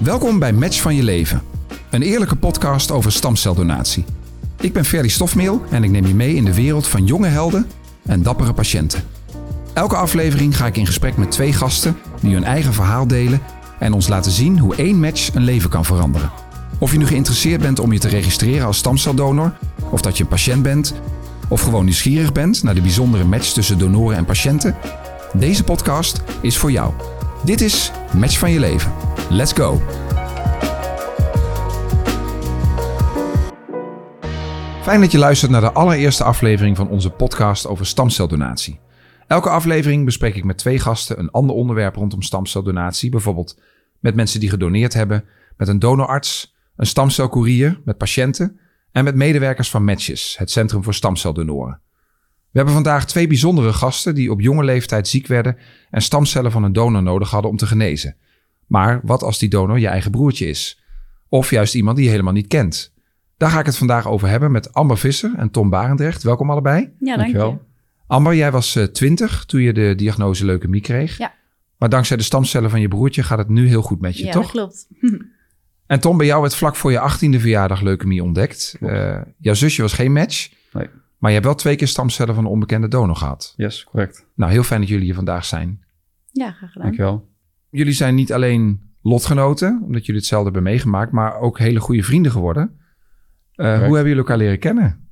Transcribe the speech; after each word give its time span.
Welkom 0.00 0.38
bij 0.38 0.52
Match 0.52 0.80
van 0.80 0.94
je 0.94 1.02
leven. 1.02 1.42
Een 1.90 2.02
eerlijke 2.02 2.36
podcast 2.36 2.90
over 2.90 3.12
stamceldonatie. 3.12 4.04
Ik 4.60 4.72
ben 4.72 4.84
Ferry 4.84 5.08
Stofmeel 5.08 5.62
en 5.70 5.84
ik 5.84 5.90
neem 5.90 6.06
je 6.06 6.14
mee 6.14 6.34
in 6.34 6.44
de 6.44 6.54
wereld 6.54 6.86
van 6.86 7.06
jonge 7.06 7.26
helden 7.28 7.66
en 8.02 8.22
dappere 8.22 8.52
patiënten. 8.52 9.02
Elke 9.72 9.96
aflevering 9.96 10.56
ga 10.56 10.66
ik 10.66 10.76
in 10.76 10.86
gesprek 10.86 11.16
met 11.16 11.30
twee 11.30 11.52
gasten 11.52 11.96
die 12.20 12.34
hun 12.34 12.44
eigen 12.44 12.72
verhaal 12.72 13.06
delen 13.06 13.40
en 13.78 13.92
ons 13.92 14.08
laten 14.08 14.32
zien 14.32 14.58
hoe 14.58 14.76
één 14.76 15.00
match 15.00 15.34
een 15.34 15.44
leven 15.44 15.70
kan 15.70 15.84
veranderen. 15.84 16.30
Of 16.78 16.92
je 16.92 16.98
nu 16.98 17.06
geïnteresseerd 17.06 17.60
bent 17.60 17.78
om 17.78 17.92
je 17.92 17.98
te 17.98 18.08
registreren 18.08 18.66
als 18.66 18.78
stamceldonor, 18.78 19.52
of 19.90 20.00
dat 20.00 20.16
je 20.16 20.22
een 20.22 20.28
patiënt 20.28 20.62
bent, 20.62 20.94
of 21.48 21.60
gewoon 21.60 21.84
nieuwsgierig 21.84 22.32
bent 22.32 22.62
naar 22.62 22.74
de 22.74 22.80
bijzondere 22.80 23.24
match 23.24 23.52
tussen 23.52 23.78
donoren 23.78 24.16
en 24.16 24.24
patiënten, 24.24 24.76
deze 25.32 25.64
podcast 25.64 26.22
is 26.40 26.56
voor 26.56 26.70
jou. 26.70 26.92
Dit 27.44 27.60
is 27.60 27.92
Match 28.16 28.38
van 28.38 28.50
je 28.50 28.58
leven. 28.58 28.92
Let's 29.30 29.52
go! 29.52 29.80
Fijn 34.82 35.00
dat 35.00 35.12
je 35.12 35.18
luistert 35.18 35.50
naar 35.50 35.60
de 35.60 35.72
allereerste 35.72 36.24
aflevering 36.24 36.76
van 36.76 36.88
onze 36.88 37.10
podcast 37.10 37.66
over 37.66 37.86
stamceldonatie. 37.86 38.80
Elke 39.26 39.48
aflevering 39.48 40.04
bespreek 40.04 40.34
ik 40.34 40.44
met 40.44 40.58
twee 40.58 40.78
gasten 40.78 41.18
een 41.18 41.30
ander 41.30 41.56
onderwerp 41.56 41.96
rondom 41.96 42.22
stamceldonatie. 42.22 43.10
Bijvoorbeeld 43.10 43.60
met 43.98 44.14
mensen 44.14 44.40
die 44.40 44.50
gedoneerd 44.50 44.92
hebben, 44.92 45.24
met 45.56 45.68
een 45.68 45.78
donorarts, 45.78 46.56
een 46.76 46.86
stamcelcourier, 46.86 47.80
met 47.84 47.98
patiënten 47.98 48.60
en 48.92 49.04
met 49.04 49.14
medewerkers 49.14 49.70
van 49.70 49.84
Matches, 49.84 50.36
het 50.38 50.50
Centrum 50.50 50.84
voor 50.84 50.94
Stamceldonoren. 50.94 51.80
We 52.50 52.56
hebben 52.56 52.74
vandaag 52.74 53.06
twee 53.06 53.26
bijzondere 53.26 53.72
gasten 53.72 54.14
die 54.14 54.30
op 54.30 54.40
jonge 54.40 54.64
leeftijd 54.64 55.08
ziek 55.08 55.26
werden 55.26 55.56
en 55.90 56.02
stamcellen 56.02 56.50
van 56.50 56.62
een 56.62 56.72
donor 56.72 57.02
nodig 57.02 57.30
hadden 57.30 57.50
om 57.50 57.56
te 57.56 57.66
genezen. 57.66 58.16
Maar 58.66 59.00
wat 59.02 59.22
als 59.22 59.38
die 59.38 59.48
donor 59.48 59.78
je 59.78 59.86
eigen 59.86 60.10
broertje 60.10 60.46
is? 60.46 60.82
Of 61.28 61.50
juist 61.50 61.74
iemand 61.74 61.96
die 61.96 62.04
je 62.04 62.10
helemaal 62.10 62.32
niet 62.32 62.46
kent? 62.46 62.92
Daar 63.36 63.50
ga 63.50 63.58
ik 63.58 63.66
het 63.66 63.76
vandaag 63.76 64.06
over 64.08 64.28
hebben 64.28 64.52
met 64.52 64.74
Amber 64.74 64.98
Visser 64.98 65.32
en 65.36 65.50
Tom 65.50 65.70
Barendrecht. 65.70 66.22
Welkom 66.22 66.50
allebei. 66.50 66.92
Ja, 66.98 67.16
dankjewel. 67.16 67.62
Amber, 68.06 68.34
jij 68.34 68.50
was 68.50 68.76
uh, 68.76 68.84
20 68.84 69.44
toen 69.44 69.60
je 69.60 69.72
de 69.72 69.94
diagnose 69.94 70.44
leukemie 70.44 70.80
kreeg. 70.80 71.18
Ja. 71.18 71.34
Maar 71.78 71.88
dankzij 71.88 72.16
de 72.16 72.22
stamcellen 72.22 72.70
van 72.70 72.80
je 72.80 72.88
broertje 72.88 73.22
gaat 73.22 73.38
het 73.38 73.48
nu 73.48 73.68
heel 73.68 73.82
goed 73.82 74.00
met 74.00 74.18
je, 74.18 74.24
ja, 74.24 74.32
toch? 74.32 74.42
dat 74.42 74.50
klopt. 74.50 74.88
En 75.86 76.00
Tom, 76.00 76.16
bij 76.16 76.26
jou 76.26 76.40
werd 76.40 76.54
vlak 76.54 76.76
voor 76.76 76.92
je 76.92 77.10
18e 77.10 77.40
verjaardag 77.40 77.80
leukemie 77.80 78.22
ontdekt. 78.22 78.76
Uh, 78.80 79.20
jouw 79.38 79.54
zusje 79.54 79.82
was 79.82 79.92
geen 79.92 80.12
match. 80.12 80.50
Nee. 80.72 80.88
Maar 81.20 81.30
je 81.30 81.36
hebt 81.36 81.48
wel 81.48 81.58
twee 81.58 81.76
keer 81.76 81.88
stamcellen 81.88 82.34
van 82.34 82.44
een 82.44 82.50
onbekende 82.50 82.88
donor 82.88 83.16
gehad. 83.16 83.54
Yes, 83.56 83.84
correct. 83.84 84.26
Nou, 84.34 84.52
heel 84.52 84.62
fijn 84.62 84.80
dat 84.80 84.88
jullie 84.88 85.04
hier 85.04 85.14
vandaag 85.14 85.44
zijn. 85.44 85.84
Ja, 86.32 86.50
graag 86.50 86.72
gedaan. 86.72 86.86
Dankjewel. 86.86 87.28
Jullie 87.70 87.92
zijn 87.92 88.14
niet 88.14 88.32
alleen 88.32 88.90
lotgenoten, 89.02 89.80
omdat 89.84 90.06
jullie 90.06 90.20
hetzelfde 90.20 90.50
hebben 90.50 90.70
meegemaakt, 90.70 91.12
maar 91.12 91.38
ook 91.40 91.58
hele 91.58 91.80
goede 91.80 92.02
vrienden 92.02 92.32
geworden. 92.32 92.80
Uh, 93.56 93.66
hoe 93.66 93.82
hebben 93.82 94.02
jullie 94.02 94.16
elkaar 94.16 94.36
leren 94.36 94.58
kennen? 94.58 95.08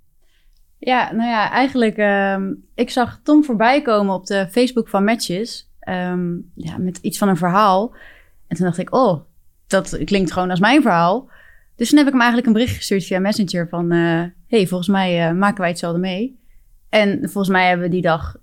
Ja, 0.78 1.12
nou 1.12 1.28
ja, 1.28 1.50
eigenlijk, 1.50 1.98
um, 1.98 2.64
ik 2.74 2.90
zag 2.90 3.20
Tom 3.22 3.44
voorbij 3.44 3.82
komen 3.82 4.14
op 4.14 4.26
de 4.26 4.48
Facebook 4.50 4.88
van 4.88 5.04
Matches. 5.04 5.70
Um, 5.88 6.50
ja, 6.54 6.78
met 6.78 6.98
iets 6.98 7.18
van 7.18 7.28
een 7.28 7.36
verhaal. 7.36 7.94
En 8.46 8.56
toen 8.56 8.66
dacht 8.66 8.78
ik, 8.78 8.94
oh, 8.94 9.20
dat 9.66 9.98
klinkt 10.04 10.32
gewoon 10.32 10.50
als 10.50 10.60
mijn 10.60 10.82
verhaal. 10.82 11.30
Dus 11.76 11.88
toen 11.88 11.98
heb 11.98 12.06
ik 12.06 12.12
hem 12.12 12.22
eigenlijk 12.22 12.46
een 12.46 12.58
bericht 12.58 12.76
gestuurd 12.76 13.04
via 13.04 13.18
Messenger 13.18 13.68
van... 13.68 13.92
Uh, 13.92 14.24
hey, 14.48 14.66
volgens 14.66 14.88
mij 14.88 15.28
uh, 15.28 15.38
maken 15.38 15.60
wij 15.60 15.68
hetzelfde 15.68 16.00
mee. 16.00 16.38
En 16.88 17.18
volgens 17.20 17.48
mij 17.48 17.68
hebben 17.68 17.86
we 17.86 17.92
die 17.92 18.02
dag 18.02 18.36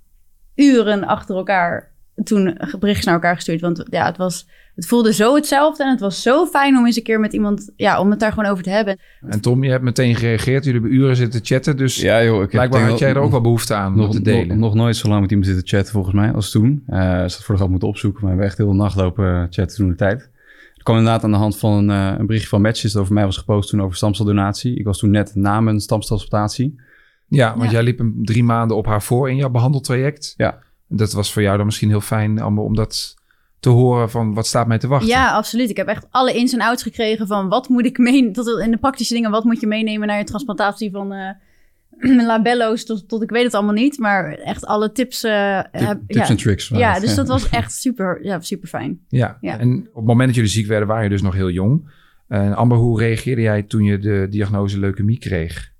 uren 0.55 1.03
achter 1.03 1.35
elkaar 1.35 1.93
toen 2.23 2.57
berichtjes 2.79 3.05
naar 3.05 3.13
elkaar 3.13 3.35
gestuurd. 3.35 3.61
Want 3.61 3.83
ja, 3.89 4.05
het, 4.05 4.17
was, 4.17 4.47
het 4.75 4.85
voelde 4.85 5.13
zo 5.13 5.35
hetzelfde 5.35 5.83
en 5.83 5.89
het 5.89 5.99
was 5.99 6.21
zo 6.21 6.45
fijn 6.45 6.77
om 6.77 6.85
eens 6.85 6.97
een 6.97 7.03
keer 7.03 7.19
met 7.19 7.33
iemand... 7.33 7.71
Ja, 7.75 7.99
om 7.99 8.09
het 8.09 8.19
daar 8.19 8.31
gewoon 8.31 8.51
over 8.51 8.63
te 8.63 8.69
hebben. 8.69 8.97
En 9.29 9.41
Tom, 9.41 9.63
je 9.63 9.69
hebt 9.69 9.83
meteen 9.83 10.15
gereageerd. 10.15 10.65
Jullie 10.65 10.81
hebben 10.81 10.99
uren 10.99 11.15
zitten 11.15 11.39
chatten, 11.43 11.77
dus 11.77 11.95
ja, 12.01 12.23
joh, 12.23 12.43
ik 12.43 12.49
blijkbaar 12.49 12.89
had 12.89 12.99
jij 12.99 13.09
er 13.09 13.17
ook 13.17 13.31
wel 13.31 13.41
behoefte 13.41 13.73
aan 13.73 13.95
nog, 13.95 14.05
om 14.05 14.11
te 14.11 14.21
delen. 14.21 14.47
Nog, 14.47 14.57
nog, 14.57 14.73
nooit 14.73 14.95
zo 14.95 15.07
lang 15.07 15.21
met 15.21 15.29
iemand 15.29 15.47
zitten 15.49 15.67
chatten 15.67 15.93
volgens 15.93 16.15
mij 16.15 16.31
als 16.31 16.51
toen. 16.51 16.83
Uh, 16.89 16.99
ze 16.99 17.19
had 17.19 17.43
voor 17.43 17.53
de 17.53 17.59
grap 17.59 17.69
moeten 17.69 17.87
opzoeken, 17.87 18.21
maar 18.21 18.35
we 18.35 18.35
hebben 18.35 18.47
echt 18.47 18.57
heel 18.57 18.77
de 18.77 18.83
nacht 18.83 18.95
lopen 18.95 19.47
chatten 19.49 19.77
toen 19.77 19.89
de 19.89 19.95
tijd 19.95 20.29
kwam 20.85 20.97
inderdaad 20.97 21.23
aan 21.23 21.31
de 21.31 21.37
hand 21.37 21.57
van 21.57 21.71
een, 21.71 21.89
uh, 21.89 22.19
een 22.19 22.25
berichtje 22.25 22.49
van 22.49 22.61
Matches 22.61 22.91
dat 22.91 23.01
over 23.01 23.13
mij 23.13 23.25
was 23.25 23.37
gepost 23.37 23.69
toen 23.69 23.81
over 23.81 23.97
stamceldonatie. 23.97 24.75
Ik 24.75 24.85
was 24.85 24.97
toen 24.97 25.09
net 25.09 25.35
na 25.35 25.61
mijn 25.61 25.79
stamcelsplantatie. 25.79 26.81
Ja, 27.27 27.51
want 27.57 27.63
ja. 27.63 27.71
jij 27.71 27.83
liep 27.83 27.99
een 27.99 28.19
drie 28.21 28.43
maanden 28.43 28.77
op 28.77 28.85
haar 28.85 29.03
voor 29.03 29.29
in 29.29 29.35
jouw 29.35 29.49
behandeltraject. 29.49 30.33
Ja. 30.37 30.59
Dat 30.87 31.13
was 31.13 31.33
voor 31.33 31.41
jou 31.41 31.57
dan 31.57 31.65
misschien 31.65 31.89
heel 31.89 32.01
fijn 32.01 32.43
om 32.43 32.75
dat 32.75 33.15
te 33.59 33.69
horen 33.69 34.09
van 34.09 34.33
wat 34.33 34.47
staat 34.47 34.67
mij 34.67 34.77
te 34.77 34.87
wachten. 34.87 35.07
Ja, 35.07 35.31
absoluut. 35.31 35.69
Ik 35.69 35.77
heb 35.77 35.87
echt 35.87 36.07
alle 36.09 36.33
ins 36.33 36.53
en 36.53 36.61
outs 36.61 36.83
gekregen 36.83 37.27
van 37.27 37.49
wat 37.49 37.69
moet 37.69 37.85
ik 37.85 37.97
meenemen, 37.97 38.33
tot 38.33 38.59
in 38.59 38.71
de 38.71 38.77
praktische 38.77 39.13
dingen, 39.13 39.31
wat 39.31 39.43
moet 39.43 39.59
je 39.59 39.67
meenemen 39.67 40.07
naar 40.07 40.17
je 40.17 40.23
transplantatie 40.23 40.91
van 40.91 41.13
uh, 41.13 41.29
labello's 42.27 42.85
tot, 42.85 43.07
tot 43.07 43.21
ik 43.21 43.29
weet 43.29 43.43
het 43.43 43.53
allemaal 43.53 43.73
niet, 43.73 43.97
maar 43.97 44.33
echt 44.33 44.65
alle 44.65 44.91
tips. 44.91 45.23
Uh, 45.23 45.59
Tip, 45.59 45.81
heb, 45.81 45.99
tips 46.07 46.29
en 46.29 46.37
tricks. 46.37 46.67
Ja, 46.67 46.99
dus 46.99 47.15
dat 47.15 47.27
was 47.27 47.49
echt 47.59 47.73
super, 47.73 48.23
ja, 48.23 48.39
super 48.39 48.67
fijn. 48.67 48.99
Ja. 49.07 49.37
ja. 49.41 49.59
en 49.59 49.87
op 49.89 49.95
het 49.95 50.05
moment 50.05 50.27
dat 50.27 50.35
jullie 50.35 50.51
ziek 50.51 50.67
werden, 50.67 50.87
waren 50.87 51.03
je 51.03 51.09
dus 51.09 51.21
nog 51.21 51.33
heel 51.33 51.49
jong. 51.49 52.03
En 52.27 52.55
Amber, 52.55 52.77
hoe 52.77 52.99
reageerde 52.99 53.41
jij 53.41 53.63
toen 53.63 53.83
je 53.83 53.97
de 53.97 54.27
diagnose 54.29 54.79
leukemie 54.79 55.19
kreeg? 55.19 55.73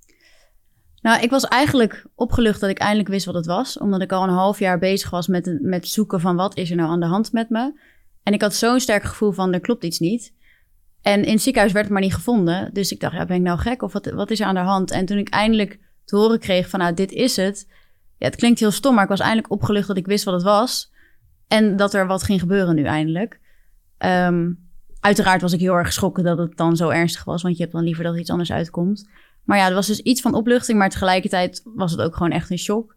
Nou, 1.02 1.22
ik 1.22 1.30
was 1.30 1.44
eigenlijk 1.44 2.06
opgelucht 2.16 2.60
dat 2.60 2.70
ik 2.70 2.78
eindelijk 2.78 3.10
wist 3.10 3.26
wat 3.26 3.36
het 3.36 3.46
was. 3.46 3.78
Omdat 3.78 4.02
ik 4.02 4.12
al 4.12 4.24
een 4.24 4.30
half 4.30 4.60
jaar 4.60 4.80
bezig 4.80 5.10
was 5.10 5.28
met, 5.28 5.58
met 5.62 5.88
zoeken 5.88 6.20
van 6.20 6.36
wat 6.36 6.58
is 6.58 6.70
er 6.70 6.76
nou 6.76 6.90
aan 6.90 7.00
de 7.00 7.06
hand 7.06 7.32
met 7.32 7.50
me. 7.50 7.80
En 8.24 8.34
ik 8.34 8.42
had 8.42 8.56
zo'n 8.56 8.80
sterk 8.80 9.04
gevoel 9.04 9.32
van 9.32 9.54
er 9.54 9.60
klopt 9.60 9.84
iets 9.84 10.00
niet. 10.00 10.34
En 11.02 11.24
in 11.24 11.32
het 11.32 11.42
ziekenhuis 11.42 11.74
werd 11.74 11.86
het 11.86 11.94
maar 11.94 12.04
niet 12.04 12.14
gevonden. 12.14 12.74
Dus 12.74 12.92
ik 12.92 13.00
dacht, 13.00 13.16
ja, 13.16 13.26
ben 13.26 13.36
ik 13.36 13.42
nou 13.42 13.60
gek 13.60 13.82
of 13.82 13.94
wat, 13.94 14.06
wat 14.06 14.32
is 14.32 14.40
er 14.40 14.46
aan 14.46 14.56
de 14.56 14.62
hand? 14.62 14.92
En 14.92 15.06
toen 15.06 15.18
ik 15.18 15.30
eindelijk 15.30 15.80
te 16.06 16.16
horen 16.16 16.40
kreeg 16.40 16.70
van, 16.70 16.80
nou, 16.80 16.94
dit 16.94 17.12
is 17.12 17.36
het. 17.36 17.68
Ja, 18.18 18.26
het 18.26 18.36
klinkt 18.36 18.60
heel 18.60 18.72
stom, 18.72 18.94
maar 18.94 19.04
ik 19.04 19.10
was 19.10 19.20
eindelijk 19.20 19.52
opgelucht 19.52 19.88
dat 19.88 19.98
ik 19.98 20.06
wist 20.06 20.24
wat 20.24 20.34
het 20.34 20.44
was. 20.44 20.94
En 21.48 21.76
dat 21.76 21.94
er 21.94 22.08
wat 22.08 22.24
ging 22.24 22.40
gebeuren 22.40 22.76
nu 22.76 22.84
eindelijk. 22.84 23.40
Um, 23.98 24.60
uiteraard 25.00 25.42
was 25.42 25.54
ik 25.54 25.60
heel 25.60 25.74
erg 25.74 25.88
geschrokken 25.88 26.24
dat 26.24 26.38
het 26.38 26.58
dan 26.58 26.76
zo 26.76 26.90
ernstig 26.90 27.24
was. 27.24 27.42
Want 27.42 27.56
je 27.56 27.62
hebt 27.62 27.76
dan 27.76 27.84
liever 27.84 28.04
dat 28.04 28.14
er 28.14 28.20
iets 28.20 28.30
anders 28.30 28.52
uitkomt. 28.52 29.10
Maar 29.44 29.58
ja, 29.58 29.68
er 29.68 29.74
was 29.74 29.88
dus 29.88 30.00
iets 30.00 30.22
van 30.22 30.34
opluchting. 30.34 30.78
Maar 30.78 30.90
tegelijkertijd 30.90 31.62
was 31.76 31.92
het 31.92 32.02
ook 32.02 32.16
gewoon 32.16 32.32
echt 32.32 32.50
een 32.50 32.58
shock. 32.58 32.96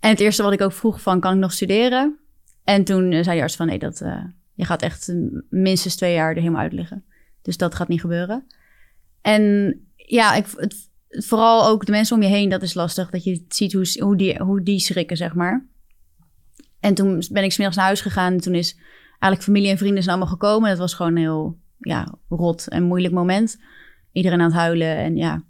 En 0.00 0.10
het 0.10 0.20
eerste 0.20 0.42
wat 0.42 0.52
ik 0.52 0.60
ook 0.60 0.72
vroeg 0.72 1.02
van, 1.02 1.20
kan 1.20 1.32
ik 1.32 1.38
nog 1.38 1.52
studeren? 1.52 2.18
En 2.64 2.84
toen 2.84 3.24
zei 3.24 3.36
de 3.36 3.42
arts 3.42 3.56
van, 3.56 3.66
nee, 3.66 3.78
dat, 3.78 4.00
uh, 4.00 4.24
je 4.54 4.64
gaat 4.64 4.82
echt 4.82 5.14
minstens 5.48 5.96
twee 5.96 6.14
jaar 6.14 6.30
er 6.30 6.40
helemaal 6.40 6.60
uit 6.60 6.72
liggen. 6.72 7.04
Dus 7.42 7.56
dat 7.56 7.74
gaat 7.74 7.88
niet 7.88 8.00
gebeuren. 8.00 8.46
En 9.20 9.74
ja, 9.96 10.34
ik, 10.34 10.46
het, 10.56 10.89
vooral 11.10 11.66
ook 11.66 11.86
de 11.86 11.92
mensen 11.92 12.16
om 12.16 12.22
je 12.22 12.28
heen, 12.28 12.48
dat 12.48 12.62
is 12.62 12.74
lastig. 12.74 13.10
Dat 13.10 13.24
je 13.24 13.44
ziet 13.48 13.72
hoe, 13.72 13.96
hoe, 13.98 14.16
die, 14.16 14.38
hoe 14.38 14.62
die 14.62 14.80
schrikken, 14.80 15.16
zeg 15.16 15.34
maar. 15.34 15.66
En 16.80 16.94
toen 16.94 17.22
ben 17.30 17.44
ik 17.44 17.52
smiddags 17.52 17.76
naar 17.76 17.84
huis 17.84 18.00
gegaan. 18.00 18.32
En 18.32 18.40
toen 18.40 18.54
is 18.54 18.76
eigenlijk 19.08 19.42
familie 19.42 19.70
en 19.70 19.78
vrienden 19.78 20.02
zijn 20.02 20.16
allemaal 20.16 20.34
gekomen. 20.34 20.68
Dat 20.68 20.78
was 20.78 20.94
gewoon 20.94 21.12
een 21.12 21.22
heel 21.22 21.58
ja, 21.78 22.14
rot 22.28 22.68
en 22.68 22.82
moeilijk 22.82 23.14
moment. 23.14 23.60
Iedereen 24.12 24.40
aan 24.40 24.44
het 24.44 24.54
huilen 24.54 24.96
en 24.96 25.16
ja. 25.16 25.42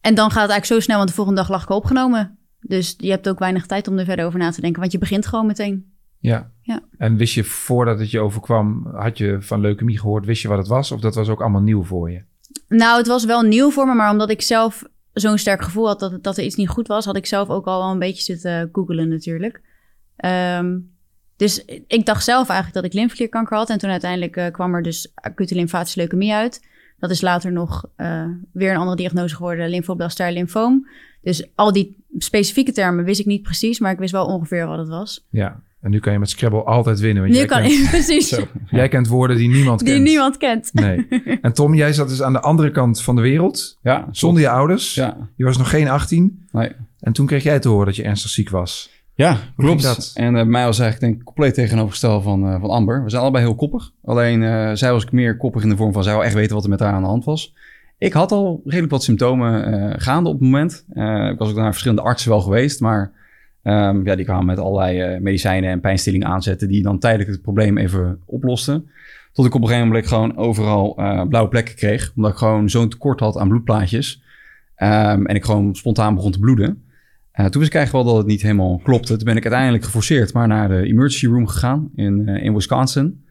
En 0.00 0.14
dan 0.14 0.30
gaat 0.30 0.42
het 0.42 0.50
eigenlijk 0.50 0.64
zo 0.64 0.80
snel, 0.80 0.96
want 0.96 1.08
de 1.08 1.14
volgende 1.14 1.40
dag 1.40 1.50
lag 1.50 1.62
ik 1.62 1.70
opgenomen. 1.70 2.38
Dus 2.60 2.94
je 2.98 3.10
hebt 3.10 3.28
ook 3.28 3.38
weinig 3.38 3.66
tijd 3.66 3.88
om 3.88 3.98
er 3.98 4.04
verder 4.04 4.26
over 4.26 4.38
na 4.38 4.50
te 4.50 4.60
denken, 4.60 4.80
want 4.80 4.92
je 4.92 4.98
begint 4.98 5.26
gewoon 5.26 5.46
meteen. 5.46 5.92
Ja. 6.18 6.52
ja. 6.60 6.82
En 6.96 7.16
wist 7.16 7.34
je 7.34 7.44
voordat 7.44 7.98
het 7.98 8.10
je 8.10 8.20
overkwam, 8.20 8.86
had 8.94 9.18
je 9.18 9.36
van 9.40 9.60
leukemie 9.60 9.98
gehoord, 9.98 10.26
wist 10.26 10.42
je 10.42 10.48
wat 10.48 10.58
het 10.58 10.66
was? 10.66 10.92
Of 10.92 11.00
dat 11.00 11.14
was 11.14 11.28
ook 11.28 11.40
allemaal 11.40 11.60
nieuw 11.60 11.82
voor 11.82 12.10
je? 12.10 12.24
Nou, 12.68 12.98
het 12.98 13.06
was 13.06 13.24
wel 13.24 13.42
nieuw 13.42 13.70
voor 13.70 13.86
me, 13.86 13.94
maar 13.94 14.10
omdat 14.10 14.30
ik 14.30 14.42
zelf 14.42 14.84
zo'n 15.12 15.38
sterk 15.38 15.62
gevoel 15.62 15.86
had 15.86 16.00
dat, 16.00 16.22
dat 16.22 16.36
er 16.36 16.44
iets 16.44 16.56
niet 16.56 16.68
goed 16.68 16.86
was, 16.86 17.04
had 17.04 17.16
ik 17.16 17.26
zelf 17.26 17.48
ook 17.48 17.66
al 17.66 17.78
wel 17.78 17.90
een 17.90 17.98
beetje 17.98 18.22
zitten 18.22 18.68
googelen 18.72 19.08
natuurlijk. 19.08 19.60
Um, 20.24 20.90
dus 21.36 21.64
ik 21.86 22.06
dacht 22.06 22.24
zelf 22.24 22.48
eigenlijk 22.48 22.74
dat 22.82 22.92
ik 22.92 22.98
lymfeklierkanker 22.98 23.56
had. 23.56 23.70
En 23.70 23.78
toen 23.78 23.90
uiteindelijk 23.90 24.36
uh, 24.36 24.46
kwam 24.46 24.74
er 24.74 24.82
dus 24.82 25.12
acute 25.14 25.54
lymfatische 25.54 25.98
leukemie 25.98 26.32
uit. 26.32 26.66
Dat 26.98 27.10
is 27.10 27.20
later 27.20 27.52
nog 27.52 27.84
uh, 27.96 28.24
weer 28.52 28.70
een 28.70 28.76
andere 28.76 28.96
diagnose 28.96 29.34
geworden, 29.34 29.68
lymfoblastair 29.68 30.32
lymfoom. 30.32 30.88
Dus 31.22 31.48
al 31.54 31.72
die 31.72 32.04
specifieke 32.18 32.72
termen 32.72 33.04
wist 33.04 33.20
ik 33.20 33.26
niet 33.26 33.42
precies, 33.42 33.78
maar 33.78 33.92
ik 33.92 33.98
wist 33.98 34.12
wel 34.12 34.26
ongeveer 34.26 34.66
wat 34.66 34.78
het 34.78 34.88
was. 34.88 35.26
Ja, 35.30 35.62
en 35.82 35.90
nu 35.90 35.98
kan 36.00 36.12
je 36.12 36.18
met 36.18 36.30
Scrabble 36.30 36.62
altijd 36.62 37.00
winnen. 37.00 37.22
Want 37.22 37.34
nu 37.34 37.38
jij 37.40 37.48
kan 37.48 37.62
kent, 37.62 37.72
ik, 37.72 37.88
precies. 37.90 38.28
Zo, 38.28 38.42
jij 38.70 38.88
kent 38.88 39.08
woorden 39.08 39.36
die 39.36 39.48
niemand 39.48 39.78
Die 39.78 39.88
kent. 39.88 40.02
niemand 40.04 40.36
kent. 40.36 40.70
Nee. 40.72 41.06
En 41.42 41.52
Tom, 41.52 41.74
jij 41.74 41.92
zat 41.92 42.08
dus 42.08 42.22
aan 42.22 42.32
de 42.32 42.40
andere 42.40 42.70
kant 42.70 43.02
van 43.02 43.16
de 43.16 43.22
wereld, 43.22 43.78
Ja, 43.82 44.08
zonder 44.10 44.42
je 44.42 44.48
ouders. 44.48 44.94
Ja, 44.94 45.16
Je 45.36 45.44
was 45.44 45.58
nog 45.58 45.70
geen 45.70 45.88
18. 45.88 46.46
nee. 46.52 46.70
En 47.00 47.12
toen 47.12 47.26
kreeg 47.26 47.42
jij 47.42 47.58
te 47.58 47.68
horen 47.68 47.86
dat 47.86 47.96
je 47.96 48.02
ernstig 48.02 48.30
ziek 48.30 48.50
was. 48.50 48.90
Ja, 49.14 49.32
ging 49.34 49.52
klopt. 49.56 49.82
dat? 49.82 50.10
En 50.14 50.26
uh, 50.26 50.32
bij 50.32 50.44
mij 50.44 50.64
was 50.64 50.78
eigenlijk 50.78 51.00
denk 51.00 51.20
ik 51.20 51.26
compleet 51.26 51.54
tegenovergesteld 51.54 52.22
van, 52.22 52.46
uh, 52.48 52.60
van 52.60 52.70
Amber. 52.70 53.02
We 53.04 53.10
zijn 53.10 53.22
allebei 53.22 53.44
heel 53.44 53.54
koppig. 53.54 53.90
Alleen 54.04 54.42
uh, 54.42 54.70
zij 54.72 54.92
was 54.92 55.10
meer 55.10 55.36
koppig 55.36 55.62
in 55.62 55.68
de 55.68 55.76
vorm 55.76 55.92
van 55.92 56.02
zij 56.02 56.12
wou 56.12 56.24
echt 56.24 56.34
weten 56.34 56.54
wat 56.54 56.64
er 56.64 56.70
met 56.70 56.80
haar 56.80 56.92
aan 56.92 57.02
de 57.02 57.08
hand 57.08 57.24
was. 57.24 57.54
Ik 57.98 58.12
had 58.12 58.32
al 58.32 58.60
redelijk 58.64 58.92
wat 58.92 59.02
symptomen 59.02 60.00
gaande 60.00 60.28
op 60.28 60.34
het 60.34 60.44
moment. 60.44 60.84
ik 61.32 61.38
was 61.38 61.50
ook 61.50 61.56
naar 61.56 61.70
verschillende 61.70 62.02
artsen 62.02 62.30
wel 62.30 62.40
geweest, 62.40 62.80
maar 62.80 63.12
um, 63.62 64.06
ja, 64.06 64.14
die 64.14 64.24
kwamen 64.24 64.46
met 64.46 64.58
allerlei 64.58 65.20
medicijnen 65.20 65.70
en 65.70 65.80
pijnstillingen 65.80 66.28
aanzetten 66.28 66.68
die 66.68 66.82
dan 66.82 66.98
tijdelijk 66.98 67.30
het 67.30 67.42
probleem 67.42 67.78
even 67.78 68.20
oplosten. 68.26 68.90
Tot 69.32 69.46
ik 69.46 69.54
op 69.54 69.60
een 69.60 69.66
gegeven 69.66 69.88
moment 69.88 70.06
gewoon 70.06 70.36
overal 70.36 71.00
uh, 71.00 71.22
blauwe 71.22 71.48
plekken 71.48 71.74
kreeg. 71.74 72.12
Omdat 72.16 72.30
ik 72.30 72.36
gewoon 72.36 72.70
zo'n 72.70 72.88
tekort 72.88 73.20
had 73.20 73.36
aan 73.36 73.48
bloedplaatjes. 73.48 74.22
Um, 74.76 75.26
en 75.26 75.34
ik 75.34 75.44
gewoon 75.44 75.74
spontaan 75.74 76.14
begon 76.14 76.32
te 76.32 76.38
bloeden. 76.38 76.82
Uh, 77.34 77.46
toen 77.46 77.60
wist 77.60 77.74
ik 77.74 77.76
eigenlijk 77.76 77.92
wel 77.92 78.14
dat 78.14 78.22
het 78.22 78.32
niet 78.32 78.42
helemaal 78.42 78.80
klopte. 78.82 79.16
Toen 79.16 79.24
ben 79.24 79.36
ik 79.36 79.42
uiteindelijk 79.42 79.84
geforceerd 79.84 80.32
maar 80.32 80.48
naar 80.48 80.68
de 80.68 80.82
emergency 80.82 81.26
room 81.26 81.46
gegaan 81.46 81.90
in, 81.94 82.28
in 82.28 82.54
Wisconsin. 82.54 83.24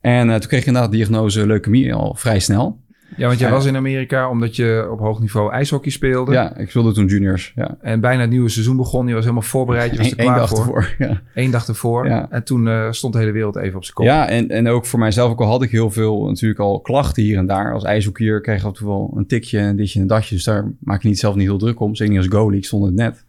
En 0.00 0.28
toen 0.28 0.48
kreeg 0.48 0.60
ik 0.60 0.66
inderdaad 0.66 0.90
de 0.90 0.96
diagnose 0.96 1.46
leukemie 1.46 1.94
al 1.94 2.14
vrij 2.14 2.38
snel. 2.38 2.80
Ja, 3.16 3.26
want 3.26 3.38
jij 3.38 3.50
was 3.50 3.64
in 3.64 3.76
Amerika 3.76 4.30
omdat 4.30 4.56
je 4.56 4.88
op 4.90 4.98
hoog 4.98 5.20
niveau 5.20 5.52
ijshockey 5.52 5.90
speelde. 5.90 6.32
Ja, 6.32 6.56
ik 6.56 6.70
speelde 6.70 6.92
toen 6.92 7.06
juniors. 7.06 7.52
Ja. 7.54 7.76
En 7.80 8.00
bijna 8.00 8.20
het 8.20 8.30
nieuwe 8.30 8.48
seizoen 8.48 8.76
begon. 8.76 9.06
Je 9.06 9.14
was 9.14 9.22
helemaal 9.22 9.42
voorbereid. 9.42 9.90
Je 9.90 9.96
was 9.96 10.10
er 10.10 10.16
klaar 10.16 10.38
dag 10.38 10.48
voor. 10.48 10.58
Ervoor, 10.58 10.94
ja. 10.98 11.20
Eén 11.34 11.50
dag 11.50 11.68
ervoor. 11.68 12.06
Ja. 12.06 12.26
En 12.30 12.44
toen 12.44 12.66
uh, 12.66 12.86
stond 12.90 13.12
de 13.12 13.18
hele 13.18 13.32
wereld 13.32 13.56
even 13.56 13.76
op 13.76 13.84
zijn 13.84 13.94
kop. 13.94 14.04
Ja, 14.04 14.28
en, 14.28 14.48
en 14.48 14.68
ook 14.68 14.86
voor 14.86 14.98
mijzelf 14.98 15.30
ook 15.30 15.40
al 15.40 15.46
had 15.46 15.62
ik 15.62 15.70
heel 15.70 15.90
veel 15.90 16.24
natuurlijk 16.24 16.60
al 16.60 16.80
klachten 16.80 17.22
hier 17.22 17.38
en 17.38 17.46
daar. 17.46 17.72
Als 17.72 17.84
ijshockeyer 17.84 18.40
kreeg 18.40 18.58
ik 18.60 18.66
en 18.66 18.72
toe 18.72 18.88
wel 18.88 19.12
een 19.16 19.26
tikje, 19.26 19.58
een 19.58 19.76
ditje 19.76 19.94
en 19.94 20.02
een 20.02 20.08
datje. 20.08 20.34
Dus 20.34 20.44
daar 20.44 20.72
maak 20.78 21.02
je 21.02 21.08
niet 21.08 21.18
zelf 21.18 21.34
niet 21.34 21.46
heel 21.46 21.58
druk 21.58 21.80
om. 21.80 21.94
Zeker 21.94 22.14
niet 22.14 22.22
als 22.22 22.40
goalie. 22.40 22.58
Ik 22.58 22.64
stond 22.64 22.84
het 22.84 22.94
net. 22.94 23.24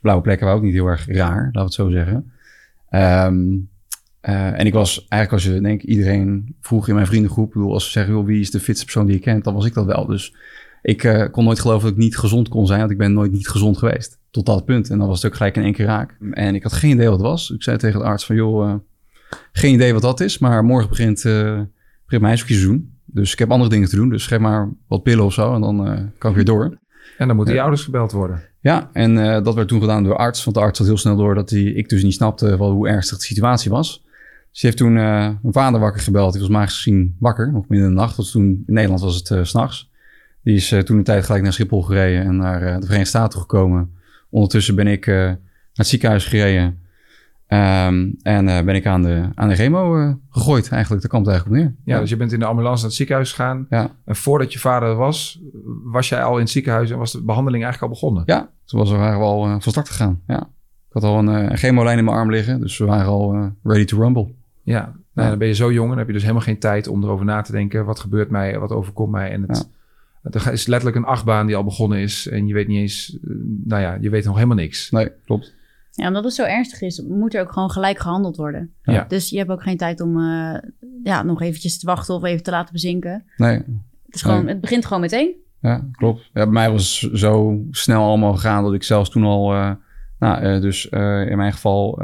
Blauwe 0.00 0.22
plekken 0.22 0.46
waren 0.46 0.60
ook 0.60 0.66
niet 0.66 0.74
heel 0.74 0.86
erg 0.86 1.06
raar, 1.06 1.42
laten 1.52 1.52
we 1.52 1.60
het 1.60 1.72
zo 1.72 1.90
zeggen. 1.90 2.32
Um, 2.90 3.68
uh, 4.28 4.60
en 4.60 4.66
ik 4.66 4.72
was 4.72 5.06
eigenlijk, 5.08 5.32
als 5.32 5.54
je 5.54 5.60
denk 5.60 5.82
iedereen 5.82 6.56
vroeg 6.60 6.88
in 6.88 6.94
mijn 6.94 7.06
vriendengroep, 7.06 7.52
bedoel, 7.52 7.72
als 7.72 7.84
ze 7.84 7.90
zeggen, 7.90 8.14
joh, 8.14 8.26
wie 8.26 8.40
is 8.40 8.50
de 8.50 8.60
fitste 8.60 8.84
persoon 8.84 9.06
die 9.06 9.14
je 9.14 9.20
kent, 9.20 9.44
dan 9.44 9.54
was 9.54 9.64
ik 9.64 9.74
dat 9.74 9.86
wel. 9.86 10.06
Dus 10.06 10.34
ik 10.82 11.04
uh, 11.04 11.24
kon 11.30 11.44
nooit 11.44 11.60
geloven 11.60 11.82
dat 11.82 11.90
ik 11.90 12.02
niet 12.02 12.16
gezond 12.16 12.48
kon 12.48 12.66
zijn, 12.66 12.78
want 12.78 12.90
ik 12.90 12.98
ben 12.98 13.12
nooit 13.12 13.32
niet 13.32 13.48
gezond 13.48 13.78
geweest. 13.78 14.18
Tot 14.30 14.46
dat 14.46 14.64
punt. 14.64 14.90
En 14.90 14.98
dan 14.98 15.08
was 15.08 15.22
het 15.22 15.30
ook 15.30 15.36
gelijk 15.36 15.56
in 15.56 15.62
één 15.62 15.72
keer 15.72 15.86
raak. 15.86 16.16
En 16.30 16.54
ik 16.54 16.62
had 16.62 16.72
geen 16.72 16.90
idee 16.90 17.08
wat 17.08 17.18
het 17.18 17.26
was. 17.26 17.50
Ik 17.50 17.62
zei 17.62 17.76
tegen 17.76 18.00
de 18.00 18.06
arts 18.06 18.26
van, 18.26 18.36
joh, 18.36 18.68
uh, 18.68 18.74
geen 19.52 19.74
idee 19.74 19.92
wat 19.92 20.02
dat 20.02 20.20
is, 20.20 20.38
maar 20.38 20.64
morgen 20.64 20.88
begint, 20.88 21.22
begint 22.04 22.22
mijn 22.22 22.38
seizoen. 22.38 22.92
Dus 23.04 23.32
ik 23.32 23.38
heb 23.38 23.50
andere 23.50 23.70
dingen 23.70 23.88
te 23.88 23.96
doen, 23.96 24.08
dus 24.08 24.26
geef 24.26 24.38
maar 24.38 24.72
wat 24.88 25.02
pillen 25.02 25.24
of 25.24 25.32
zo 25.32 25.54
en 25.54 25.60
dan 25.60 26.10
kan 26.18 26.30
ik 26.30 26.36
weer 26.36 26.44
door. 26.44 26.78
En 27.18 27.26
dan 27.26 27.36
moeten 27.36 27.54
die 27.54 27.62
ouders 27.62 27.84
gebeld 27.84 28.12
worden. 28.12 28.42
Ja, 28.60 28.90
en 28.92 29.42
dat 29.42 29.54
werd 29.54 29.68
toen 29.68 29.80
gedaan 29.80 30.02
door 30.02 30.12
de 30.12 30.18
arts, 30.18 30.44
want 30.44 30.56
de 30.56 30.62
arts 30.62 30.78
had 30.78 30.88
heel 30.88 30.98
snel 30.98 31.16
door 31.16 31.34
dat 31.34 31.50
hij, 31.50 31.62
ik 31.62 31.88
dus 31.88 32.02
niet 32.02 32.14
snapte 32.14 32.58
wel 32.58 32.70
hoe 32.70 32.88
ernstig 32.88 33.18
de 33.18 33.24
situatie 33.24 33.70
was. 33.70 34.04
Ze 34.54 34.66
heeft 34.66 34.78
toen 34.78 34.96
uh, 34.96 35.02
mijn 35.42 35.52
vader 35.52 35.80
wakker 35.80 36.02
gebeld. 36.02 36.32
Die 36.32 36.40
was 36.40 36.50
magisch 36.50 36.74
gezien 36.74 37.16
wakker, 37.18 37.52
nog 37.52 37.68
midden 37.68 37.88
in 37.88 37.94
de 37.94 38.00
nacht. 38.00 38.16
Was 38.16 38.30
toen, 38.30 38.44
in 38.44 38.74
Nederland 38.74 39.00
was 39.00 39.16
het 39.16 39.30
uh, 39.30 39.38
s'nachts. 39.42 39.90
Die 40.42 40.56
is 40.56 40.72
uh, 40.72 40.80
toen 40.80 40.96
een 40.96 41.04
tijd 41.04 41.24
gelijk 41.24 41.42
naar 41.42 41.52
Schiphol 41.52 41.82
gereden 41.82 42.24
en 42.24 42.36
naar 42.36 42.60
de 42.60 42.86
Verenigde 42.86 43.04
Staten 43.04 43.40
gekomen. 43.40 43.94
Ondertussen 44.30 44.74
ben 44.74 44.86
ik 44.86 45.06
naar 45.06 45.38
het 45.72 45.86
ziekenhuis 45.86 46.26
gereden. 46.26 46.64
Um, 47.48 48.16
en 48.22 48.44
ben 48.44 48.74
ik 48.74 48.86
aan 48.86 49.02
de, 49.02 49.28
aan 49.34 49.48
de 49.48 49.54
chemo 49.54 50.14
gegooid 50.30 50.68
eigenlijk. 50.68 51.02
Daar 51.02 51.10
kwam 51.10 51.20
het 51.20 51.30
eigenlijk 51.30 51.62
op 51.62 51.64
neer. 51.64 51.76
Ja, 51.84 51.94
ja, 51.94 52.00
dus 52.00 52.10
je 52.10 52.16
bent 52.16 52.32
in 52.32 52.38
de 52.38 52.44
ambulance 52.44 52.76
naar 52.76 52.86
het 52.86 52.94
ziekenhuis 52.94 53.32
gegaan. 53.32 53.66
Ja. 53.70 53.90
En 54.04 54.16
voordat 54.16 54.52
je 54.52 54.58
vader 54.58 54.94
was, 54.94 55.40
was 55.84 56.08
jij 56.08 56.22
al 56.22 56.34
in 56.34 56.42
het 56.42 56.50
ziekenhuis 56.50 56.90
en 56.90 56.98
was 56.98 57.12
de 57.12 57.22
behandeling 57.22 57.64
eigenlijk 57.64 57.92
al 57.92 58.00
begonnen? 58.00 58.22
Ja, 58.26 58.50
toen 58.64 58.80
was 58.80 58.90
we 58.90 58.96
waren 58.96 59.18
we 59.18 59.24
al 59.24 59.60
van 59.60 59.60
start 59.60 59.88
gegaan. 59.88 60.20
Ja. 60.26 60.40
Ik 60.88 60.92
had 60.92 61.02
al 61.02 61.18
een, 61.18 61.26
een 61.26 61.56
chemolijn 61.56 61.98
in 61.98 62.04
mijn 62.04 62.16
arm 62.16 62.30
liggen, 62.30 62.60
dus 62.60 62.78
we 62.78 62.84
waren 62.84 63.06
al 63.06 63.52
ready 63.62 63.84
to 63.84 63.98
rumble. 63.98 64.34
Ja, 64.64 64.96
nou, 65.12 65.28
dan 65.28 65.38
ben 65.38 65.48
je 65.48 65.54
zo 65.54 65.72
jong 65.72 65.82
en 65.82 65.88
dan 65.88 65.98
heb 65.98 66.06
je 66.06 66.12
dus 66.12 66.22
helemaal 66.22 66.42
geen 66.42 66.58
tijd 66.58 66.88
om 66.88 67.02
erover 67.02 67.24
na 67.24 67.40
te 67.40 67.52
denken. 67.52 67.84
Wat 67.84 68.00
gebeurt 68.00 68.30
mij, 68.30 68.58
wat 68.58 68.70
overkomt 68.70 69.10
mij? 69.10 69.30
En 69.30 69.42
het, 69.42 69.70
het 70.22 70.46
is 70.52 70.66
letterlijk 70.66 70.96
een 70.96 71.04
achtbaan 71.04 71.46
die 71.46 71.56
al 71.56 71.64
begonnen 71.64 71.98
is. 71.98 72.28
En 72.28 72.46
je 72.46 72.54
weet 72.54 72.68
niet 72.68 72.80
eens, 72.80 73.18
nou 73.64 73.82
ja, 73.82 73.98
je 74.00 74.10
weet 74.10 74.24
nog 74.24 74.34
helemaal 74.34 74.56
niks. 74.56 74.90
Nee, 74.90 75.12
klopt. 75.24 75.54
Ja, 75.90 76.06
omdat 76.06 76.24
het 76.24 76.34
zo 76.34 76.44
ernstig 76.44 76.80
is, 76.80 77.02
moet 77.02 77.34
er 77.34 77.40
ook 77.40 77.52
gewoon 77.52 77.70
gelijk 77.70 77.98
gehandeld 77.98 78.36
worden. 78.36 78.72
Ja. 78.82 79.04
Dus 79.08 79.30
je 79.30 79.38
hebt 79.38 79.50
ook 79.50 79.62
geen 79.62 79.76
tijd 79.76 80.00
om 80.00 80.18
uh, 80.18 80.58
ja, 81.02 81.22
nog 81.22 81.42
eventjes 81.42 81.78
te 81.78 81.86
wachten 81.86 82.14
of 82.14 82.24
even 82.24 82.42
te 82.42 82.50
laten 82.50 82.72
bezinken. 82.72 83.24
Nee. 83.36 83.56
Het, 84.06 84.14
is 84.14 84.22
gewoon, 84.22 84.44
Nee. 84.44 84.52
het 84.52 84.60
begint 84.60 84.84
gewoon 84.84 85.00
meteen. 85.00 85.34
Ja, 85.60 85.88
klopt. 85.92 86.20
Ja, 86.20 86.30
bij 86.32 86.46
mij 86.46 86.70
was 86.70 87.00
het 87.00 87.18
zo 87.18 87.62
snel 87.70 88.02
allemaal 88.02 88.34
gegaan 88.34 88.64
dat 88.64 88.74
ik 88.74 88.82
zelfs 88.82 89.10
toen 89.10 89.24
al, 89.24 89.54
uh, 89.54 89.70
nou, 90.24 90.54
uh, 90.56 90.60
dus 90.60 90.86
in 91.28 91.36
mijn 91.36 91.52
geval, 91.52 91.98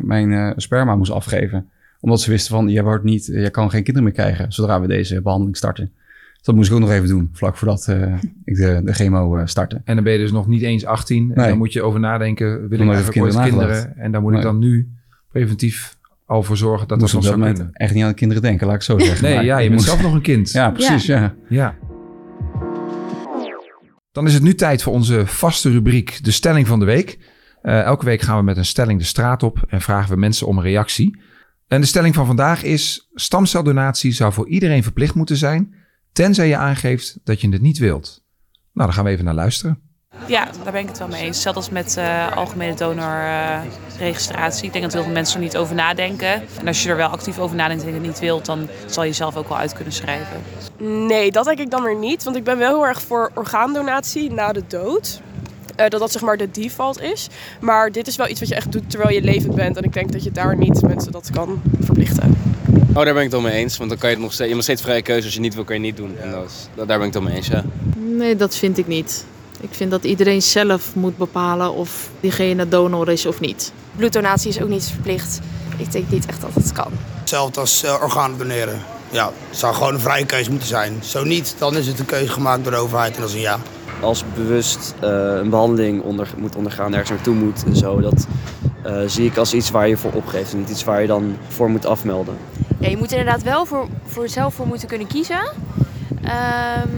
mijn 0.00 0.52
sperma 0.56 0.96
moest 0.96 1.10
afgeven 1.10 1.68
omdat 2.00 2.20
ze 2.20 2.30
wisten 2.30 2.54
van, 2.54 2.68
je 2.68 2.82
wordt 2.82 3.04
niet, 3.04 3.26
je 3.26 3.50
kan 3.50 3.70
geen 3.70 3.82
kinderen 3.82 4.02
meer 4.02 4.12
krijgen 4.18 4.52
zodra 4.52 4.80
we 4.80 4.86
deze 4.86 5.22
behandeling 5.22 5.56
starten. 5.56 5.90
Dus 6.34 6.42
dat 6.44 6.54
moest 6.54 6.68
ik 6.68 6.74
ook 6.74 6.80
nog 6.80 6.90
even 6.90 7.08
doen, 7.08 7.30
vlak 7.32 7.56
voordat 7.56 7.86
uh, 7.90 8.14
ik 8.44 8.56
de, 8.56 8.80
de 8.84 8.92
chemo 8.92 9.36
uh, 9.36 9.42
startte. 9.44 9.80
En 9.84 9.94
dan 9.94 10.04
ben 10.04 10.12
je 10.12 10.18
dus 10.18 10.32
nog 10.32 10.46
niet 10.46 10.62
eens 10.62 10.84
18. 10.84 11.30
En 11.30 11.36
Nee. 11.36 11.48
dan 11.48 11.58
moet 11.58 11.72
je 11.72 11.82
over 11.82 12.00
nadenken, 12.00 12.68
wil 12.68 12.78
Dan 12.78 12.90
ik 12.92 13.16
ooit 13.22 13.40
kinderen? 13.42 13.96
En 13.96 14.12
daar 14.12 14.20
moet 14.20 14.34
ik 14.34 14.42
dan 14.42 14.58
nu 14.58 14.90
preventief 15.32 15.96
al 16.26 16.42
voor 16.42 16.56
zorgen 16.56 16.88
dat 16.88 16.98
moest 16.98 17.12
dat 17.12 17.22
nog 17.22 17.30
zou 17.30 17.44
kunnen. 17.44 17.70
echt 17.72 17.94
niet 17.94 18.02
aan 18.02 18.08
de 18.08 18.14
kinderen 18.14 18.42
denken, 18.42 18.66
laat 18.66 18.76
ik 18.76 18.82
zo 18.82 18.98
zeggen. 18.98 19.24
Nee, 19.24 19.34
Maar 19.34 19.44
ja, 19.44 19.56
je 19.58 19.62
bent 19.68 19.74
moest- 19.80 19.86
zelf 19.86 20.02
nog 20.02 20.14
een 20.14 20.20
kind. 20.20 20.50
Ja, 20.50 20.70
precies, 20.70 21.06
ja. 21.06 21.34
Ja. 21.48 21.74
Dan 24.16 24.26
is 24.26 24.34
het 24.34 24.42
nu 24.42 24.54
tijd 24.54 24.82
voor 24.82 24.92
onze 24.92 25.26
vaste 25.26 25.70
rubriek, 25.70 26.24
de 26.24 26.30
stelling 26.30 26.66
van 26.66 26.78
de 26.78 26.84
week. 26.84 27.18
Eh, 27.62 27.80
elke 27.80 28.04
week 28.04 28.20
gaan 28.20 28.36
we 28.36 28.42
met 28.42 28.56
een 28.56 28.64
stelling 28.64 28.98
de 28.98 29.04
straat 29.04 29.42
op 29.42 29.64
en 29.68 29.80
vragen 29.80 30.10
we 30.10 30.16
mensen 30.16 30.46
om 30.46 30.56
een 30.56 30.62
reactie. 30.62 31.20
En 31.66 31.80
de 31.80 31.86
stelling 31.86 32.14
van 32.14 32.26
vandaag 32.26 32.62
is: 32.62 33.08
stamceldonatie 33.14 34.12
zou 34.12 34.32
voor 34.32 34.48
iedereen 34.48 34.82
verplicht 34.82 35.14
moeten 35.14 35.36
zijn, 35.36 35.74
tenzij 36.12 36.48
je 36.48 36.56
aangeeft 36.56 37.18
dat 37.24 37.40
je 37.40 37.48
het 37.48 37.60
niet 37.60 37.78
wilt. 37.78 38.24
Nou, 38.72 38.86
dan 38.86 38.92
gaan 38.92 39.04
we 39.04 39.10
even 39.10 39.24
naar 39.24 39.34
luisteren. 39.34 39.80
Ja, 40.26 40.48
daar 40.62 40.72
ben 40.72 40.80
ik 40.80 40.88
het 40.88 40.98
wel 40.98 41.08
mee 41.08 41.22
eens. 41.22 41.46
Als 41.46 41.70
met 41.70 41.96
eh, 41.96 42.36
algemene 42.36 42.74
donorregistratie. 42.74 44.64
ik 44.64 44.72
denk 44.72 44.84
dat 44.84 44.92
heel 44.92 45.02
veel 45.02 45.12
mensen 45.12 45.36
er 45.36 45.42
niet 45.42 45.56
over 45.56 45.74
nadenken. 45.74 46.42
En 46.60 46.66
als 46.66 46.82
je 46.82 46.88
er 46.88 46.96
wel 46.96 47.08
actief 47.08 47.38
over 47.38 47.56
nadenkt 47.56 47.82
en 47.82 47.88
je 47.88 47.94
het 47.94 48.02
niet 48.02 48.18
wilt, 48.18 48.44
dan 48.44 48.68
zal 48.86 49.04
je 49.04 49.12
zelf 49.12 49.36
ook 49.36 49.48
wel 49.48 49.58
uit 49.58 49.72
kunnen 49.72 49.92
schrijven. 49.92 50.42
Nee, 50.78 51.30
dat 51.30 51.44
denk 51.44 51.58
ik 51.58 51.70
dan 51.70 51.82
weer 51.82 51.96
niet. 51.96 52.22
Want 52.22 52.36
ik 52.36 52.44
ben 52.44 52.58
wel 52.58 52.68
heel 52.68 52.86
erg 52.86 53.02
voor 53.02 53.30
orgaandonatie 53.34 54.32
na 54.32 54.52
de 54.52 54.62
dood. 54.68 55.20
Eh, 55.76 55.88
dat 55.88 56.00
dat 56.00 56.12
zeg 56.12 56.22
maar 56.22 56.36
de 56.36 56.50
default 56.50 57.00
is. 57.00 57.28
Maar 57.60 57.92
dit 57.92 58.06
is 58.06 58.16
wel 58.16 58.28
iets 58.28 58.40
wat 58.40 58.48
je 58.48 58.54
echt 58.54 58.72
doet 58.72 58.90
terwijl 58.90 59.14
je 59.14 59.22
levend 59.22 59.54
bent. 59.54 59.76
En 59.76 59.82
ik 59.82 59.92
denk 59.92 60.12
dat 60.12 60.24
je 60.24 60.30
daar 60.30 60.56
niet 60.56 60.82
mensen 60.82 61.12
dat 61.12 61.30
kan 61.32 61.62
verplichten. 61.80 62.36
Oh, 62.88 63.04
daar 63.04 63.04
ben 63.04 63.16
ik 63.16 63.22
het 63.22 63.32
wel 63.32 63.40
mee 63.40 63.52
eens. 63.52 63.76
Want 63.76 63.90
dan 63.90 63.98
kan 63.98 64.08
je 64.08 64.14
het 64.14 64.24
nog 64.24 64.32
steeds, 64.32 64.50
je 64.50 64.54
hebt 64.54 64.66
nog 64.66 64.76
steeds 64.76 64.82
vrije 64.82 65.02
keuze. 65.02 65.24
Als 65.24 65.34
je 65.34 65.40
niet 65.40 65.54
wil, 65.54 65.64
kan 65.64 65.74
je 65.74 65.80
niet 65.80 65.96
doen. 65.96 66.16
En 66.18 66.30
dat 66.30 66.44
is, 66.44 66.68
daar 66.74 66.86
ben 66.86 66.96
ik 66.96 67.02
het 67.02 67.14
wel 67.14 67.22
mee 67.22 67.34
eens, 67.34 67.46
ja. 67.46 67.64
Nee, 67.96 68.36
dat 68.36 68.56
vind 68.56 68.78
ik 68.78 68.86
niet. 68.86 69.24
Ik 69.60 69.68
vind 69.70 69.90
dat 69.90 70.04
iedereen 70.04 70.42
zelf 70.42 70.94
moet 70.94 71.16
bepalen 71.16 71.72
of 71.72 72.10
diegene 72.20 72.68
donor 72.68 73.08
is 73.08 73.26
of 73.26 73.40
niet. 73.40 73.72
Bloeddonatie 73.96 74.48
is 74.48 74.62
ook 74.62 74.68
niet 74.68 74.84
verplicht. 74.84 75.40
Ik 75.76 75.92
denk 75.92 76.10
niet 76.10 76.26
echt 76.26 76.40
dat 76.40 76.54
het 76.54 76.72
kan. 76.72 76.92
Hetzelfde 77.20 77.60
als 77.60 77.84
uh, 77.84 78.02
organen 78.02 78.38
doneren. 78.38 78.82
Ja, 79.10 79.30
het 79.48 79.58
zou 79.58 79.74
gewoon 79.74 79.94
een 79.94 80.00
vrije 80.00 80.26
keuze 80.26 80.50
moeten 80.50 80.68
zijn. 80.68 80.98
Zo 81.02 81.24
niet, 81.24 81.54
dan 81.58 81.76
is 81.76 81.86
het 81.86 81.98
een 81.98 82.04
keuze 82.06 82.32
gemaakt 82.32 82.62
door 82.62 82.72
de 82.72 82.78
overheid 82.78 83.14
en 83.14 83.20
dat 83.20 83.28
is 83.28 83.34
een 83.34 83.40
ja. 83.40 83.58
als 84.00 84.24
bewust 84.34 84.94
eh, 85.00 85.10
een 85.10 85.50
behandeling 85.50 86.02
onder, 86.02 86.28
moet 86.36 86.56
ondergaan, 86.56 86.92
ergens 86.92 87.10
naartoe 87.10 87.34
moet 87.34 87.64
en 87.64 87.76
zo. 87.76 88.00
Dat 88.00 88.26
eh, 88.82 88.96
zie 89.06 89.26
ik 89.26 89.36
als 89.36 89.54
iets 89.54 89.70
waar 89.70 89.88
je 89.88 89.96
voor 89.96 90.12
opgeeft 90.12 90.52
en 90.52 90.58
niet 90.58 90.70
iets 90.70 90.84
waar 90.84 91.00
je 91.00 91.06
dan 91.06 91.36
voor 91.48 91.70
moet 91.70 91.86
afmelden. 91.86 92.36
Ja, 92.78 92.88
je 92.88 92.96
moet 92.96 93.12
er 93.12 93.18
inderdaad 93.18 93.42
wel 93.42 93.66
voor, 93.66 93.88
voor 94.06 94.28
zelf 94.28 94.54
voor 94.54 94.66
moeten 94.66 94.88
kunnen 94.88 95.06
kiezen. 95.06 95.52
Ehm, 96.22 96.88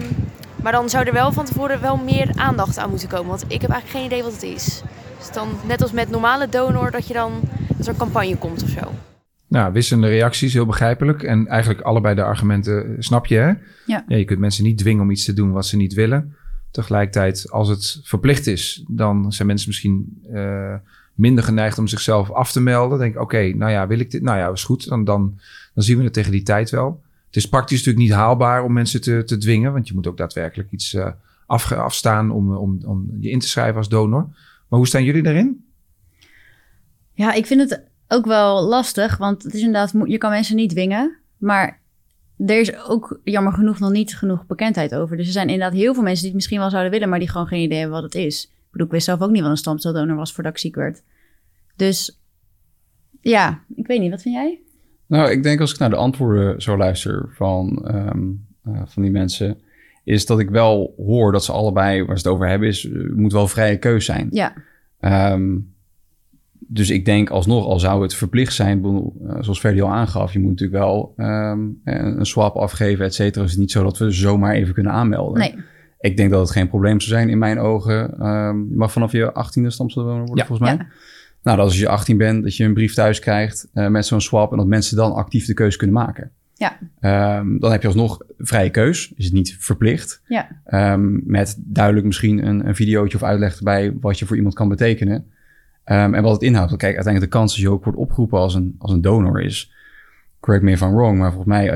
maar 0.63 0.73
dan 0.73 0.89
zou 0.89 1.07
er 1.07 1.13
wel 1.13 1.33
van 1.33 1.45
tevoren 1.45 1.81
wel 1.81 1.97
meer 1.97 2.31
aandacht 2.35 2.79
aan 2.79 2.91
moeten 2.91 3.09
komen. 3.09 3.29
Want 3.29 3.45
ik 3.49 3.61
heb 3.61 3.71
eigenlijk 3.71 3.91
geen 3.91 4.05
idee 4.05 4.23
wat 4.23 4.33
het 4.33 4.43
is. 4.43 4.83
Dus 5.19 5.33
dan, 5.33 5.49
net 5.67 5.83
als 5.83 5.93
met 5.93 6.11
normale 6.11 6.49
donor, 6.49 6.91
dat 6.91 7.07
je 7.07 7.15
dan 7.15 7.41
dat 7.77 7.87
er 7.87 7.93
een 7.93 7.99
campagne 7.99 8.37
komt 8.37 8.63
of 8.63 8.69
zo. 8.69 8.93
Nou, 9.49 9.73
wisselende 9.73 10.09
reacties, 10.09 10.53
heel 10.53 10.67
begrijpelijk. 10.67 11.23
En 11.23 11.47
eigenlijk 11.47 11.81
allebei 11.81 12.15
de 12.15 12.23
argumenten 12.23 12.97
snap 12.99 13.27
je, 13.27 13.37
hè? 13.37 13.53
Ja. 13.87 14.05
je 14.07 14.25
kunt 14.25 14.39
mensen 14.39 14.65
niet 14.65 14.79
dwingen 14.79 15.03
om 15.03 15.11
iets 15.11 15.25
te 15.25 15.33
doen 15.33 15.53
wat 15.53 15.67
ze 15.67 15.77
niet 15.77 15.95
willen. 15.95 16.37
Tegelijkertijd, 16.71 17.51
als 17.51 17.69
het 17.69 18.01
verplicht 18.03 18.47
is, 18.47 18.85
dan 18.89 19.33
zijn 19.33 19.49
mensen 19.49 19.69
misschien 19.69 20.23
eh, 20.33 20.75
minder 21.15 21.45
geneigd 21.45 21.79
om 21.79 21.87
zichzelf 21.87 22.31
af 22.31 22.53
te 22.53 22.61
melden. 22.61 22.99
Denk, 22.99 23.21
oké, 23.21 23.53
nou 23.55 23.73
ja, 23.73 23.87
wil 23.87 23.99
ik 23.99 24.11
dit? 24.11 24.23
Nou 24.23 24.39
ja, 24.39 24.51
is 24.51 24.65
goed. 24.65 24.89
Dan, 24.89 25.05
dan, 25.05 25.39
dan 25.75 25.85
zien 25.85 25.99
we 25.99 26.05
het 26.05 26.13
tegen 26.13 26.33
die 26.33 26.43
tijd 26.43 26.71
wel. 26.71 27.03
Het 27.29 27.37
is 27.37 27.49
praktisch 27.49 27.79
natuurlijk 27.79 28.05
niet 28.07 28.17
haalbaar 28.17 28.65
om 28.65 28.73
mensen 28.73 29.01
te, 29.01 29.25
te 29.25 29.37
dwingen, 29.37 29.73
want 29.73 29.89
je 29.89 29.95
moet 29.95 30.07
ook 30.07 30.17
daadwerkelijk 30.17 30.71
iets 30.71 30.95
eh, 30.95 31.11
afge- 31.47 31.77
afstaan 31.77 32.31
om, 32.31 32.57
om, 32.57 32.79
om 32.85 33.17
je 33.21 33.31
in 33.31 33.39
te 33.39 33.49
schrijven 33.49 33.77
als 33.77 33.89
donor. 33.89 34.23
Maar 34.69 34.79
hoe 34.79 34.87
staan 34.87 35.05
jullie 35.05 35.23
daarin? 35.23 35.65
Ja, 37.13 37.33
ik 37.33 37.47
vind 37.47 37.61
het 37.61 37.83
ook 38.09 38.27
wel 38.27 38.63
lastig, 38.63 39.17
want 39.17 39.43
het 39.43 39.55
is 39.55 39.61
inderdaad, 39.61 39.95
je 40.05 40.19
kan 40.19 40.31
mensen 40.31 40.57
niet 40.57 40.71
dwingen, 40.71 41.17
maar 41.37 41.81
er 42.47 42.61
is 42.61 42.77
ook 42.77 43.21
jammer 43.25 43.53
genoeg 43.53 43.79
nog 43.79 43.91
niet 43.91 44.17
genoeg 44.17 44.47
bekendheid 44.47 44.95
over. 44.95 45.17
Dus 45.17 45.27
er 45.27 45.33
zijn 45.33 45.49
inderdaad 45.49 45.79
heel 45.79 45.95
veel 45.95 46.03
mensen 46.03 46.21
die 46.21 46.27
het 46.27 46.37
misschien 46.37 46.59
wel 46.59 46.71
zouden 46.71 46.93
willen, 46.93 47.09
maar 47.09 47.19
die 47.19 47.29
gewoon 47.29 47.47
geen 47.47 47.63
idee 47.63 47.79
hebben 47.79 48.01
wat 48.01 48.13
het 48.13 48.23
is. 48.25 48.45
Ik 48.45 48.71
bedoel, 48.71 48.87
ik 48.87 48.93
wist 48.93 49.05
zelf 49.05 49.21
ook 49.21 49.31
niet 49.31 49.43
wat 49.43 49.51
een 49.51 49.57
stamceldonor 49.57 50.17
was 50.17 50.33
voordat 50.33 50.53
ik 50.53 50.59
ziek 50.59 50.75
werd. 50.75 51.03
Dus 51.77 52.21
ja, 53.21 53.65
ik 53.75 53.87
weet 53.87 54.01
niet, 54.01 54.11
wat 54.11 54.23
vind 54.23 54.35
jij? 54.35 54.61
Nou, 55.09 55.31
ik 55.31 55.43
denk 55.43 55.61
als 55.61 55.73
ik 55.73 55.79
naar 55.79 55.91
de 55.91 55.97
antwoorden 55.97 56.63
zo 56.63 56.77
luister 56.77 57.29
van, 57.33 57.87
ehm, 57.87 58.21
eh, 58.65 58.83
van 58.87 59.03
die 59.03 59.11
mensen, 59.13 59.59
is 60.05 60.27
dat 60.27 60.39
ik 60.39 60.51
wel 60.51 60.95
hoor 60.97 61.33
dat 61.33 61.45
ze 61.45 61.53
allebei, 61.53 62.05
waar 62.05 62.19
ze 62.19 62.25
het 62.29 62.35
over 62.37 62.49
hebben, 62.49 62.69
is, 62.69 62.91
eh, 62.91 63.03
moet 63.15 63.33
wel 63.33 63.49
vrije 63.49 63.77
keus 63.79 64.05
zijn. 64.05 64.29
Ja, 64.31 64.53
Ehm, 65.01 65.57
dus 66.59 66.91
ik 66.91 67.05
denk 67.05 67.31
alsnog, 67.31 67.65
al 67.67 67.79
zou 67.81 68.03
het 68.03 68.15
verplicht 68.15 68.55
zijn, 68.55 68.85
eh, 68.85 69.37
zoals 69.41 69.61
Ferdi 69.61 69.81
al 69.81 69.91
aangaf, 69.91 70.33
je 70.33 70.39
moet 70.39 70.51
natuurlijk 70.51 70.79
wel 70.79 71.13
ehm, 71.17 71.61
een 71.85 72.27
swap 72.27 72.57
afgeven, 72.57 73.05
et 73.05 73.15
cetera. 73.15 73.43
Het 73.43 73.51
is 73.51 73.57
niet 73.59 73.71
zo 73.71 73.83
dat 73.83 73.99
we 73.99 74.11
zomaar 74.11 74.55
even 74.55 74.75
kunnen 74.75 74.93
aanmelden. 74.93 75.39
Nee. 75.39 75.55
Ik 76.01 76.17
denk 76.17 76.31
dat 76.31 76.41
het 76.41 76.51
geen 76.51 76.69
probleem 76.69 77.01
zou 77.01 77.15
zijn 77.17 77.29
in 77.29 77.39
mijn 77.39 77.59
ogen. 77.59 78.19
Ehm, 78.19 78.59
je 78.59 78.77
mag 78.77 78.93
vanaf 78.93 79.13
je 79.13 79.33
18e 79.33 79.71
stamceldoner 79.71 80.19
worden, 80.19 80.37
Ja. 80.37 80.47
volgens 80.47 80.69
mij. 80.69 80.79
Ja. 80.79 80.93
Nou, 81.43 81.57
dat 81.57 81.67
als 81.67 81.79
je 81.79 81.89
18 81.89 82.17
bent, 82.17 82.43
dat 82.43 82.57
je 82.57 82.65
een 82.65 82.75
brief 82.75 82.95
thuis 82.95 83.19
krijgt 83.19 83.69
eh, 83.73 83.89
met 83.89 84.07
zo'n 84.07 84.21
swap 84.21 84.51
en 84.51 84.57
dat 84.57 84.67
mensen 84.67 84.97
dan 84.97 85.13
actief 85.13 85.47
de 85.47 85.55
keuze 85.55 85.77
kunnen 85.77 85.97
maken. 85.97 86.31
Ja. 86.55 86.79
Ehm, 87.01 87.59
dan 87.59 87.71
heb 87.71 87.81
je 87.83 87.89
alsnog 87.89 88.23
vrije 88.39 88.71
keus, 88.71 89.13
is 89.17 89.25
het 89.25 89.35
niet 89.35 89.57
verplicht. 89.59 90.23
Ja. 90.27 90.49
Ehm, 90.65 91.31
met 91.31 91.57
duidelijk 91.59 92.07
misschien 92.07 92.47
een, 92.47 92.69
een 92.69 92.75
videootje 92.75 93.17
of 93.17 93.23
uitleg 93.23 93.57
erbij 93.57 93.97
wat 94.01 94.19
je 94.19 94.27
voor 94.27 94.37
iemand 94.37 94.55
kan 94.55 94.69
betekenen. 94.69 95.27
Ehm, 95.85 96.15
en 96.15 96.23
wat 96.23 96.33
het 96.33 96.43
inhoudt. 96.43 96.69
Want 96.69 96.81
kijk, 96.81 96.95
uiteindelijk 96.95 97.33
de 97.33 97.39
kans 97.39 97.53
dat 97.53 97.63
je 97.63 97.71
ook 97.71 97.85
wordt 97.85 97.99
opgeroepen 97.99 98.39
als 98.39 98.55
een, 98.55 98.75
als 98.79 98.93
een 98.93 99.01
donor 99.01 99.41
is, 99.41 99.73
correct 100.41 100.65
me 100.65 100.71
if 100.71 100.81
I'm 100.81 100.95
wrong, 100.95 101.19
maar 101.19 101.33
volgens 101.33 101.55
mij 101.55 101.71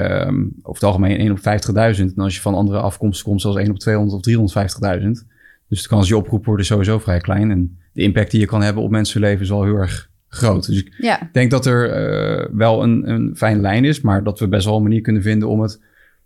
over 0.62 0.62
het 0.62 0.82
algemeen 0.82 1.18
1 1.18 1.30
op 1.30 1.38
50.000. 1.38 2.14
En 2.16 2.22
als 2.22 2.34
je 2.34 2.40
van 2.40 2.54
andere 2.54 2.78
afkomsten 2.78 3.24
komt, 3.24 3.40
zelfs 3.40 3.56
1 3.56 3.70
op 3.70 3.78
200 3.78 4.16
of 4.16 4.22
350.000. 5.00 5.26
Dus 5.68 5.82
de 5.82 5.88
kans 5.88 6.00
dat 6.00 6.08
je 6.08 6.16
opgeroepen 6.16 6.46
wordt 6.48 6.62
is 6.62 6.68
sowieso 6.68 6.98
vrij 6.98 7.20
klein. 7.20 7.50
En 7.50 7.78
de 7.92 8.02
impact 8.02 8.30
die 8.30 8.40
je 8.40 8.46
kan 8.46 8.62
hebben 8.62 8.82
op 8.82 8.90
mensenleven 8.90 9.40
is 9.40 9.48
wel 9.48 9.64
heel 9.64 9.74
erg 9.74 10.10
groot. 10.28 10.66
Dus 10.66 10.78
ik 10.78 10.94
Ja. 10.98 11.28
denk 11.32 11.50
dat 11.50 11.66
er 11.66 11.90
eh, 11.90 12.48
wel 12.52 12.82
een, 12.82 13.10
een 13.10 13.36
fijne 13.36 13.60
lijn 13.60 13.84
is, 13.84 14.00
maar 14.00 14.24
dat 14.24 14.38
we 14.38 14.48
best 14.48 14.64
wel 14.64 14.76
een 14.76 14.82
manier 14.82 15.00
kunnen 15.00 15.22
vinden 15.22 15.48
om 15.48 15.60
het 15.60 15.80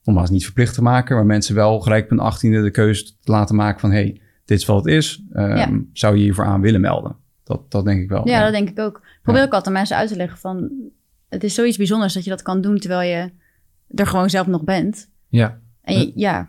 nogmaals 0.05 0.31
niet 0.31 0.45
verplicht 0.45 0.75
te 0.75 0.83
maken, 0.83 1.17
maar 1.17 1.27
mensen 1.27 1.55
wel 1.55 1.81
gelijk 1.81 2.05
op 2.05 2.11
hun 2.11 2.19
achttiende 2.19 2.63
de 2.63 2.71
keuze 2.71 3.05
te 3.05 3.31
laten 3.33 3.57
maken 3.57 3.81
van 3.81 3.91
hey, 3.91 4.21
dit 4.45 4.59
is 4.59 4.65
wat 4.67 4.85
het 4.85 4.95
is. 4.95 5.23
Ehm, 5.33 5.57
Ja. 5.57 5.81
Zou 5.93 6.17
je 6.17 6.23
hiervoor 6.23 6.45
aan 6.45 6.61
willen 6.61 6.81
melden? 6.81 7.17
Dat, 7.45 7.71
dat 7.71 7.85
denk 7.85 8.03
ik 8.03 8.09
wel. 8.09 8.29
Ja, 8.29 8.43
dat 8.45 8.53
denk 8.53 8.69
ik 8.69 8.79
ook. 8.79 9.03
Probeer 9.23 9.43
ik 9.43 9.49
altijd 9.53 9.67
aan 9.67 9.73
mensen 9.73 9.97
uit 9.97 10.09
te 10.09 10.17
leggen 10.17 10.39
van... 10.39 10.71
Het 11.29 11.45
is 11.45 11.55
zoiets 11.55 11.77
bijzonders 11.77 12.15
dat 12.15 12.25
je 12.25 12.31
dat 12.31 12.43
kan 12.43 12.61
doen 12.61 12.79
terwijl 12.79 13.11
je 13.11 13.31
er 13.95 14.07
gewoon 14.07 14.31
zelf 14.31 14.47
nog 14.47 14.65
bent. 14.65 15.11
Ja. 15.29 15.59
En 15.83 15.99
je, 15.99 16.13
ja, 16.15 16.49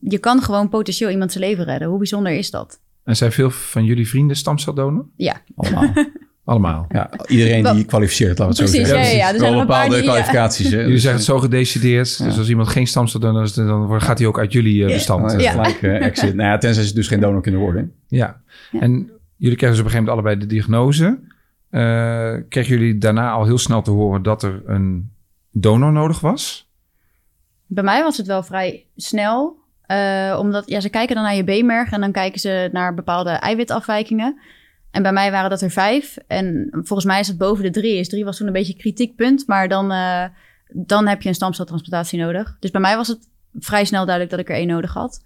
je 0.00 0.18
kan 0.18 0.42
gewoon 0.42 0.68
potentieel 0.68 1.10
iemand 1.10 1.32
zijn 1.32 1.44
leven 1.44 1.64
redden. 1.64 1.88
Hoe 1.88 1.98
bijzonder 1.98 2.32
is 2.32 2.50
dat? 2.50 2.80
En 3.06 3.16
zijn 3.16 3.32
veel 3.32 3.50
van 3.50 3.84
jullie 3.84 4.08
vrienden 4.08 4.36
stamceldonor? 4.36 5.06
Ja. 5.16 5.36
Allemaal. 5.56 5.92
Allemaal. 6.44 6.86
Ja, 6.88 7.10
iedereen 7.26 7.62
Wel- 7.62 7.74
die 7.74 7.84
kwalificeert, 7.84 8.38
laten 8.38 8.56
we 8.56 8.62
het 8.62 8.70
zo 8.70 8.76
zeggen. 8.84 8.98
ja, 8.98 9.10
ja, 9.10 9.16
ja. 9.16 9.32
Er 9.32 9.38
zijn 9.38 9.50
Wel 9.52 9.60
een 9.60 9.66
paar 9.66 9.76
bepaalde 9.82 9.94
die, 9.94 10.04
ja. 10.04 10.10
kwalificaties. 10.10 10.70
hè. 10.70 10.76
Jullie 10.76 10.92
Dus, 10.92 11.00
zeggen 11.02 11.18
het 11.20 11.28
zo 11.28 11.38
gedecideerd. 11.38 12.22
Dus 12.24 12.38
als 12.38 12.48
iemand 12.48 12.68
geen 12.68 12.86
stamceldonor 12.86 13.42
is, 13.42 13.52
dan 13.54 13.86
wordt- 13.86 14.04
gaat 14.04 14.18
hij 14.18 14.26
ook 14.26 14.38
uit 14.38 14.52
jullie 14.52 14.84
eh, 14.86 14.92
bestand. 14.92 15.32
Het 15.32 15.42
Ja. 15.42 15.50
gelijk 15.50 15.82
eh, 15.82 16.04
exit. 16.06 16.34
Nou 16.34 16.48
ja, 16.48 16.58
tenzij 16.58 16.84
ze 16.84 16.94
dus 16.94 17.08
geen 17.08 17.20
donor 17.20 17.42
kunnen 17.42 17.60
worden. 17.60 17.92
Ja. 18.08 18.40
Ja. 18.72 18.80
En 18.80 19.10
jullie 19.36 19.56
kregen 19.56 19.76
dus 19.76 19.84
op 19.84 19.84
een 19.84 19.90
gegeven 19.90 19.92
moment 20.04 20.08
allebei 20.08 20.38
de 20.38 20.46
diagnose. 20.46 21.18
Eh 21.70 22.34
kregen 22.48 22.78
jullie 22.78 22.98
daarna 22.98 23.30
al 23.30 23.44
heel 23.44 23.58
snel 23.58 23.82
te 23.82 23.90
horen 23.90 24.22
dat 24.22 24.42
er 24.42 24.62
een 24.66 25.10
donor 25.50 25.92
nodig 25.92 26.20
was? 26.20 26.68
Bij 27.66 27.84
mij 27.84 28.02
was 28.02 28.16
het 28.16 28.26
wel 28.26 28.42
vrij 28.42 28.84
snel. 28.96 29.56
Eh, 29.86 30.36
omdat 30.40 30.68
ja, 30.68 30.80
ze 30.80 30.88
kijken 30.88 31.14
dan 31.14 31.24
naar 31.24 31.34
je 31.34 31.44
beenmerg 31.44 31.90
en 31.90 32.00
dan 32.00 32.12
kijken 32.12 32.40
ze 32.40 32.68
naar 32.72 32.94
bepaalde 32.94 33.30
eiwitafwijkingen. 33.30 34.40
En 34.90 35.02
bij 35.02 35.12
mij 35.12 35.30
waren 35.30 35.50
dat 35.50 35.62
er 35.62 35.70
vijf. 35.70 36.16
En 36.26 36.68
volgens 36.70 37.04
mij 37.04 37.20
is 37.20 37.28
het 37.28 37.38
boven 37.38 37.64
de 37.64 37.70
drie. 37.70 37.98
Is 37.98 38.08
drie 38.08 38.24
was 38.24 38.36
toen 38.36 38.46
een 38.46 38.52
beetje 38.52 38.72
een 38.72 38.78
kritiekpunt. 38.78 39.46
Maar 39.46 39.68
dan, 39.68 39.92
eh, 39.92 40.24
dan 40.72 41.06
heb 41.06 41.22
je 41.22 41.28
een 41.28 41.34
stamceltransplantatie 41.34 42.18
nodig. 42.18 42.56
Dus 42.60 42.70
bij 42.70 42.80
mij 42.80 42.96
was 42.96 43.08
het 43.08 43.28
vrij 43.58 43.84
snel 43.84 44.04
duidelijk 44.04 44.30
dat 44.30 44.40
ik 44.40 44.48
er 44.48 44.56
één 44.56 44.66
nodig 44.66 44.92
had. 44.92 45.24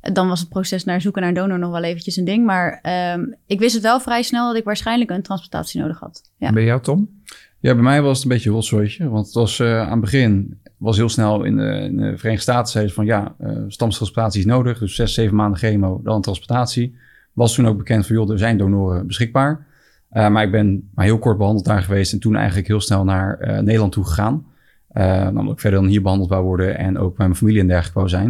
Dan 0.00 0.28
was 0.28 0.40
het 0.40 0.48
proces 0.48 0.84
naar 0.84 1.00
zoeken 1.00 1.20
naar 1.20 1.30
een 1.30 1.36
donor 1.36 1.58
nog 1.58 1.70
wel 1.70 1.82
eventjes 1.82 2.16
een 2.16 2.24
ding. 2.24 2.46
Maar 2.46 2.78
ehm, 2.82 3.24
ik 3.46 3.58
wist 3.58 3.74
het 3.74 3.82
wel 3.82 4.00
vrij 4.00 4.22
snel 4.22 4.46
dat 4.46 4.56
ik 4.56 4.64
waarschijnlijk 4.64 5.10
een 5.10 5.22
transplantatie 5.22 5.80
nodig 5.80 5.98
had. 5.98 6.30
Ja. 6.36 6.46
En 6.46 6.54
bij 6.54 6.64
jou, 6.64 6.80
Tom? 6.80 7.22
Ja, 7.60 7.74
bij 7.74 7.82
mij 7.82 8.02
was 8.02 8.16
het 8.16 8.26
een 8.26 8.32
beetje 8.32 8.48
een 8.48 8.54
rotzooitje. 8.54 9.08
Want 9.08 9.26
het 9.26 9.34
was 9.34 9.60
eh, 9.60 9.80
aan 9.80 9.90
het 9.90 10.00
begin, 10.00 10.60
was 10.78 10.96
heel 10.96 11.08
snel 11.08 11.44
in 11.44 11.56
de, 11.56 11.62
in 11.64 11.96
de 11.96 12.18
Verenigde 12.18 12.52
Staten 12.52 12.90
van 12.90 13.04
ja, 13.04 13.34
stamceltransplantatie 13.68 14.40
is 14.40 14.46
nodig. 14.46 14.78
Dus 14.78 14.94
zes, 14.94 15.14
zeven 15.14 15.36
maanden 15.36 15.58
chemo, 15.58 16.00
dan 16.04 16.22
transplantatie. 16.22 16.96
Was 17.32 17.54
toen 17.54 17.66
ook 17.66 17.76
bekend 17.78 18.06
van 18.06 18.16
joh, 18.16 18.30
er 18.30 18.38
zijn 18.38 18.58
donoren 18.58 19.06
beschikbaar. 19.06 19.66
Eh, 20.08 20.28
maar 20.28 20.44
ik 20.44 20.50
ben 20.50 20.90
maar 20.94 21.04
heel 21.04 21.18
kort 21.18 21.38
behandeld 21.38 21.66
daar 21.66 21.82
geweest 21.82 22.12
en 22.12 22.18
toen 22.18 22.36
eigenlijk 22.36 22.66
heel 22.66 22.80
snel 22.80 23.04
naar 23.04 23.38
eh, 23.38 23.58
Nederland 23.58 23.92
toe 23.92 24.04
gegaan. 24.04 24.46
Namelijk 24.92 25.60
verder 25.60 25.80
dan 25.80 25.88
hier 25.88 26.02
behandeld 26.02 26.30
wou 26.30 26.44
worden 26.44 26.78
en 26.78 26.98
ook 26.98 27.16
bij 27.16 27.26
mijn 27.26 27.38
familie 27.38 27.60
en 27.60 27.66
dergelijke 27.66 27.98
wou 27.98 28.10
zijn. 28.10 28.26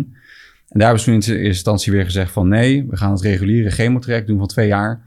En 0.68 0.78
daar 0.78 0.88
hebben 0.88 0.98
ze 0.98 1.04
toen 1.04 1.14
in 1.14 1.20
eerste 1.20 1.46
instantie 1.46 1.92
weer 1.92 2.04
gezegd 2.04 2.32
van 2.32 2.48
nee, 2.48 2.86
we 2.88 2.96
gaan 2.96 3.10
het 3.10 3.20
reguliere 3.20 3.70
chemotraject 3.70 4.26
doen 4.26 4.38
van 4.38 4.46
twee 4.46 4.66
jaar. 4.66 5.00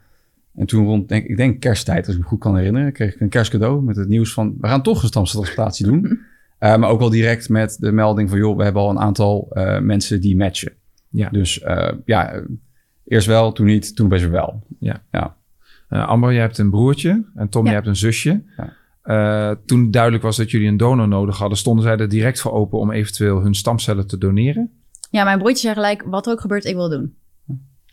En 0.55 0.65
toen 0.65 0.85
rond, 0.85 1.09
denk, 1.09 1.25
ik 1.25 1.37
denk 1.37 1.59
kersttijd, 1.59 2.05
als 2.05 2.15
ik 2.15 2.21
me 2.21 2.27
goed 2.27 2.39
kan 2.39 2.57
herinneren, 2.57 2.93
kreeg 2.93 3.13
ik 3.13 3.19
een 3.19 3.29
kerstcadeau 3.29 3.83
met 3.83 3.95
het 3.95 4.07
nieuws 4.07 4.33
van 4.33 4.55
we 4.59 4.67
gaan 4.67 4.83
toch 4.83 5.01
een 5.01 5.07
stamceltransplantatie 5.07 5.85
doen. 5.85 6.19
Eh, 6.61 6.77
maar 6.77 6.89
ook 6.89 6.99
wel 6.99 7.09
direct 7.09 7.49
met 7.49 7.77
de 7.79 7.91
melding 7.91 8.29
van 8.29 8.37
joh, 8.37 8.57
we 8.57 8.63
hebben 8.63 8.81
al 8.81 8.89
een 8.89 8.99
aantal 8.99 9.47
eh, 9.51 9.79
mensen 9.79 10.21
die 10.21 10.35
matchen. 10.37 10.73
Ja. 11.09 11.29
Dus 11.29 11.59
eh, 11.61 11.91
ja, 12.05 12.41
eerst 13.05 13.27
wel, 13.27 13.51
toen 13.51 13.65
niet, 13.65 13.95
toen 13.95 14.09
best 14.09 14.29
wel. 14.29 14.63
Ja. 14.79 15.01
Ja. 15.11 15.35
Eh, 15.89 16.07
Amber, 16.07 16.31
jij 16.31 16.41
hebt 16.41 16.57
een 16.57 16.69
broertje 16.69 17.23
en 17.35 17.49
Tom, 17.49 17.61
Ja. 17.61 17.67
jij 17.67 17.75
hebt 17.75 17.87
een 17.87 17.95
zusje. 17.95 18.43
Ja. 18.57 18.73
Eh, 19.01 19.55
toen 19.65 19.91
duidelijk 19.91 20.23
was 20.23 20.37
dat 20.37 20.51
jullie 20.51 20.67
een 20.67 20.77
donor 20.77 21.07
nodig 21.07 21.37
hadden, 21.37 21.57
stonden 21.57 21.83
zij 21.83 21.97
er 21.97 22.09
direct 22.09 22.41
voor 22.41 22.51
open 22.51 22.79
om 22.79 22.91
eventueel 22.91 23.41
hun 23.41 23.55
stamcellen 23.55 24.07
te 24.07 24.17
doneren? 24.17 24.71
Ja, 25.09 25.23
mijn 25.23 25.37
broertje 25.39 25.61
zei 25.61 25.73
gelijk, 25.73 26.03
wat 26.05 26.25
er 26.25 26.31
ook 26.31 26.41
gebeurt, 26.41 26.65
ik 26.65 26.75
wil 26.75 26.89
doen. 26.89 27.15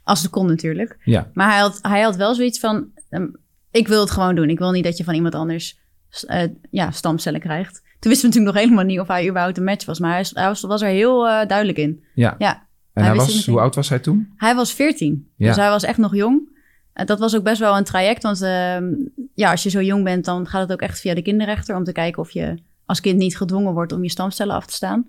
Als 0.02 0.22
het 0.22 0.30
kon 0.30 0.46
natuurlijk. 0.46 0.96
Ja. 1.04 1.30
Maar 1.34 1.50
hij 1.50 1.60
had, 1.60 1.78
hij 1.82 2.00
had 2.02 2.16
wel 2.16 2.34
zoiets 2.34 2.60
van, 2.60 2.86
ehm, 3.08 3.26
ik 3.70 3.88
wil 3.88 4.00
het 4.00 4.10
gewoon 4.10 4.34
doen. 4.34 4.48
Ik 4.50 4.58
wil 4.58 4.70
niet 4.70 4.84
dat 4.84 4.96
je 4.96 5.04
van 5.04 5.14
iemand 5.14 5.34
anders 5.34 5.78
eh, 6.26 6.42
ja, 6.70 6.90
stamcellen 6.90 7.40
krijgt. 7.40 7.82
Toen 7.98 8.10
wisten 8.10 8.30
we 8.30 8.34
natuurlijk 8.36 8.54
nog 8.54 8.64
helemaal 8.64 8.84
niet 8.84 9.00
of 9.00 9.08
hij 9.08 9.28
überhaupt 9.28 9.56
een 9.56 9.64
match 9.64 9.84
was. 9.86 9.98
Maar 9.98 10.12
hij, 10.12 10.26
hij 10.32 10.46
was, 10.46 10.60
was 10.60 10.82
er 10.82 10.88
heel 10.88 11.28
eh, 11.28 11.46
duidelijk 11.46 11.78
in. 11.78 12.04
Ja. 12.14 12.34
Ja. 12.38 12.66
En 12.92 13.04
Hij 13.04 13.14
was, 13.14 13.46
hoe 13.46 13.60
oud 13.60 13.74
was 13.74 13.88
hij 13.88 13.98
toen? 13.98 14.32
Hij 14.36 14.54
was 14.54 14.72
14, 14.72 15.28
Ja. 15.36 15.46
dus 15.46 15.56
hij 15.56 15.68
was 15.68 15.82
echt 15.82 15.98
nog 15.98 16.14
jong. 16.14 16.56
En 16.92 17.06
dat 17.06 17.18
was 17.18 17.36
ook 17.36 17.42
best 17.42 17.58
wel 17.58 17.76
een 17.76 17.84
traject, 17.84 18.22
want 18.22 18.42
ehm, 18.42 18.84
ja, 19.34 19.50
als 19.50 19.62
je 19.62 19.70
zo 19.70 19.82
jong 19.82 20.04
bent, 20.04 20.24
dan 20.24 20.46
gaat 20.46 20.60
het 20.60 20.72
ook 20.72 20.80
echt 20.80 21.00
via 21.00 21.14
de 21.14 21.22
kinderrechter 21.22 21.76
om 21.76 21.84
te 21.84 21.92
kijken 21.92 22.22
of 22.22 22.30
je 22.30 22.54
als 22.86 23.00
kind 23.00 23.18
niet 23.18 23.36
gedwongen 23.36 23.72
wordt 23.72 23.92
om 23.92 24.02
je 24.02 24.10
stamcellen 24.10 24.54
af 24.54 24.66
te 24.66 24.72
staan. 24.72 25.06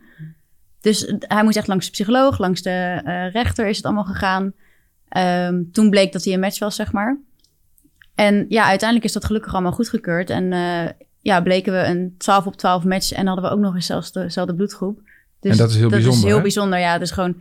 Dus 0.82 1.06
eh, 1.06 1.16
hij 1.20 1.44
moest 1.44 1.58
echt 1.58 1.68
langs 1.68 1.86
de 1.86 1.92
psycholoog, 1.92 2.38
langs 2.38 2.62
de 2.62 3.02
eh, 3.06 3.32
rechter 3.32 3.68
is 3.68 3.78
het 3.78 3.86
allemaal 3.86 4.04
gegaan. 4.04 4.54
Ehm, 5.10 5.64
toen 5.72 5.90
bleek 5.90 6.12
dat 6.12 6.24
hij 6.24 6.34
een 6.34 6.40
match 6.40 6.60
was, 6.60 6.76
zeg 6.76 6.92
maar. 6.92 7.20
En 8.16 8.46
ja, 8.50 8.66
uiteindelijk 8.66 9.08
is 9.08 9.14
dat 9.14 9.26
gelukkig 9.26 9.54
allemaal 9.54 9.72
goedgekeurd. 9.72 10.30
En 10.30 10.54
eh, 10.54 10.90
ja, 11.30 11.42
bleken 11.42 11.74
we 11.74 11.80
een 11.86 12.16
12 12.18 12.46
op 12.46 12.56
12 12.56 12.84
match 12.84 13.12
en 13.12 13.26
hadden 13.28 13.46
we 13.46 13.52
ook 13.52 13.60
nog 13.60 13.76
eens 13.76 13.86
zelfs 13.86 14.12
dezelfde 14.12 14.56
bloedgroep. 14.56 15.00
Dus 15.40 15.52
En 15.52 15.58
dat 15.58 15.70
is 15.70 15.76
heel 15.76 15.82
dat 15.84 15.92
bijzonder, 15.92 16.20
is 16.20 16.26
heel 16.26 16.36
hè? 16.36 16.42
bijzonder, 16.42 16.80
ja. 16.80 16.94
Het 16.94 17.02
is 17.02 17.12
gewoon 17.12 17.36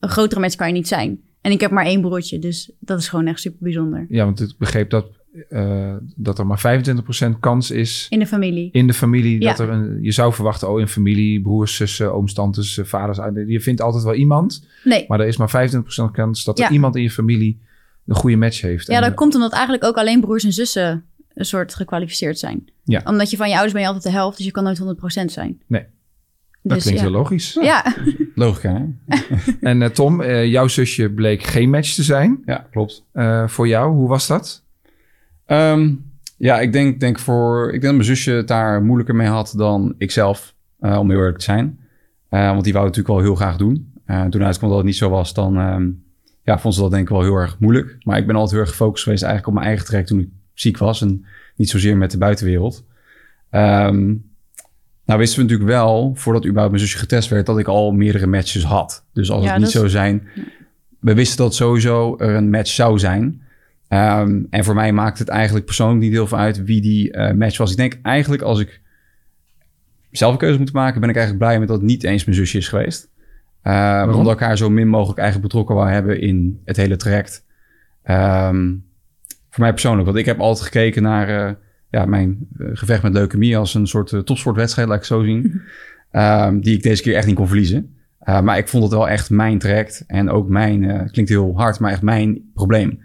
een 0.00 0.08
grotere 0.08 0.40
match 0.40 0.54
kan 0.54 0.66
je 0.66 0.72
niet 0.72 0.88
zijn. 0.88 1.20
En 1.40 1.50
ik 1.52 1.60
heb 1.60 1.70
maar 1.70 1.84
één 1.84 2.00
broertje, 2.00 2.38
dus 2.38 2.70
dat 2.78 2.98
is 2.98 3.08
gewoon 3.08 3.26
echt 3.26 3.40
super 3.40 3.58
bijzonder. 3.62 4.06
Ja, 4.08 4.24
want 4.24 4.40
ik 4.40 4.54
begreep 4.58 4.90
dat, 4.90 5.06
eh, 5.48 5.94
dat 6.16 6.38
er 6.38 6.46
maar 6.46 6.58
25% 6.58 7.38
kans 7.40 7.70
is 7.70 8.06
In 8.10 8.18
de 8.18 8.26
familie. 8.26 8.68
in 8.72 8.86
de 8.86 8.92
familie. 8.94 9.40
Ja. 9.40 9.48
Dat 9.50 9.58
er 9.58 9.68
een, 9.68 9.98
je 10.02 10.12
zou 10.12 10.32
verwachten, 10.32 10.70
oh, 10.70 10.80
in 10.80 10.88
familie, 10.88 11.42
broers, 11.42 11.76
zussen, 11.76 12.14
ooms, 12.14 12.32
tantes, 12.34 12.78
eh, 12.78 12.84
vaders. 12.84 13.18
eh, 13.18 13.26
Je 13.48 13.60
vindt 13.60 13.80
altijd 13.80 14.04
wel 14.04 14.14
iemand. 14.14 14.66
Nee. 14.84 15.04
Maar 15.08 15.20
er 15.20 15.26
is 15.26 15.36
maar 15.36 15.50
25% 15.50 16.10
kans 16.12 16.44
dat 16.44 16.58
er 16.58 16.64
Ja. 16.64 16.70
iemand 16.70 16.96
in 16.96 17.02
je 17.02 17.10
familie 17.10 17.60
een 18.06 18.14
goede 18.14 18.36
match 18.36 18.60
heeft. 18.60 18.86
Ja, 18.86 18.96
En, 18.96 19.02
dat 19.02 19.14
komt 19.14 19.34
omdat 19.34 19.52
eigenlijk 19.52 19.84
ook 19.84 19.96
alleen 19.96 20.20
broers 20.20 20.44
en 20.44 20.52
zussen 20.52 21.04
een 21.34 21.44
soort 21.44 21.74
gekwalificeerd 21.74 22.38
zijn. 22.38 22.64
Ja. 22.84 23.02
Omdat 23.04 23.30
je 23.30 23.36
van 23.36 23.46
je 23.46 23.52
ouders 23.52 23.72
ben 23.72 23.82
je 23.82 23.86
altijd 23.88 24.04
de 24.04 24.18
helft, 24.18 24.36
dus 24.36 24.46
je 24.46 24.52
kan 24.52 24.64
nooit 24.64 24.80
100% 24.80 25.24
zijn. 25.24 25.62
Nee. 25.66 25.86
Dat 26.62 26.72
Dus, 26.74 26.82
klinkt 26.82 27.00
ja. 27.00 27.06
heel 27.06 27.16
logisch. 27.16 27.58
Ja. 27.60 27.94
Logica, 28.34 28.72
hè? 29.06 29.16
En 29.70 29.82
eh, 29.82 29.88
Tom, 29.88 30.20
eh, 30.20 30.46
jouw 30.46 30.68
zusje 30.68 31.10
bleek 31.10 31.42
geen 31.42 31.70
match 31.70 31.94
te 31.94 32.02
zijn. 32.02 32.42
Ja, 32.44 32.66
klopt. 32.70 33.04
Eh, 33.12 33.48
voor 33.48 33.68
jou, 33.68 33.94
hoe 33.94 34.08
was 34.08 34.26
dat? 34.26 34.62
Ehm, 35.46 35.92
ja, 36.36 36.60
ik 36.60 36.72
denk, 36.72 37.00
denk 37.00 37.18
voor, 37.18 37.64
ik 37.64 37.70
denk 37.70 37.82
dat 37.82 37.92
mijn 37.94 38.04
zusje 38.04 38.30
het 38.32 38.48
daar 38.48 38.82
moeilijker 38.82 39.14
mee 39.14 39.28
had 39.28 39.54
dan 39.56 39.94
ikzelf, 39.98 40.54
eh 40.80 40.98
om 40.98 41.10
heel 41.10 41.18
eerlijk 41.18 41.38
te 41.38 41.44
zijn. 41.44 41.78
Eh, 42.28 42.50
want 42.50 42.64
die 42.64 42.72
wou 42.72 42.86
het 42.86 42.96
natuurlijk 42.96 43.24
wel 43.24 43.34
heel 43.34 43.46
graag 43.46 43.56
doen. 43.56 43.92
Eh, 44.04 44.24
toen 44.24 44.44
uitkwam 44.44 44.68
dat 44.68 44.78
het 44.78 44.86
niet 44.86 44.96
zo 44.96 45.10
was, 45.10 45.34
dan 45.34 45.58
ehm, 45.58 45.88
ja, 46.42 46.58
vond 46.58 46.74
ze 46.74 46.80
dat 46.80 46.90
denk 46.90 47.02
ik 47.02 47.08
wel 47.08 47.22
heel 47.22 47.36
erg 47.36 47.58
moeilijk. 47.58 47.96
Maar 48.02 48.18
ik 48.18 48.26
ben 48.26 48.34
altijd 48.34 48.52
heel 48.52 48.60
erg 48.60 48.70
gefocust 48.70 49.02
geweest 49.02 49.22
eigenlijk 49.22 49.52
op 49.52 49.58
mijn 49.58 49.66
eigen 49.66 49.86
traject 49.86 50.08
toen 50.08 50.20
ik 50.20 50.28
ziek 50.54 50.78
was. 50.78 51.00
En 51.02 51.24
niet 51.56 51.70
zozeer 51.70 51.96
met 51.96 52.10
de 52.10 52.18
buitenwereld. 52.18 52.84
Ehm, 53.50 54.14
nou 55.06 55.18
wisten 55.18 55.36
we 55.36 55.42
natuurlijk 55.42 55.70
wel, 55.70 56.12
voordat 56.14 56.42
überhaupt 56.44 56.70
mijn 56.72 56.84
zusje 56.84 56.98
getest 56.98 57.28
werd, 57.28 57.46
dat 57.46 57.58
ik 57.58 57.68
al 57.68 57.92
meerdere 57.92 58.26
matches 58.26 58.64
had. 58.64 59.04
Dus 59.12 59.30
als 59.30 59.44
Ja, 59.44 59.52
het 59.52 59.62
niet 59.62 59.72
dat 59.72 59.84
is- 59.84 59.92
zou 59.92 60.04
zijn... 60.04 60.28
We 61.00 61.14
wisten 61.14 61.36
dat 61.36 61.54
sowieso 61.54 62.16
er 62.18 62.34
een 62.34 62.50
match 62.50 62.70
zou 62.70 62.98
zijn. 62.98 63.42
Ehm, 63.88 64.42
en 64.50 64.64
voor 64.64 64.74
mij 64.74 64.92
maakt 64.92 65.18
het 65.18 65.28
eigenlijk 65.28 65.64
persoonlijk 65.66 66.00
niet 66.00 66.12
heel 66.12 66.26
veel 66.26 66.38
uit 66.38 66.64
wie 66.64 66.80
die 66.80 67.12
eh, 67.12 67.34
match 67.34 67.56
was. 67.56 67.70
Ik 67.70 67.76
denk 67.76 67.98
eigenlijk 68.02 68.42
als 68.42 68.60
ik 68.60 68.80
zelf 70.10 70.32
een 70.32 70.38
keuze 70.38 70.58
moet 70.58 70.72
maken, 70.72 71.00
ben 71.00 71.08
ik 71.08 71.16
eigenlijk 71.16 71.44
blij 71.46 71.58
met 71.58 71.68
dat 71.68 71.76
het 71.76 71.86
niet 71.86 72.04
eens 72.04 72.24
mijn 72.24 72.36
zusje 72.36 72.58
is 72.58 72.68
geweest. 72.68 73.08
Uh, 73.64 74.12
omdat 74.16 74.32
ik 74.32 74.38
haar 74.40 74.56
zo 74.56 74.70
min 74.70 74.88
mogelijk 74.88 75.18
eigenlijk 75.18 75.48
betrokken 75.48 75.74
wou 75.76 75.90
hebben 75.90 76.20
in 76.20 76.60
het 76.64 76.76
hele 76.76 76.96
traject. 76.96 77.44
Voor 79.54 79.62
mij 79.62 79.72
persoonlijk. 79.72 80.06
Want 80.06 80.18
ik 80.18 80.24
heb 80.24 80.40
altijd 80.40 80.64
gekeken 80.66 81.02
naar 81.02 81.28
eh, 81.28 81.52
ja, 81.90 82.04
mijn 82.04 82.46
eh, 82.58 82.66
gevecht 82.72 83.02
met 83.02 83.12
leukemie 83.12 83.56
als 83.56 83.74
een 83.74 83.86
soort 83.86 84.12
uh, 84.12 84.20
topsportwedstrijd, 84.20 84.88
laat 84.88 84.96
ik 84.96 85.02
het 85.08 85.12
zo 85.12 85.24
zien. 85.24 85.62
um, 86.12 86.60
die 86.60 86.76
ik 86.76 86.82
deze 86.82 87.02
keer 87.02 87.14
echt 87.14 87.26
niet 87.26 87.36
kon 87.36 87.46
verliezen. 87.46 87.96
Uh, 88.28 88.40
maar 88.40 88.58
ik 88.58 88.68
vond 88.68 88.82
het 88.82 88.92
wel 88.92 89.08
echt 89.08 89.30
mijn 89.30 89.58
traject 89.58 90.04
en 90.06 90.30
ook 90.30 90.48
mijn, 90.48 91.10
klinkt 91.10 91.30
heel 91.30 91.52
hard, 91.56 91.80
maar 91.80 91.92
echt 91.92 92.02
mijn 92.02 92.50
probleem. 92.54 93.00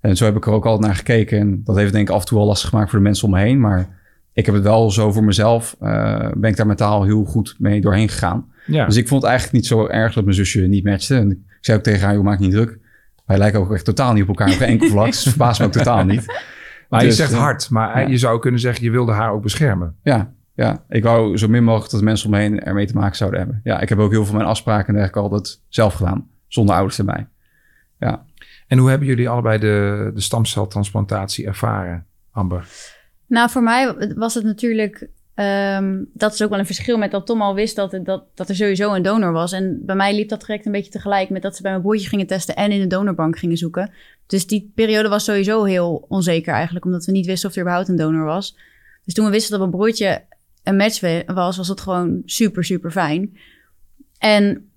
En 0.00 0.16
zo 0.16 0.24
heb 0.24 0.36
ik 0.36 0.46
er 0.46 0.52
ook 0.52 0.66
altijd 0.66 0.86
naar 0.86 0.96
gekeken. 0.96 1.38
En 1.38 1.60
dat 1.64 1.76
heeft 1.76 1.92
denk 1.92 2.08
ik 2.08 2.14
af 2.14 2.20
en 2.20 2.26
toe 2.26 2.38
wel 2.38 2.46
lastig 2.46 2.68
gemaakt 2.68 2.90
voor 2.90 2.98
de 2.98 3.04
mensen 3.04 3.24
om 3.24 3.34
me 3.34 3.40
heen. 3.40 3.60
Maar 3.60 3.88
ik 4.32 4.46
heb 4.46 4.54
het 4.54 4.64
wel 4.64 4.90
zo 4.90 5.12
voor 5.12 5.24
mezelf, 5.24 5.76
ben 5.78 6.44
ik 6.44 6.56
daar 6.56 6.66
mentaal 6.66 7.04
heel 7.04 7.24
goed 7.24 7.54
mee 7.58 7.80
doorheen 7.80 8.08
gegaan. 8.08 8.46
Ja. 8.66 8.86
Dus 8.86 8.96
ik 8.96 9.08
vond 9.08 9.22
het 9.22 9.30
eigenlijk 9.30 9.60
niet 9.62 9.70
zo 9.70 9.86
erg 9.86 10.14
dat 10.14 10.24
mijn 10.24 10.36
zusje 10.36 10.60
niet 10.60 10.84
matchte. 10.84 11.16
En 11.16 11.30
ik 11.30 11.38
zei 11.60 11.78
ook 11.78 11.84
tegen 11.84 12.06
haar, 12.06 12.14
joh, 12.14 12.24
maak 12.24 12.38
niet 12.38 12.50
druk. 12.50 12.78
Wij 13.32 13.40
lijken 13.40 13.60
ook 13.60 13.72
echt 13.72 13.84
totaal 13.84 14.12
niet 14.12 14.22
op 14.22 14.28
elkaar 14.28 14.48
op 14.48 14.54
geen 14.54 14.68
enkel 14.68 14.88
vlak. 14.96 15.06
Dus 15.06 15.22
verbaast 15.22 15.60
me 15.60 15.66
ook 15.66 15.72
totaal 15.72 16.04
niet. 16.04 16.26
Maar 16.88 17.00
je 17.00 17.06
Dus, 17.06 17.16
zegt 17.16 17.32
eh, 17.32 17.38
hard, 17.38 17.70
maar 17.70 18.00
ja. 18.00 18.08
je 18.08 18.18
zou 18.18 18.38
kunnen 18.38 18.60
zeggen, 18.60 18.84
je 18.84 18.90
wilde 18.90 19.12
haar 19.12 19.30
ook 19.30 19.42
beschermen. 19.42 19.96
Ja, 20.02 20.32
ja, 20.54 20.84
ik 20.88 21.02
wou 21.02 21.38
zo 21.38 21.48
min 21.48 21.64
mogelijk 21.64 21.90
dat 21.90 22.00
de 22.00 22.06
mensen 22.06 22.26
om 22.26 22.32
me 22.34 22.40
heen 22.40 22.60
ermee 22.60 22.86
te 22.86 22.94
maken 22.94 23.16
zouden 23.16 23.40
hebben. 23.40 23.60
Ja, 23.64 23.80
ik 23.80 23.88
heb 23.88 23.98
ook 23.98 24.10
heel 24.10 24.18
veel 24.18 24.26
van 24.26 24.36
mijn 24.36 24.48
afspraken 24.48 24.86
en 24.86 24.94
dergelijke 24.94 25.20
altijd 25.20 25.62
zelf 25.68 25.94
gedaan. 25.94 26.28
Zonder 26.48 26.74
ouders 26.74 26.98
erbij. 26.98 27.28
Ja. 27.98 28.24
En 28.66 28.78
hoe 28.78 28.88
hebben 28.90 29.08
jullie 29.08 29.28
allebei 29.28 29.58
de, 29.58 30.10
de 30.14 30.20
stamceltransplantatie 30.20 31.46
ervaren, 31.46 32.06
Amber? 32.30 32.66
Nou, 33.26 33.50
voor 33.50 33.62
mij 33.62 34.12
was 34.14 34.34
het 34.34 34.44
natuurlijk. 34.44 35.08
Ehm, 35.34 36.04
dat 36.12 36.32
is 36.32 36.42
ook 36.42 36.50
wel 36.50 36.58
een 36.58 36.66
verschil 36.66 36.98
met 36.98 37.10
dat 37.10 37.26
Tom 37.26 37.42
al 37.42 37.54
wist 37.54 37.76
dat, 37.76 37.98
dat, 38.02 38.24
dat 38.34 38.48
er 38.48 38.54
sowieso 38.54 38.94
een 38.94 39.02
donor 39.02 39.32
was. 39.32 39.52
En 39.52 39.80
bij 39.84 39.96
mij 39.96 40.14
liep 40.14 40.28
dat 40.28 40.40
traject 40.40 40.66
een 40.66 40.72
beetje 40.72 40.90
tegelijk 40.90 41.30
met 41.30 41.42
dat 41.42 41.56
ze 41.56 41.62
bij 41.62 41.70
mijn 41.70 41.82
broertje 41.82 42.08
gingen 42.08 42.26
testen 42.26 42.56
en 42.56 42.70
in 42.70 42.80
de 42.80 42.86
donorbank 42.86 43.38
gingen 43.38 43.56
zoeken. 43.56 43.90
Dus 44.26 44.46
die 44.46 44.72
periode 44.74 45.08
was 45.08 45.24
sowieso 45.24 45.64
heel 45.64 46.04
onzeker 46.08 46.54
eigenlijk, 46.54 46.84
omdat 46.84 47.04
we 47.04 47.12
niet 47.12 47.26
wisten 47.26 47.48
of 47.48 47.54
er 47.54 47.60
überhaupt 47.60 47.88
een 47.88 47.96
donor 47.96 48.24
was. 48.24 48.56
Dus 49.04 49.14
toen 49.14 49.24
we 49.24 49.30
wisten 49.30 49.50
dat 49.50 49.60
mijn 49.60 49.70
broertje 49.70 50.22
een 50.62 50.76
match 50.76 51.24
was, 51.26 51.56
was 51.56 51.68
het 51.68 51.80
gewoon 51.80 52.22
super, 52.24 52.64
super 52.64 52.90
fijn. 52.90 53.36
En 54.18 54.70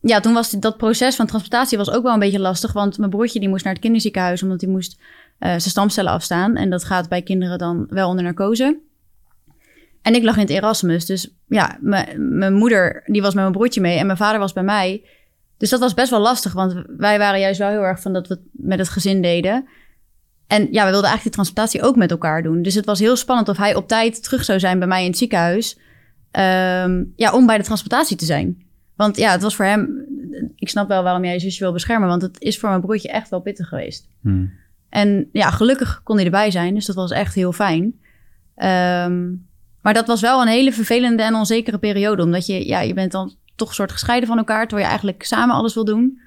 ja, 0.00 0.20
toen 0.20 0.32
was 0.32 0.50
dat 0.50 0.76
proces 0.76 1.16
van 1.16 1.26
transplantatie 1.26 1.78
was 1.78 1.90
ook 1.90 2.02
wel 2.02 2.12
een 2.12 2.18
beetje 2.18 2.38
lastig, 2.38 2.72
want 2.72 2.98
mijn 2.98 3.10
broertje 3.10 3.40
die 3.40 3.48
moest 3.48 3.64
naar 3.64 3.72
het 3.72 3.82
kinderziekenhuis 3.82 4.42
omdat 4.42 4.60
hij 4.60 4.70
moest 4.70 5.00
eh, 5.38 5.48
zijn 5.48 5.60
stamcellen 5.60 6.12
afstaan. 6.12 6.56
En 6.56 6.70
dat 6.70 6.84
gaat 6.84 7.08
bij 7.08 7.22
kinderen 7.22 7.58
dan 7.58 7.86
wel 7.88 8.08
onder 8.08 8.24
narcose. 8.24 8.78
En 10.02 10.14
ik 10.14 10.22
lag 10.22 10.34
in 10.34 10.40
het 10.40 10.50
Erasmus. 10.50 11.06
Dus 11.06 11.34
ja, 11.48 11.78
mijn 12.16 12.54
moeder 12.54 13.02
die 13.06 13.22
was 13.22 13.34
met 13.34 13.42
mijn 13.42 13.56
broertje 13.56 13.80
mee 13.80 13.98
en 13.98 14.06
mijn 14.06 14.18
vader 14.18 14.40
was 14.40 14.52
bij 14.52 14.62
mij. 14.62 15.04
Dus 15.56 15.70
dat 15.70 15.80
was 15.80 15.94
best 15.94 16.10
wel 16.10 16.20
lastig, 16.20 16.52
want 16.52 16.82
wij 16.96 17.18
waren 17.18 17.40
juist 17.40 17.58
wel 17.58 17.68
heel 17.68 17.84
erg 17.84 18.00
van 18.00 18.12
dat 18.12 18.28
we 18.28 18.34
het 18.34 18.42
met 18.52 18.78
het 18.78 18.88
gezin 18.88 19.22
deden. 19.22 19.68
En 20.46 20.62
ja, 20.62 20.84
we 20.84 20.90
wilden 20.90 21.08
eigenlijk 21.08 21.22
die 21.22 21.30
transplantatie 21.32 21.82
ook 21.82 21.96
met 21.96 22.10
elkaar 22.10 22.42
doen. 22.42 22.62
Dus 22.62 22.74
het 22.74 22.84
was 22.84 22.98
heel 22.98 23.16
spannend 23.16 23.48
of 23.48 23.56
hij 23.56 23.74
op 23.74 23.88
tijd 23.88 24.22
terug 24.22 24.44
zou 24.44 24.58
zijn 24.58 24.78
bij 24.78 24.88
mij 24.88 25.00
in 25.02 25.08
het 25.08 25.18
ziekenhuis. 25.18 25.78
ehm, 26.30 27.04
ja, 27.16 27.32
om 27.32 27.46
bij 27.46 27.58
de 27.58 27.64
transplantatie 27.64 28.16
te 28.16 28.24
zijn. 28.24 28.62
Want 28.96 29.16
ja, 29.16 29.30
het 29.30 29.42
was 29.42 29.56
voor 29.56 29.64
hem... 29.64 30.06
Ik 30.56 30.68
snap 30.68 30.88
wel 30.88 31.02
waarom 31.02 31.24
jij 31.24 31.32
je 31.32 31.38
zusje 31.40 31.62
wil 31.62 31.72
beschermen, 31.72 32.08
want 32.08 32.22
het 32.22 32.40
is 32.40 32.58
voor 32.58 32.68
mijn 32.68 32.80
broertje 32.80 33.08
echt 33.08 33.28
wel 33.28 33.40
pittig 33.40 33.68
geweest. 33.68 34.08
Hmm. 34.20 34.52
En 34.88 35.28
ja, 35.32 35.50
gelukkig 35.50 36.00
kon 36.02 36.16
hij 36.16 36.24
erbij 36.24 36.50
zijn, 36.50 36.74
dus 36.74 36.86
dat 36.86 36.96
was 36.96 37.10
echt 37.10 37.34
heel 37.34 37.52
fijn. 37.52 38.00
Ehm, 38.54 39.28
maar 39.82 39.94
dat 39.94 40.06
was 40.06 40.20
wel 40.20 40.40
een 40.42 40.48
hele 40.48 40.72
vervelende 40.72 41.22
en 41.22 41.34
onzekere 41.34 41.78
periode, 41.78 42.22
omdat 42.22 42.46
je, 42.46 42.66
ja, 42.66 42.80
je 42.80 42.94
bent 42.94 43.12
dan 43.12 43.34
toch 43.56 43.68
een 43.68 43.74
soort 43.74 43.92
gescheiden 43.92 44.28
van 44.28 44.38
elkaar, 44.38 44.60
terwijl 44.62 44.82
je 44.82 44.88
eigenlijk 44.92 45.22
samen 45.24 45.54
alles 45.54 45.74
wil 45.74 45.84
doen. 45.84 46.20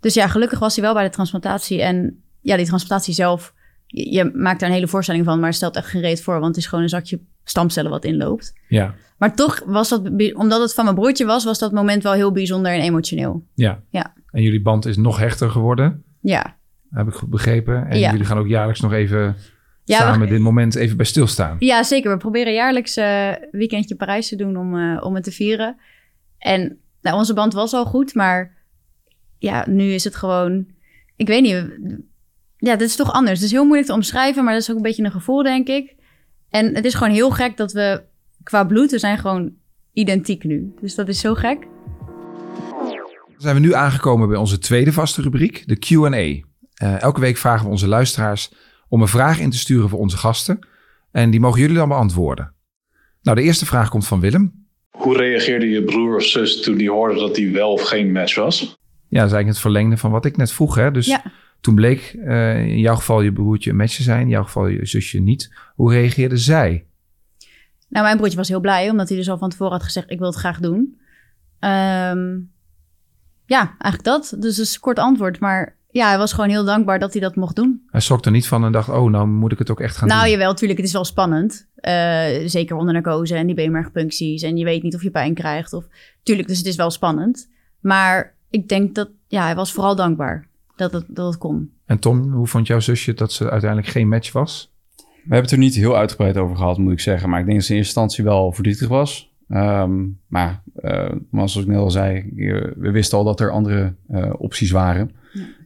Dus 0.00 0.14
ja, 0.14 0.26
gelukkig 0.28 0.58
was 0.58 0.74
hij 0.76 0.84
wel 0.84 0.94
bij 0.94 1.04
de 1.04 1.10
transplantatie. 1.10 1.82
En 1.82 2.22
ja, 2.40 2.56
die 2.56 2.66
transplantatie 2.66 3.14
zelf, 3.14 3.54
je, 3.86 4.12
je 4.12 4.30
maakt 4.34 4.60
daar 4.60 4.68
een 4.68 4.74
hele 4.74 4.88
voorstelling 4.88 5.24
van, 5.24 5.38
maar 5.38 5.46
het 5.48 5.56
stelt 5.56 5.76
echt 5.76 5.86
geen 5.88 6.00
reet 6.00 6.22
voor, 6.22 6.34
want 6.34 6.46
het 6.46 6.56
is 6.56 6.66
gewoon 6.66 6.84
een 6.84 6.90
zakje 6.90 7.20
stamcellen 7.44 7.90
wat 7.90 8.04
inloopt. 8.04 8.52
Ja, 8.68 8.94
Maar 9.18 9.34
toch 9.34 9.62
was 9.66 9.88
dat, 9.88 10.10
omdat 10.34 10.60
het 10.60 10.74
van 10.74 10.84
mijn 10.84 10.96
broertje 10.96 11.24
was, 11.26 11.44
was 11.44 11.58
dat 11.58 11.72
moment 11.72 12.02
wel 12.02 12.12
heel 12.12 12.32
bijzonder 12.32 12.72
en 12.72 12.80
emotioneel. 12.80 13.46
ja. 13.54 13.82
Ja. 13.90 14.14
En 14.30 14.42
jullie 14.42 14.62
band 14.62 14.86
is 14.86 14.96
nog 14.96 15.18
hechter 15.18 15.50
geworden, 15.50 16.04
Ja, 16.20 16.56
heb 16.90 17.06
ik 17.08 17.14
goed 17.14 17.30
begrepen. 17.30 17.86
En 17.86 17.98
Ja. 17.98 18.10
jullie 18.10 18.26
gaan 18.26 18.38
ook 18.38 18.46
jaarlijks 18.48 18.80
nog 18.80 18.92
even 18.92 19.36
Ja, 19.86 19.98
samen 19.98 20.20
we- 20.20 20.26
dit 20.34 20.40
moment 20.42 20.74
even 20.74 20.96
bij 20.96 21.06
stilstaan. 21.06 21.56
Ja, 21.58 21.82
zeker. 21.82 22.10
We 22.10 22.16
proberen 22.16 22.52
jaarlijks 22.52 22.96
eh 22.96 23.30
weekendje 23.50 23.94
Parijs 23.96 24.28
te 24.28 24.36
doen 24.36 24.56
om, 24.56 24.78
eh, 24.78 25.02
om 25.04 25.14
het 25.14 25.24
te 25.24 25.30
vieren. 25.32 25.76
En 26.38 26.78
nou, 27.02 27.16
onze 27.16 27.34
band 27.34 27.52
was 27.52 27.72
al 27.72 27.84
goed, 27.84 28.14
maar 28.14 28.54
ja, 29.38 29.64
nu 29.68 29.84
is 29.84 30.04
het 30.04 30.16
gewoon... 30.16 30.66
Ik 31.16 31.26
weet 31.26 31.42
niet. 31.42 31.52
we- 31.52 32.04
Ja, 32.58 32.76
dit 32.76 32.88
is 32.88 32.96
toch 32.96 33.12
anders. 33.12 33.34
Het 33.38 33.46
is 33.46 33.52
heel 33.52 33.64
moeilijk 33.64 33.88
te 33.88 33.94
omschrijven, 33.94 34.44
maar 34.44 34.52
dat 34.52 34.62
is 34.62 34.70
ook 34.70 34.76
een 34.76 34.82
beetje 34.82 35.04
een 35.04 35.10
gevoel, 35.10 35.42
denk 35.42 35.68
ik. 35.68 35.94
En 36.50 36.74
het 36.74 36.84
is 36.84 36.94
gewoon 36.94 37.12
heel 37.12 37.30
gek 37.30 37.56
dat 37.56 37.72
we 37.72 38.02
qua 38.42 38.64
bloed, 38.64 38.90
we 38.90 38.98
zijn 38.98 39.18
gewoon 39.18 39.52
identiek 39.92 40.44
nu. 40.44 40.72
Dus 40.80 40.94
dat 40.94 41.08
is 41.08 41.20
zo 41.20 41.34
gek. 41.34 41.66
Dan 43.32 43.40
zijn 43.44 43.54
we 43.54 43.60
nu 43.60 43.74
aangekomen 43.74 44.28
bij 44.28 44.36
onze 44.36 44.58
tweede 44.58 44.92
vaste 44.92 45.22
rubriek, 45.22 45.62
de 45.68 45.76
Q&A. 45.76 46.44
Eh, 46.74 47.02
elke 47.02 47.20
week 47.20 47.36
vragen 47.36 47.64
we 47.64 47.70
onze 47.70 47.88
luisteraars 47.88 48.50
om 48.88 49.00
een 49.02 49.08
vraag 49.08 49.38
in 49.40 49.50
te 49.50 49.58
sturen 49.58 49.88
voor 49.88 49.98
onze 49.98 50.16
gasten. 50.16 50.58
En 51.10 51.30
die 51.30 51.40
mogen 51.40 51.60
jullie 51.60 51.76
dan 51.76 51.88
beantwoorden. 51.88 52.52
Nou, 53.22 53.36
de 53.36 53.42
eerste 53.42 53.66
vraag 53.66 53.88
komt 53.88 54.06
van 54.06 54.20
Willem. 54.20 54.64
Hoe 54.90 55.16
reageerde 55.16 55.68
je 55.68 55.84
broer 55.84 56.16
of 56.16 56.24
zus 56.24 56.62
toen 56.62 56.76
die 56.76 56.90
hoorde 56.90 57.20
dat 57.20 57.36
hij 57.36 57.52
wel 57.52 57.72
of 57.72 57.82
geen 57.82 58.12
match 58.12 58.34
was? 58.34 58.60
Ja, 58.60 58.68
dat 59.20 59.26
is 59.26 59.34
eigenlijk 59.34 59.46
het 59.48 59.58
verlengde 59.58 59.96
van 59.96 60.10
wat 60.10 60.24
ik 60.24 60.36
net 60.36 60.52
vroeg. 60.52 60.74
Hè? 60.74 60.90
Dus 60.90 61.06
Ja. 61.06 61.22
toen 61.60 61.74
bleek 61.74 62.16
eh, 62.24 62.66
in 62.66 62.78
jouw 62.78 62.94
geval 62.96 63.20
je 63.20 63.32
broertje 63.32 63.70
een 63.70 63.76
match 63.76 63.96
te 63.96 64.02
zijn, 64.02 64.20
in 64.20 64.28
jouw 64.28 64.42
geval 64.44 64.66
je 64.66 64.86
zusje 64.86 65.18
niet. 65.20 65.54
Hoe 65.74 65.92
reageerde 65.92 66.36
zij? 66.36 66.86
Nou, 67.88 68.04
mijn 68.04 68.16
broertje 68.16 68.36
was 68.36 68.48
heel 68.48 68.60
blij, 68.60 68.90
omdat 68.90 69.08
hij 69.08 69.18
dus 69.18 69.28
al 69.30 69.38
van 69.38 69.50
tevoren 69.50 69.72
had 69.72 69.82
gezegd: 69.82 70.10
Ik 70.10 70.18
wil 70.18 70.28
het 70.28 70.36
graag 70.36 70.60
doen. 70.60 71.00
Ehm, 71.58 72.38
ja, 73.46 73.74
eigenlijk 73.78 74.02
dat. 74.02 74.22
Dus 74.40 74.56
dat 74.56 74.66
is 74.66 74.74
een 74.74 74.80
kort 74.80 74.98
antwoord. 74.98 75.40
Maar 75.40 75.75
ja, 75.96 76.08
hij 76.08 76.18
was 76.18 76.32
gewoon 76.32 76.50
heel 76.50 76.64
dankbaar 76.64 76.98
dat 76.98 77.12
hij 77.12 77.20
dat 77.20 77.36
mocht 77.36 77.56
doen. 77.56 77.82
Hij 77.86 78.00
schrok 78.00 78.24
er 78.24 78.30
niet 78.30 78.46
van 78.46 78.64
en 78.64 78.72
dacht, 78.72 78.88
oh, 78.88 79.10
nou 79.10 79.26
moet 79.26 79.52
ik 79.52 79.58
het 79.58 79.70
ook 79.70 79.80
echt 79.80 79.96
gaan 79.96 80.08
nou, 80.08 80.22
doen. 80.22 80.30
jawel, 80.30 80.54
tuurlijk, 80.54 80.78
het 80.78 80.88
is 80.88 80.94
wel 80.94 81.04
spannend. 81.04 81.68
Eh, 81.74 82.26
zeker 82.44 82.76
onder 82.76 82.94
narcose 82.94 83.34
en 83.34 83.46
die 83.46 83.54
beenmergpuncties. 83.54 84.42
En 84.42 84.56
je 84.56 84.64
weet 84.64 84.82
niet 84.82 84.94
of 84.94 85.02
je 85.02 85.10
pijn 85.10 85.34
krijgt. 85.34 85.72
Of... 85.72 85.84
Tuurlijk, 86.22 86.48
dus 86.48 86.58
het 86.58 86.66
is 86.66 86.76
wel 86.76 86.90
spannend. 86.90 87.48
Maar 87.80 88.34
ik 88.50 88.68
denk 88.68 88.94
dat, 88.94 89.08
ja, 89.26 89.44
hij 89.44 89.54
was 89.54 89.72
vooral 89.72 89.96
dankbaar 89.96 90.48
dat 90.76 90.92
het, 90.92 91.04
dat 91.08 91.26
het 91.26 91.38
kon. 91.38 91.70
En 91.86 91.98
Tom, 91.98 92.32
hoe 92.32 92.46
vond 92.46 92.66
jouw 92.66 92.80
zusje 92.80 93.14
dat 93.14 93.32
ze 93.32 93.50
uiteindelijk 93.50 93.90
geen 93.90 94.08
match 94.08 94.32
was? 94.32 94.72
We 94.96 95.02
hebben 95.22 95.40
het 95.40 95.50
er 95.50 95.58
niet 95.58 95.74
heel 95.74 95.96
uitgebreid 95.96 96.36
over 96.36 96.56
gehad, 96.56 96.78
moet 96.78 96.92
ik 96.92 97.00
zeggen. 97.00 97.28
Maar 97.28 97.40
ik 97.40 97.46
denk 97.46 97.58
dat 97.58 97.66
ze 97.66 97.72
in 97.72 97.78
eerste 97.78 98.00
instantie 98.00 98.24
wel 98.24 98.52
verdrietig 98.52 98.88
was. 98.88 99.34
Ehm, 99.48 100.04
maar, 100.26 100.62
eh, 100.74 101.10
maar 101.30 101.48
zoals 101.48 101.66
ik 101.66 101.72
net 101.72 101.78
al 101.80 101.90
zei, 101.90 102.32
je- 102.34 102.72
we 102.76 102.90
wisten 102.90 103.18
al 103.18 103.24
dat 103.24 103.40
er 103.40 103.50
andere 103.50 103.94
eh, 104.08 104.32
opties 104.38 104.70
waren. 104.70 105.10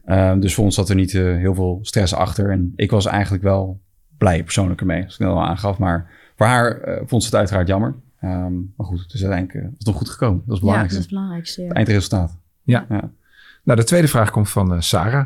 Ehm, 0.05 0.39
dus 0.39 0.53
voor 0.53 0.63
ons 0.63 0.75
zat 0.75 0.89
er 0.89 0.95
niet 0.95 1.13
eh, 1.13 1.23
heel 1.23 1.55
veel 1.55 1.79
stress 1.81 2.13
achter. 2.13 2.49
En 2.51 2.73
ik 2.75 2.91
was 2.91 3.05
eigenlijk 3.05 3.43
wel 3.43 3.79
blij 4.17 4.43
persoonlijk 4.43 4.79
ermee, 4.79 5.03
als 5.03 5.13
ik 5.13 5.19
net 5.19 5.29
al 5.29 5.43
aangaf. 5.43 5.77
Maar 5.77 6.09
voor 6.35 6.45
haar 6.45 6.77
eh, 6.81 7.01
vond 7.05 7.21
ze 7.23 7.27
het 7.29 7.37
uiteraard 7.37 7.67
jammer. 7.67 7.95
Ehm, 8.19 8.53
maar 8.75 8.87
goed, 8.87 8.99
het 8.99 9.13
is 9.13 9.23
uiteindelijk 9.23 9.59
eh, 9.59 9.69
het 9.71 9.79
is 9.79 9.85
nog 9.85 9.95
goed 9.95 10.09
gekomen. 10.09 10.43
Dat 10.45 10.55
is 10.57 10.61
het 10.61 10.69
Ja, 10.71 10.77
dat 10.77 10.89
belangrijkste. 10.89 10.97
is 10.99 11.05
het 11.05 11.13
belangrijkste. 11.13 11.61
ja. 11.61 11.67
Het 11.67 11.75
eindresultaat. 11.77 12.37
Ja. 12.63 12.85
Nou, 13.63 13.79
de 13.79 13.85
tweede 13.85 14.07
vraag 14.07 14.31
komt 14.31 14.49
van 14.49 14.73
eh, 14.73 14.79
Sarah. 14.79 15.25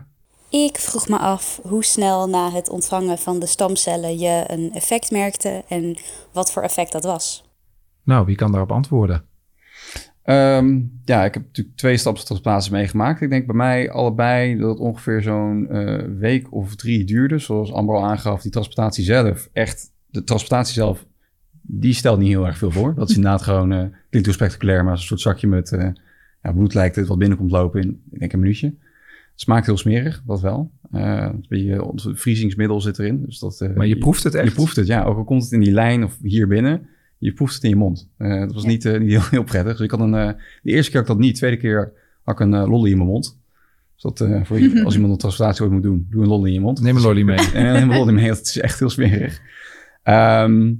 Ik 0.49 0.77
vroeg 0.77 1.07
me 1.09 1.17
af 1.17 1.59
hoe 1.63 1.83
snel 1.83 2.29
na 2.29 2.51
het 2.51 2.69
ontvangen 2.69 3.17
van 3.17 3.39
de 3.39 3.45
stamcellen 3.45 4.17
je 4.17 4.43
een 4.47 4.71
effect 4.73 5.11
merkte 5.11 5.63
en 5.67 5.97
wat 6.31 6.51
voor 6.51 6.61
effect 6.61 6.91
dat 6.91 7.03
was. 7.03 7.44
Nou, 8.05 8.25
wie 8.25 8.35
kan 8.35 8.51
daarop 8.51 8.71
antwoorden? 8.71 9.23
Ehm, 10.25 10.81
ja, 11.03 11.25
ik 11.25 11.33
heb 11.33 11.43
natuurlijk 11.43 11.77
twee 11.77 11.97
stapstransplantaties 11.97 12.71
meegemaakt. 12.71 13.21
Ik 13.21 13.29
denk 13.29 13.45
bij 13.45 13.55
mij 13.55 13.91
allebei 13.91 14.57
dat 14.57 14.69
het 14.69 14.79
ongeveer 14.79 15.21
zo'n 15.21 15.69
eh, 15.69 16.03
week 16.17 16.53
of 16.53 16.75
drie 16.75 17.03
duurde. 17.03 17.37
Zoals 17.37 17.71
Amber 17.71 17.95
al 17.95 18.05
aangaf, 18.05 18.41
die 18.41 18.51
transplantatie 18.51 19.03
zelf, 19.03 19.49
echt, 19.53 19.91
de 20.07 20.23
transplantatie 20.23 20.73
zelf, 20.73 21.05
die 21.61 21.93
stelt 21.93 22.19
niet 22.19 22.27
heel 22.27 22.45
erg 22.45 22.57
veel 22.57 22.71
voor. 22.71 22.95
Dat 22.95 23.09
is 23.09 23.15
inderdaad 23.15 23.41
gewoon, 23.49 23.71
eh 23.71 23.79
klinkt 24.09 24.27
heel 24.27 24.33
spectaculair, 24.33 24.83
maar 24.83 24.91
als 24.91 25.01
een 25.01 25.07
soort 25.07 25.21
zakje 25.21 25.47
met 25.47 25.71
eh, 25.71 25.89
ja, 26.41 26.51
bloed 26.51 26.73
lijkt 26.73 26.95
het 26.95 27.07
wat 27.07 27.17
binnenkomt 27.17 27.51
lopen 27.51 27.81
in, 27.81 28.01
ik 28.11 28.19
denk 28.19 28.33
een 28.33 28.39
minuutje. 28.39 28.67
Het 28.67 29.43
smaakt 29.43 29.65
heel 29.65 29.77
smerig, 29.77 30.23
dat 30.25 30.41
wel. 30.41 30.71
Een 30.91 31.45
beetje 31.47 31.83
ontvriezingsmiddel 31.83 32.81
zit 32.81 32.99
erin. 32.99 33.23
Dus 33.25 33.39
dat, 33.39 33.69
Maar 33.75 33.87
je 33.87 33.97
proeft 33.97 34.23
het 34.23 34.35
echt? 34.35 34.47
Je 34.47 34.53
proeft 34.53 34.75
het, 34.75 34.87
ja. 34.87 35.03
Ook 35.03 35.17
al 35.17 35.23
komt 35.23 35.43
het 35.43 35.51
in 35.51 35.59
die 35.59 35.71
lijn 35.71 36.03
of 36.03 36.17
hier 36.21 36.47
binnen, 36.47 36.87
je 37.25 37.33
proeft 37.33 37.53
het 37.53 37.63
in 37.63 37.69
je 37.69 37.75
mond. 37.75 38.09
Eh, 38.17 38.39
dat 38.39 38.53
was 38.53 38.65
niet, 38.65 38.85
eh, 38.85 38.99
niet 38.99 39.09
heel, 39.09 39.21
heel 39.29 39.43
prettig. 39.43 39.77
Dus 39.77 39.85
ik 39.85 39.91
had 39.91 39.99
een, 39.99 40.13
eh, 40.13 40.29
de 40.61 40.71
eerste 40.71 40.91
keer 40.91 40.99
had 40.99 41.09
ik 41.09 41.15
dat 41.15 41.25
niet. 41.25 41.33
De 41.33 41.37
tweede 41.37 41.57
keer 41.57 41.93
had 42.23 42.39
ik 42.39 42.45
een 42.45 42.53
eh, 42.53 42.67
lolly 42.67 42.91
in 42.91 42.97
mijn 42.97 43.09
mond. 43.09 43.39
Dus 43.93 44.03
dat, 44.03 44.21
eh, 44.21 44.43
voor 44.43 44.59
je, 44.59 44.83
als 44.83 44.93
iemand 44.93 45.13
een 45.13 45.19
transplantatie 45.19 45.63
ooit 45.63 45.73
moet 45.73 45.83
doen, 45.83 46.07
doe 46.09 46.21
een 46.21 46.27
lolly 46.27 46.47
in 46.47 46.53
je 46.53 46.59
mond. 46.59 46.81
Neem 46.81 46.95
een 46.95 47.01
lolly 47.01 47.21
mee. 47.21 47.51
En 47.53 47.73
neem 47.73 47.89
een 47.89 47.97
lolly 47.97 48.13
mee, 48.13 48.27
dat 48.27 48.41
is 48.41 48.59
echt 48.59 48.79
heel 48.79 48.89
smerig. 48.89 49.41
Ehm, 50.03 50.73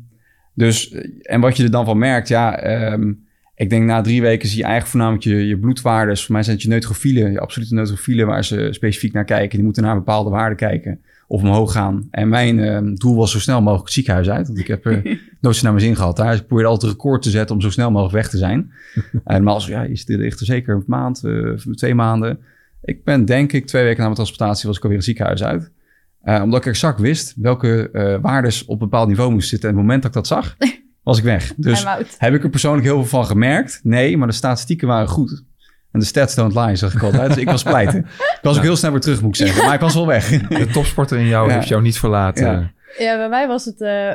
dus, 0.53 0.91
en 1.21 1.41
wat 1.41 1.58
je 1.58 1.63
er 1.63 1.71
dan 1.71 1.86
van 1.86 1.97
merkt, 1.97 2.27
ja, 2.27 2.60
ehm, 2.60 3.13
ik 3.55 3.69
denk 3.69 3.86
na 3.86 4.01
drie 4.01 4.21
weken 4.21 4.47
zie 4.47 4.58
je 4.58 4.63
eigenlijk 4.63 4.91
voornamelijk 4.91 5.23
je, 5.23 5.47
je 5.47 5.60
bloedwaardes. 5.60 6.25
Voor 6.25 6.34
mij 6.34 6.43
zijn 6.43 6.55
het 6.55 6.65
je 6.65 6.71
neutrofielen, 6.71 7.31
je 7.31 7.39
absolute 7.39 7.73
neutrofielen, 7.73 8.27
waar 8.27 8.45
ze 8.45 8.67
specifiek 8.71 9.13
naar 9.13 9.25
kijken. 9.25 9.55
Die 9.55 9.63
moeten 9.63 9.84
naar 9.84 9.91
een 9.91 9.97
bepaalde 9.97 10.29
waarde 10.29 10.55
kijken 10.55 11.01
of 11.27 11.41
omhoog 11.41 11.71
gaan. 11.71 12.08
En 12.12 12.29
mijn 12.29 12.60
eh, 12.60 12.79
doel 12.93 13.15
was 13.15 13.31
zo 13.31 13.39
snel 13.39 13.60
mogelijk 13.60 13.84
het 13.84 13.93
ziekenhuis 13.93 14.29
uit. 14.29 14.47
Want 14.47 14.60
ik 14.60 14.67
heb 14.67 14.86
uh, 14.86 14.97
nooit 15.41 15.56
zo 15.56 15.63
naar 15.63 15.74
mijn 15.74 15.86
zin 15.86 15.95
gehad 15.95 16.15
daar. 16.15 16.34
Ik 16.34 16.48
probeerde 16.48 16.69
altijd 16.69 16.91
een 16.91 16.98
record 16.98 17.21
te 17.21 17.30
zetten 17.30 17.56
om 17.56 17.62
zo 17.62 17.69
snel 17.69 17.91
mogelijk 17.91 18.15
weg 18.15 18.30
te 18.30 18.38
zijn. 18.38 18.71
en 19.24 19.43
maar 19.43 19.54
als 19.54 19.67
ja, 19.67 19.82
je 19.82 19.95
zit 19.95 20.10
er 20.10 20.45
zeker 20.45 20.76
een 20.76 20.84
maand, 20.88 21.21
uh, 21.24 21.58
twee 21.58 21.95
maanden. 21.95 22.39
Ik 22.82 23.04
ben 23.04 23.26
denk 23.26 23.54
ik 23.54 23.67
twee 23.67 23.84
weken 23.84 23.98
na 23.98 24.04
mijn 24.04 24.15
transplantatie 24.15 24.67
was 24.67 24.78
ik 24.78 24.84
alweer 24.84 24.98
het 24.98 25.08
ziekenhuis 25.08 25.43
uit. 25.43 25.71
Uh, 26.24 26.41
omdat 26.43 26.60
ik 26.60 26.65
exact 26.65 27.00
wist 27.00 27.34
welke 27.36 27.89
uh, 27.93 28.15
waardes 28.21 28.65
op 28.65 28.82
een 28.82 28.89
bepaald 28.89 29.08
niveau 29.08 29.32
moesten 29.32 29.50
zitten. 29.50 29.69
En 29.69 29.76
het 29.76 29.84
moment 29.84 30.02
dat 30.02 30.15
ik 30.15 30.17
dat 30.17 30.28
zag, 30.28 30.56
was 31.04 31.17
ik 31.17 31.24
weg. 31.24 31.54
Dus 31.58 31.86
heb 32.17 32.34
ik 32.34 32.43
er 32.43 32.50
persoonlijk 32.50 32.86
heel 32.86 32.95
veel 32.95 33.06
van 33.06 33.26
gemerkt? 33.26 33.80
Nee, 33.84 34.17
maar 34.17 34.28
de 34.28 34.34
statistieken 34.34 34.88
waren 34.88 35.08
goed. 35.08 35.43
En 35.95 36.02
de 36.02 36.08
stats 36.08 36.36
don't 36.36 36.56
lie, 36.56 36.76
zeg 36.76 36.93
ik 36.93 37.04
altijd. 37.04 37.28
Dus 37.28 37.38
ik 37.38 37.50
was 37.50 37.63
pleiten. 37.63 38.00
Ik 38.36 38.52
was 38.52 38.58
ook 38.58 38.63
heel 38.63 38.76
snel 38.76 38.91
weer 38.91 39.00
terug, 39.00 39.21
moet 39.21 39.39
ik 39.39 39.48
zeggen. 39.48 39.65
Maar 39.65 39.74
ik 39.74 39.80
was 39.80 39.93
wel 39.93 40.08
weg. 40.08 40.30
De 40.48 40.67
topsporter 40.67 41.17
in 41.17 41.28
jou 41.28 41.48
ja. 41.48 41.56
heeft 41.56 41.67
jou 41.67 41.82
niet 41.82 42.00
verlaten. 42.00 42.45
Ja, 42.45 42.71
ja 42.97 43.17
bij 43.17 43.29
mij 43.29 43.47
was 43.47 43.65
het 43.65 43.81
uh, 43.81 44.13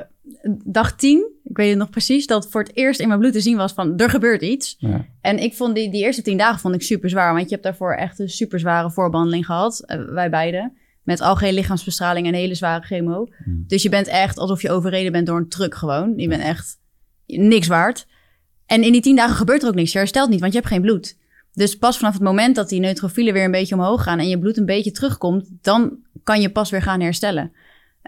dag 0.64 0.96
10. 0.96 1.30
Ik 1.44 1.56
weet 1.56 1.68
het 1.68 1.78
nog 1.78 1.90
precies. 1.90 2.26
Dat 2.26 2.50
voor 2.50 2.62
het 2.62 2.76
eerst 2.76 3.00
in 3.00 3.08
mijn 3.08 3.20
bloed 3.20 3.32
te 3.32 3.40
zien 3.40 3.56
was 3.56 3.72
van 3.72 3.98
er 3.98 4.10
gebeurt 4.10 4.42
iets. 4.42 4.76
Ja. 4.78 5.06
En 5.20 5.38
ik 5.38 5.54
vond 5.54 5.74
die, 5.74 5.90
die 5.90 6.02
eerste 6.02 6.22
tien 6.22 6.38
dagen 6.38 6.60
vond 6.60 6.74
ik 6.74 6.82
super 6.82 7.10
zwaar. 7.10 7.32
Want 7.32 7.44
je 7.44 7.50
hebt 7.50 7.62
daarvoor 7.62 7.94
echt 7.94 8.18
een 8.18 8.28
super 8.28 8.58
zware 8.58 8.90
voorbehandeling 8.90 9.46
gehad. 9.46 9.82
Uh, 9.86 10.04
wij 10.04 10.30
beiden. 10.30 10.76
Met 11.02 11.20
algehele 11.20 11.58
lichaamsbestraling 11.58 12.26
en 12.26 12.34
hele 12.34 12.54
zware 12.54 12.84
chemo. 12.84 13.28
Mm. 13.44 13.64
Dus 13.66 13.82
je 13.82 13.88
bent 13.88 14.06
echt 14.06 14.38
alsof 14.38 14.62
je 14.62 14.70
overreden 14.70 15.12
bent 15.12 15.26
door 15.26 15.36
een 15.36 15.48
truck 15.48 15.74
gewoon. 15.74 16.12
Je 16.16 16.28
bent 16.28 16.42
echt 16.42 16.78
niks 17.26 17.66
waard. 17.66 18.06
En 18.66 18.82
in 18.82 18.92
die 18.92 19.00
tien 19.00 19.16
dagen 19.16 19.36
gebeurt 19.36 19.62
er 19.62 19.68
ook 19.68 19.74
niks. 19.74 19.92
Je 19.92 19.98
herstelt 19.98 20.30
niet, 20.30 20.40
want 20.40 20.52
je 20.52 20.58
hebt 20.58 20.70
geen 20.70 20.80
bloed. 20.80 21.18
Dus 21.52 21.78
pas 21.78 21.98
vanaf 21.98 22.12
het 22.12 22.22
moment 22.22 22.56
dat 22.56 22.68
die 22.68 22.80
neutrofielen 22.80 23.32
weer 23.32 23.44
een 23.44 23.50
beetje 23.50 23.74
omhoog 23.74 24.02
gaan 24.02 24.18
en 24.18 24.28
je 24.28 24.38
bloed 24.38 24.56
een 24.56 24.66
beetje 24.66 24.90
terugkomt, 24.90 25.48
dan 25.60 25.98
kan 26.22 26.40
je 26.40 26.50
pas 26.50 26.70
weer 26.70 26.82
gaan 26.82 27.00
herstellen. 27.00 27.52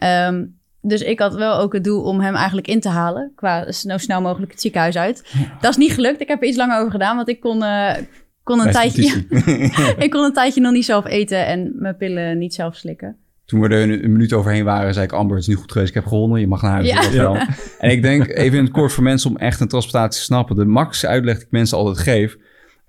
Um, 0.02 0.61
dus 0.82 1.02
ik 1.02 1.18
had 1.18 1.34
wel 1.34 1.58
ook 1.58 1.72
het 1.72 1.84
doel 1.84 2.02
om 2.02 2.20
hem 2.20 2.34
eigenlijk 2.34 2.66
in 2.66 2.80
te 2.80 2.88
halen, 2.88 3.32
qua 3.34 3.72
zo 3.72 3.96
snel 3.96 4.20
mogelijk 4.20 4.52
het 4.52 4.60
ziekenhuis 4.60 4.96
uit. 4.96 5.34
Dat 5.60 5.70
is 5.70 5.76
niet 5.76 5.92
gelukt. 5.92 6.20
Ik 6.20 6.28
heb 6.28 6.42
er 6.42 6.48
iets 6.48 6.56
langer 6.56 6.78
over 6.78 6.90
gedaan, 6.90 7.16
want 7.16 7.28
ik 7.28 7.40
kon, 7.40 7.62
uh, 7.62 7.94
kon 8.42 8.60
een 8.60 8.72
tijdje, 8.72 9.24
ik 10.04 10.10
kon 10.10 10.24
een 10.24 10.32
tijdje 10.32 10.60
nog 10.60 10.72
niet 10.72 10.84
zelf 10.84 11.06
eten 11.06 11.46
en 11.46 11.72
mijn 11.74 11.96
pillen 11.96 12.38
niet 12.38 12.54
zelf 12.54 12.76
slikken. 12.76 13.16
Toen 13.44 13.60
we 13.60 13.68
er 13.68 13.82
een, 13.82 14.04
een, 14.04 14.12
minuut 14.12 14.32
overheen 14.32 14.64
waren, 14.64 14.94
zei 14.94 15.06
ik: 15.06 15.12
Amber, 15.12 15.36
het 15.36 15.48
is 15.48 15.54
nu 15.54 15.60
goed 15.60 15.72
geweest. 15.72 15.88
Ik 15.88 15.94
heb 15.94 16.06
gewonnen. 16.06 16.40
Je 16.40 16.46
mag 16.46 16.62
naar 16.62 16.70
huis. 16.70 16.88
Ja. 16.88 17.02
Ja. 17.12 17.48
En 17.78 17.90
ik 17.90 18.02
denk 18.02 18.28
even 18.28 18.58
in 18.58 18.64
het 18.64 18.72
kort 18.72 18.92
voor 18.92 19.02
mensen 19.02 19.30
om 19.30 19.36
echt 19.36 19.60
een 19.60 19.68
transplantatie 19.68 20.18
te 20.18 20.24
snappen. 20.24 20.56
De 20.56 20.64
max 20.64 21.06
uitleg 21.06 21.36
die 21.36 21.44
ik 21.44 21.50
mensen 21.50 21.78
altijd 21.78 21.98
geef. 21.98 22.36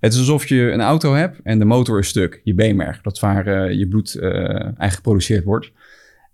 Het 0.00 0.12
is 0.12 0.18
alsof 0.18 0.48
je 0.48 0.70
een 0.70 0.80
auto 0.80 1.14
hebt 1.14 1.40
en 1.42 1.58
de 1.58 1.64
motor 1.64 1.98
is 1.98 2.08
stuk. 2.08 2.40
Je 2.44 2.54
beenmerg, 2.54 3.00
dat 3.00 3.14
is 3.14 3.20
waar 3.20 3.46
uh, 3.46 3.78
je 3.78 3.88
bloed 3.88 4.16
uh, 4.20 4.32
eigenlijk 4.32 4.92
geproduceerd 4.92 5.44
wordt. 5.44 5.72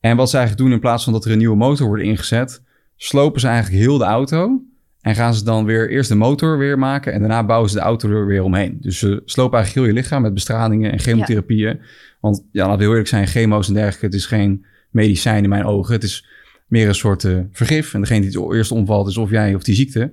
En 0.01 0.17
wat 0.17 0.31
ze 0.31 0.37
eigenlijk 0.37 0.67
doen 0.67 0.75
in 0.75 0.81
plaats 0.81 1.05
van 1.05 1.13
dat 1.13 1.25
er 1.25 1.31
een 1.31 1.39
nieuwe 1.39 1.57
motor 1.57 1.87
wordt 1.87 2.03
ingezet, 2.03 2.63
slopen 2.97 3.41
ze 3.41 3.47
eigenlijk 3.47 3.83
heel 3.83 3.99
de 3.99 4.05
auto. 4.05 4.63
En 5.01 5.15
gaan 5.15 5.35
ze 5.35 5.45
dan 5.45 5.65
weer 5.65 5.91
eerst 5.91 6.09
de 6.09 6.15
motor 6.15 6.59
weer 6.59 6.79
maken 6.79 7.13
en 7.13 7.21
daarna 7.21 7.45
bouwen 7.45 7.71
ze 7.71 7.77
de 7.77 7.83
auto 7.83 8.11
er 8.11 8.27
weer 8.27 8.43
omheen. 8.43 8.77
Dus 8.81 8.99
ze 8.99 9.23
slopen 9.25 9.59
eigenlijk 9.59 9.87
heel 9.87 9.97
je 9.97 10.03
lichaam 10.03 10.23
met 10.23 10.35
bestralingen 10.35 10.93
en 10.93 10.99
chemotherapieën. 10.99 11.77
Ja. 11.77 11.85
Want 12.21 12.45
ja, 12.53 12.63
laten 12.63 12.77
we 12.77 12.83
heel 12.83 12.91
eerlijk 12.91 13.09
zijn, 13.09 13.27
chemo's 13.27 13.69
en 13.69 13.75
dergelijke, 13.75 14.07
het 14.07 14.15
is 14.15 14.27
geen 14.27 14.65
medicijn 14.91 15.43
in 15.43 15.49
mijn 15.49 15.65
ogen. 15.65 15.95
Het 15.95 16.03
is 16.03 16.27
meer 16.67 16.89
een 16.89 16.95
soort 16.95 17.25
uh, 17.25 17.39
vergif. 17.53 17.95
En 17.95 18.01
degene 18.01 18.21
die 18.21 18.41
het 18.41 18.53
eerst 18.53 18.73
omvalt 18.73 19.09
is 19.09 19.17
of 19.17 19.31
jij 19.31 19.55
of 19.55 19.63
die 19.63 19.75
ziekte. 19.75 20.13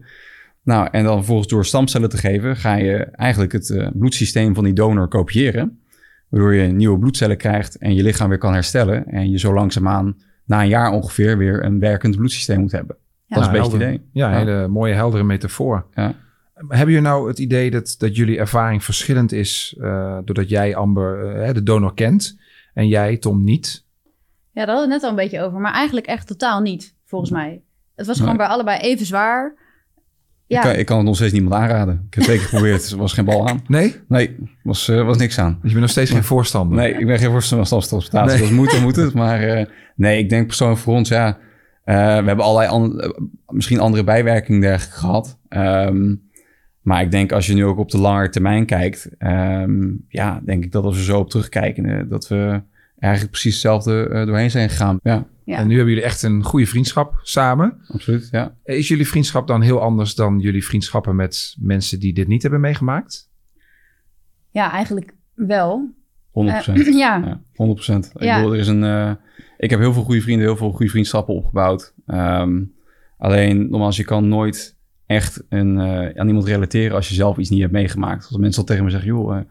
Nou, 0.64 0.88
en 0.92 1.04
dan 1.04 1.16
vervolgens 1.18 1.48
door 1.48 1.66
stamcellen 1.66 2.10
te 2.10 2.18
geven, 2.18 2.56
ga 2.56 2.76
je 2.76 2.98
eigenlijk 2.98 3.52
het 3.52 3.70
uh, 3.70 3.88
bloedsysteem 3.94 4.56
van 4.56 4.64
die 4.64 4.74
donor 4.74 5.08
kopiëren. 5.08 5.80
Waardoor 6.30 6.54
je 6.54 6.68
nieuwe 6.68 7.00
bloedcellen 7.00 7.38
krijgt 7.38 7.78
en 7.78 7.94
je 7.94 8.04
lichaam 8.04 8.30
weer 8.30 8.38
kan 8.38 8.54
herstellen. 8.54 9.06
En 9.06 9.30
je 9.30 9.40
zo 9.40 9.54
langzaamaan, 9.54 10.18
na 10.46 10.62
een 10.62 10.68
jaar 10.68 10.92
ongeveer, 10.92 11.38
weer 11.38 11.64
een 11.64 11.80
werkend 11.80 12.16
bloedsysteem 12.16 12.60
moet 12.60 12.72
hebben. 12.72 12.98
Ja. 13.26 13.36
Dat 13.36 13.40
is 13.40 13.46
een 13.46 13.62
beetje 13.62 13.78
het 13.78 13.82
idee. 13.82 14.10
Ja, 14.12 14.32
een 14.32 14.48
hele 14.48 14.68
mooie, 14.68 14.94
heldere 14.94 15.24
metafoor. 15.24 15.86
Ja. 15.94 16.14
Hebben 16.54 16.88
jullie 16.88 17.02
nou 17.02 17.28
het 17.28 17.40
idee 17.40 17.72
dat, 17.72 17.96
dat 17.98 18.16
jullie 18.16 18.38
ervaring 18.38 18.84
verschillend 18.84 19.32
is, 19.32 19.76
uh, 19.80 20.18
doordat 20.26 20.50
jij 20.50 20.76
Amber, 20.76 21.38
uh, 21.48 21.54
de 21.54 21.64
donor 21.64 21.94
kent, 21.94 22.40
en 22.74 22.88
jij 22.88 23.18
Tom 23.18 23.44
niet? 23.44 23.86
Ja, 24.52 24.66
daar 24.66 24.76
hadden 24.76 24.88
we 24.88 24.94
het 24.94 25.02
net 25.02 25.04
al 25.04 25.10
een 25.10 25.24
beetje 25.24 25.42
over, 25.42 25.60
maar 25.60 25.74
eigenlijk 25.74 26.08
echt 26.08 26.28
totaal 26.28 26.62
niet, 26.62 26.96
volgens 27.06 27.32
mij. 27.32 27.62
Het 27.96 28.08
was 28.08 28.20
gewoon 28.20 28.38
bij 28.38 28.48
allebei 28.48 28.80
even 28.80 29.06
zwaar. 29.06 29.56
Ja. 30.48 30.58
Ik, 30.58 30.64
kan, 30.64 30.80
ik 30.80 30.86
kan 30.86 30.98
het 30.98 31.06
nog 31.06 31.16
steeds 31.16 31.34
niemand 31.34 31.56
aanraden. 31.56 32.04
Ik 32.08 32.14
heb 32.14 32.24
twee 32.24 32.38
keer 32.38 32.46
geprobeerd, 32.46 32.92
er 32.92 32.98
was 32.98 33.14
geen 33.14 33.26
bal 33.26 33.48
aan. 33.48 33.64
Nee? 33.68 33.96
Nee, 34.08 34.36
was, 34.64 34.90
uh, 34.90 35.06
was 35.06 35.18
niks 35.18 35.40
aan. 35.40 35.52
Dus 35.52 35.62
je 35.62 35.70
bent 35.70 35.80
nog 35.80 35.90
steeds 35.90 36.12
geen 36.12 36.24
voorstander? 36.24 36.78
Nee, 36.78 36.94
ik 36.94 37.06
ben 37.06 37.20
geen 37.20 37.32
voorstander 37.32 37.68
van 37.68 37.82
stapstransplantatie. 37.82 38.40
Nee. 38.40 38.50
Dat 38.50 38.58
moet 38.58 38.74
en 38.74 38.82
moet 38.82 38.96
het. 38.96 39.14
Maar 39.14 39.58
uh, 39.60 39.66
nee, 39.96 40.20
ik 40.20 40.30
denk 40.30 40.48
persoonlijk 40.48 40.80
voor 40.80 40.94
ons, 40.94 41.10
ja... 41.10 41.28
Uh, 41.86 41.96
we 41.96 42.02
hebben 42.02 42.46
allerlei 42.46 42.70
an 42.70 43.14
misschien 43.48 43.80
andere 43.80 44.04
bijwerkingen 44.04 44.62
dergelijke 44.62 45.00
gehad. 45.00 45.40
Um, 45.50 46.30
maar 46.82 47.02
ik 47.02 47.12
denk 47.12 47.32
als 47.32 47.48
je 47.48 47.54
nu 47.54 47.66
ook 47.66 47.78
op 47.78 47.92
de 47.92 47.98
lange 47.98 48.30
termijn 48.30 48.66
kijkt... 48.66 49.10
Um, 49.20 50.06
ja, 50.08 50.42
denk 50.46 50.64
ik 50.64 50.72
dat 50.72 50.84
als 50.84 50.98
we 50.98 51.04
zo 51.04 51.20
op 51.20 51.30
terugkijken... 51.30 52.10
dat 52.10 52.28
we 52.28 52.62
eigenlijk 53.00 53.32
precies 53.32 53.54
hetzelfde 53.54 54.26
doorheen 54.26 54.52
zijn 54.52 54.70
gegaan. 54.70 55.00
Ja. 55.04 55.28
Ja. 55.48 55.58
En 55.58 55.68
nu 55.68 55.76
hebben 55.76 55.94
jullie 55.94 56.10
echt 56.10 56.24
een 56.24 56.44
goede 56.44 56.66
vriendschap 56.66 57.20
samen. 57.22 57.78
Absoluut, 57.88 58.28
ja. 58.32 58.56
Is 58.64 58.88
jullie 58.88 59.08
vriendschap 59.08 59.48
dan 59.48 59.62
heel 59.62 59.82
anders 59.82 60.16
dan 60.16 60.40
jullie 60.40 60.66
vriendschappen 60.66 61.16
met 61.16 61.56
mensen 61.60 62.00
die 62.00 62.14
dit 62.14 62.28
niet 62.28 62.42
hebben 62.42 62.62
meegemaakt? 62.62 63.30
Ja, 64.52 64.72
eigenlijk 64.72 65.14
wel. 65.34 65.90
100%. 66.30 66.32
Uh, 66.34 66.66
ja. 67.04 67.18
ja. 67.26 67.42
100%. 67.42 67.48
Ja. 67.56 68.36
Ik 68.36 68.36
bedoel, 68.36 68.54
er 68.54 68.60
is 68.60 68.68
een... 68.68 68.84
Uh, 68.84 69.12
ik 69.58 69.70
heb 69.70 69.80
heel 69.80 69.94
veel 69.94 70.04
goede 70.04 70.22
vrienden, 70.22 70.46
heel 70.46 70.58
veel 70.58 70.72
goede 70.72 70.92
vriendschappen 70.92 71.34
opgebouwd. 71.34 71.94
Um, 72.08 72.74
alleen, 73.18 73.70
nogmaals, 73.70 73.98
je 73.98 74.06
kan 74.06 74.28
nooit 74.28 74.78
echt 75.06 75.44
een, 75.50 75.76
uh, 75.76 76.10
aan 76.20 76.28
iemand 76.28 76.46
relateren 76.46 76.96
als 76.96 77.10
je 77.10 77.16
zelf 77.16 77.38
iets 77.38 77.50
niet 77.50 77.62
hebt 77.62 77.72
meegemaakt. 77.72 78.28
Als 78.28 78.38
mensen 78.38 78.62
al 78.62 78.68
tegen 78.68 78.84
me 78.84 78.90
zeggen, 78.90 79.10
joh, 79.10 79.42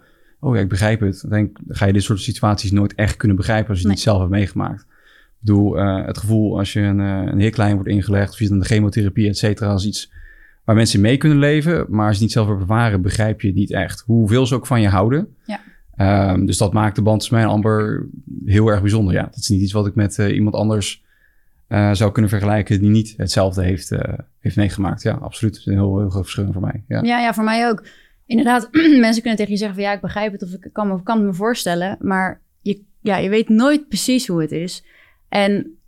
oh 0.46 0.54
ja, 0.54 0.61
ik 0.61 0.68
begrijp 0.68 1.00
het. 1.00 1.20
Dan 1.20 1.30
denk, 1.30 1.59
ga 1.68 1.87
je 1.87 1.92
dit 1.92 2.02
soort 2.02 2.20
situaties 2.20 2.70
nooit 2.70 2.94
echt 2.94 3.16
kunnen 3.16 3.37
begrijpen 3.37 3.68
als 3.68 3.80
je 3.80 3.88
het 3.88 3.96
nee. 3.96 3.96
niet 3.96 4.04
zelf 4.04 4.18
hebt 4.18 4.30
meegemaakt. 4.30 4.80
Ik 4.80 5.52
bedoel, 5.52 5.78
uh, 5.78 6.06
het 6.06 6.18
gevoel 6.18 6.59
als 6.59 6.72
je 6.72 6.80
een, 6.80 6.98
uh, 6.98 7.22
een 7.24 7.38
heerklein 7.38 7.74
wordt 7.74 7.88
ingelegd, 7.88 8.32
of 8.32 8.38
je 8.38 8.48
dan 8.48 8.59
de 8.59 8.64
chemotherapie, 8.64 9.28
et 9.28 9.38
cetera, 9.38 9.70
als 9.70 9.87
iets 9.87 10.12
waar 10.64 10.76
mensen 10.76 11.00
mee 11.00 11.16
kunnen 11.16 11.38
leven. 11.38 11.87
Maar 11.88 12.06
als 12.06 12.09
je 12.09 12.12
het 12.12 12.20
niet 12.20 12.32
zelf 12.32 12.48
hebt 12.48 12.61
ervaren, 12.61 13.02
begrijp 13.02 13.40
je 13.40 13.46
het 13.46 13.56
niet 13.56 13.72
echt. 13.72 14.02
Hoeveel 14.06 14.46
ze 14.46 14.54
ook 14.54 14.66
van 14.66 14.80
je 14.80 14.88
houden. 14.88 15.35
Ja. 15.44 16.32
Um, 16.32 16.46
dus 16.46 16.59
dat 16.59 16.72
maakt 16.72 16.96
de 16.96 17.02
band 17.02 17.18
tussen 17.18 17.37
mij 17.37 17.44
en 17.44 17.50
Amber 17.50 18.06
heel 18.44 18.68
erg 18.68 18.80
bijzonder. 18.80 19.14
Ja, 19.14 19.22
dat 19.22 19.37
is 19.37 19.48
niet 19.48 19.61
iets 19.61 19.72
wat 19.72 19.87
ik 19.87 19.94
met 19.94 20.18
uh, 20.18 20.35
iemand 20.35 20.54
anders 20.54 21.04
zou 21.92 22.12
kunnen 22.12 22.30
vergelijken 22.30 22.80
die 22.80 22.90
niet 22.90 23.14
hetzelfde 23.16 23.62
heeft, 23.62 23.90
heeft 24.40 24.56
meegemaakt. 24.56 25.02
Ja, 25.02 25.12
absoluut. 25.12 25.54
Het 25.54 25.66
is 25.66 25.72
een 25.72 25.78
heel, 25.78 25.98
heel 25.98 26.11
groot 26.11 26.22
verschil 26.22 26.52
voor 26.52 26.62
mij. 26.62 26.85
Ja. 26.88 27.02
ja, 27.02 27.20
ja, 27.20 27.35
voor 27.35 27.44
mij 27.44 27.68
ook. 27.68 27.85
Inderdaad, 28.27 28.69
mensen 29.07 29.23
kunnen 29.23 29.37
tegen 29.37 29.53
je 29.53 29.59
zeggen 29.59 29.77
van 29.77 29.85
ja, 29.85 29.93
ik 29.93 30.01
begrijp 30.01 30.33
het 30.33 30.43
of 30.43 30.51
ik 30.53 30.69
kan 30.73 30.89
me, 30.89 31.03
kan 31.03 31.25
me 31.25 31.35
voorstellen. 31.35 31.97
Maar 32.01 32.41
je, 32.61 32.83
ja, 33.01 33.17
je 33.17 33.29
weet 33.29 33.49
nooit 33.49 33.89
precies 33.89 34.27
hoe 34.27 34.41
het 34.41 34.53
is. 34.53 34.85
En 35.29 35.79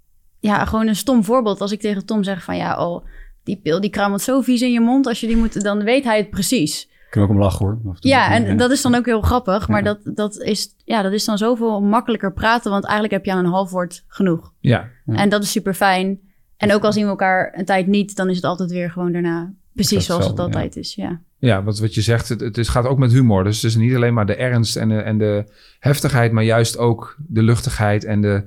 ja, 0.40 0.64
gewoon 0.64 0.86
een 0.86 0.96
stom 0.96 1.24
voorbeeld. 1.24 1.60
Als 1.60 1.72
ik 1.72 1.80
tegen 1.80 2.06
Tom 2.06 2.22
zeg 2.22 2.44
van 2.44 2.56
ja, 2.56 2.86
oh, 2.86 3.06
die 3.42 3.60
pil 3.62 3.80
die 3.80 3.90
kruimelt 3.90 4.22
zo 4.22 4.40
vies 4.40 4.62
in 4.62 4.72
je 4.72 4.80
mond. 4.80 5.06
Als 5.06 5.20
je 5.20 5.26
die 5.26 5.36
moet, 5.36 5.62
dan 5.62 5.84
weet 5.84 6.04
hij 6.04 6.16
het 6.16 6.30
precies. 6.30 6.90
Kun 7.10 7.22
ook 7.22 7.28
om 7.28 7.38
lachen 7.38 7.66
hoor. 7.66 7.96
Ja, 8.00 8.32
en 8.32 8.56
dat 8.56 8.70
is 8.70 8.82
dan 8.82 8.94
ook 8.94 9.06
heel 9.06 9.20
grappig. 9.20 9.68
Maar 9.68 9.82
dat, 9.82 9.98
dat, 10.04 10.36
is, 10.36 10.74
ja, 10.84 11.02
dat 11.02 11.12
is 11.12 11.24
dan 11.24 11.38
zoveel 11.38 11.80
makkelijker 11.80 12.32
praten. 12.32 12.70
Want 12.70 12.84
eigenlijk 12.84 13.14
heb 13.14 13.24
je 13.24 13.32
aan 13.32 13.44
een 13.44 13.50
half 13.50 13.70
woord 13.70 14.04
genoeg. 14.06 14.52
Ja. 14.60 14.88
En 15.06 15.28
dat 15.28 15.42
is 15.42 15.50
super 15.50 15.74
fijn. 15.74 16.20
En 16.56 16.72
ook 16.74 16.84
al 16.84 16.92
zien 16.92 17.04
we 17.04 17.10
elkaar 17.10 17.52
een 17.56 17.64
tijd 17.64 17.86
niet, 17.86 18.16
dan 18.16 18.28
is 18.28 18.36
het 18.36 18.44
altijd 18.44 18.70
weer 18.70 18.90
gewoon 18.90 19.12
daarna 19.12 19.52
precies 19.72 20.06
zoals 20.06 20.26
het 20.26 20.38
altijd 20.38 20.76
is. 20.76 20.94
Ja. 20.94 21.20
Ja, 21.38 21.62
wat, 21.62 21.78
wat 21.78 21.94
je 21.94 22.00
zegt, 22.00 22.28
het, 22.28 22.40
het 22.40 22.58
is, 22.58 22.68
gaat 22.68 22.86
ook 22.86 22.98
met 22.98 23.12
humor. 23.12 23.44
Dus 23.44 23.62
het 23.62 23.70
is 23.70 23.76
niet 23.76 23.94
alleen 23.94 24.14
maar 24.14 24.26
de 24.26 24.34
ernst 24.34 24.76
en 24.76 24.88
de, 24.88 24.96
en 24.96 25.18
de 25.18 25.44
heftigheid, 25.78 26.32
maar 26.32 26.44
juist 26.44 26.78
ook 26.78 27.16
de 27.26 27.42
luchtigheid 27.42 28.04
en 28.04 28.20
de, 28.20 28.44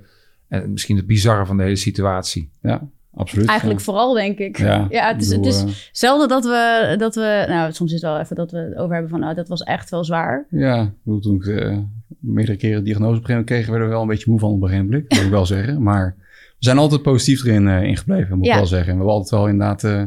en 0.48 0.72
misschien 0.72 0.96
het 0.96 1.08
bizarre 1.08 1.46
van 1.46 1.58
de 1.58 1.64
hele 1.64 1.76
situatie. 1.76 2.50
Ja, 2.62 2.88
absoluut. 3.14 3.48
Eigenlijk 3.48 3.80
ja. 3.80 3.86
vooral, 3.86 4.14
denk 4.14 4.38
ik. 4.38 4.58
Ja, 4.58 4.88
ja 4.90 5.08
het 5.14 5.22
is, 5.22 5.30
bedoel, 5.30 5.46
het 5.46 5.68
is 5.68 5.90
zelden 5.92 6.28
dat 6.28 6.44
we, 6.44 6.96
dat 6.98 7.16
we... 7.16 7.46
Nou, 7.48 7.72
soms 7.72 7.94
is 7.94 8.02
het 8.02 8.12
wel 8.12 8.20
even 8.20 8.36
dat 8.36 8.52
we 8.52 8.58
het 8.58 8.76
over 8.76 8.94
hebben 8.94 9.10
van... 9.12 9.20
Nou, 9.20 9.36
dat 9.36 9.48
was 9.48 9.62
echt 9.62 9.90
wel 9.90 10.04
zwaar. 10.04 10.46
Ja, 10.50 10.82
ik 10.82 10.92
bedoel, 11.04 11.20
toen 11.20 11.36
ik 11.36 11.46
uh, 11.46 11.78
meerdere 12.20 12.58
keren 12.58 12.84
diagnose 12.84 13.18
op 13.18 13.20
een 13.20 13.26
gegeven 13.26 13.46
moment 13.46 13.50
kreeg... 13.50 13.68
werden 13.68 13.88
we 13.88 13.94
wel 13.94 14.02
een 14.02 14.08
beetje 14.08 14.30
moe 14.30 14.40
van 14.40 14.52
op 14.52 14.62
een 14.62 14.68
gegeven 14.68 14.86
moment. 14.86 15.10
Moet 15.10 15.22
ik 15.22 15.30
wel 15.30 15.46
zeggen. 15.46 15.84
Maar 15.84 16.16
we 16.18 16.66
zijn 16.66 16.78
altijd 16.78 17.02
positief 17.02 17.46
erin 17.46 17.68
uh, 17.68 17.84
ingebleven, 17.84 18.38
moet 18.38 18.48
ik 18.48 18.54
wel 18.54 18.66
zeggen. 18.66 18.88
We 18.88 18.96
hebben 18.96 19.14
altijd 19.14 19.32
wel 19.32 19.48
inderdaad... 19.48 19.84
Uh, 19.84 20.04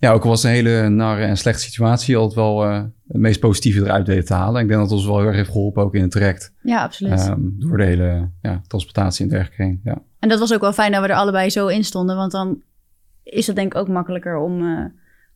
ja, 0.00 0.12
ook 0.12 0.22
al 0.22 0.28
was 0.28 0.42
een 0.42 0.50
hele 0.50 0.88
narre 0.88 1.24
en 1.24 1.36
slechte 1.36 1.62
situatie... 1.62 2.16
altijd 2.16 2.34
wel 2.34 2.66
uh, 2.66 2.82
het 3.08 3.20
meest 3.20 3.40
positieve 3.40 3.80
eruit 3.80 4.06
weten 4.06 4.24
te 4.24 4.34
halen. 4.34 4.62
Ik 4.62 4.68
denk 4.68 4.80
dat 4.80 4.90
het 4.90 4.98
ons 4.98 5.06
wel 5.06 5.18
heel 5.18 5.26
erg 5.26 5.36
heeft 5.36 5.50
geholpen, 5.50 5.82
ook 5.82 5.94
in 5.94 6.02
het 6.02 6.10
traject. 6.10 6.52
Ja, 6.62 6.82
absoluut. 6.82 7.28
Um, 7.28 7.54
door 7.58 7.76
de 7.76 7.84
hele 7.84 8.30
ja, 8.42 8.62
transportatie 8.66 9.24
en 9.24 9.30
dergelijke 9.30 9.62
heen, 9.62 9.80
ja. 9.84 10.02
En 10.18 10.28
dat 10.28 10.38
was 10.38 10.54
ook 10.54 10.60
wel 10.60 10.72
fijn 10.72 10.92
dat 10.92 11.02
we 11.02 11.08
er 11.08 11.14
allebei 11.14 11.50
zo 11.50 11.66
in 11.66 11.84
stonden... 11.84 12.16
want 12.16 12.32
dan 12.32 12.62
is 13.22 13.46
het 13.46 13.56
denk 13.56 13.74
ik 13.74 13.80
ook 13.80 13.88
makkelijker 13.88 14.36
om, 14.36 14.62
uh, 14.62 14.84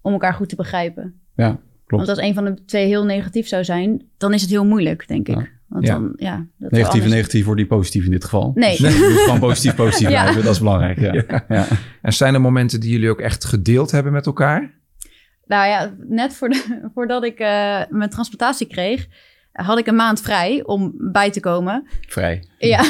om 0.00 0.12
elkaar 0.12 0.34
goed 0.34 0.48
te 0.48 0.56
begrijpen. 0.56 1.20
Ja, 1.34 1.58
Want 1.86 2.08
als 2.08 2.18
een 2.18 2.34
van 2.34 2.44
de 2.44 2.64
twee 2.64 2.86
heel 2.86 3.04
negatief 3.04 3.46
zou 3.46 3.64
zijn, 3.64 4.02
dan 4.16 4.32
is 4.32 4.40
het 4.40 4.50
heel 4.50 4.66
moeilijk, 4.66 5.08
denk 5.08 5.28
ik. 5.28 5.53
Want 5.74 5.86
Ja. 5.86 5.92
dan, 5.94 6.12
ja, 6.16 6.46
dat 6.58 6.70
Negatief 6.70 7.02
en 7.04 7.10
negatief 7.10 7.44
wordt 7.44 7.60
niet 7.60 7.68
positief 7.68 8.04
in 8.04 8.10
dit 8.10 8.24
geval. 8.24 8.52
Nee. 8.54 8.76
Dus 8.78 8.94
gewoon 8.94 9.38
positief, 9.40 9.74
positief 9.84 10.08
Ja. 10.08 10.22
blijven. 10.22 10.44
Dat 10.44 10.52
is 10.52 10.58
belangrijk. 10.58 11.00
Ja. 11.00 11.44
Ja. 11.48 11.66
En 12.02 12.12
zijn 12.12 12.34
er 12.34 12.40
momenten 12.40 12.80
die 12.80 12.90
jullie 12.90 13.10
ook 13.10 13.20
echt 13.20 13.44
gedeeld 13.44 13.90
hebben 13.90 14.12
met 14.12 14.26
elkaar? 14.26 14.74
Nou 15.46 15.68
ja, 15.68 15.94
net 16.08 16.34
voor 16.34 16.48
de- 16.48 16.80
voordat 16.94 17.24
ik 17.24 17.38
eh, 17.38 17.80
mijn 17.88 18.10
transplantatie 18.10 18.66
kreeg, 18.66 19.06
had 19.52 19.78
ik 19.78 19.86
een 19.86 19.96
maand 19.96 20.20
vrij 20.20 20.64
om 20.64 20.92
bij 20.98 21.30
te 21.30 21.40
komen. 21.40 21.86
Vrij. 22.08 22.44
Ja. 22.58 22.84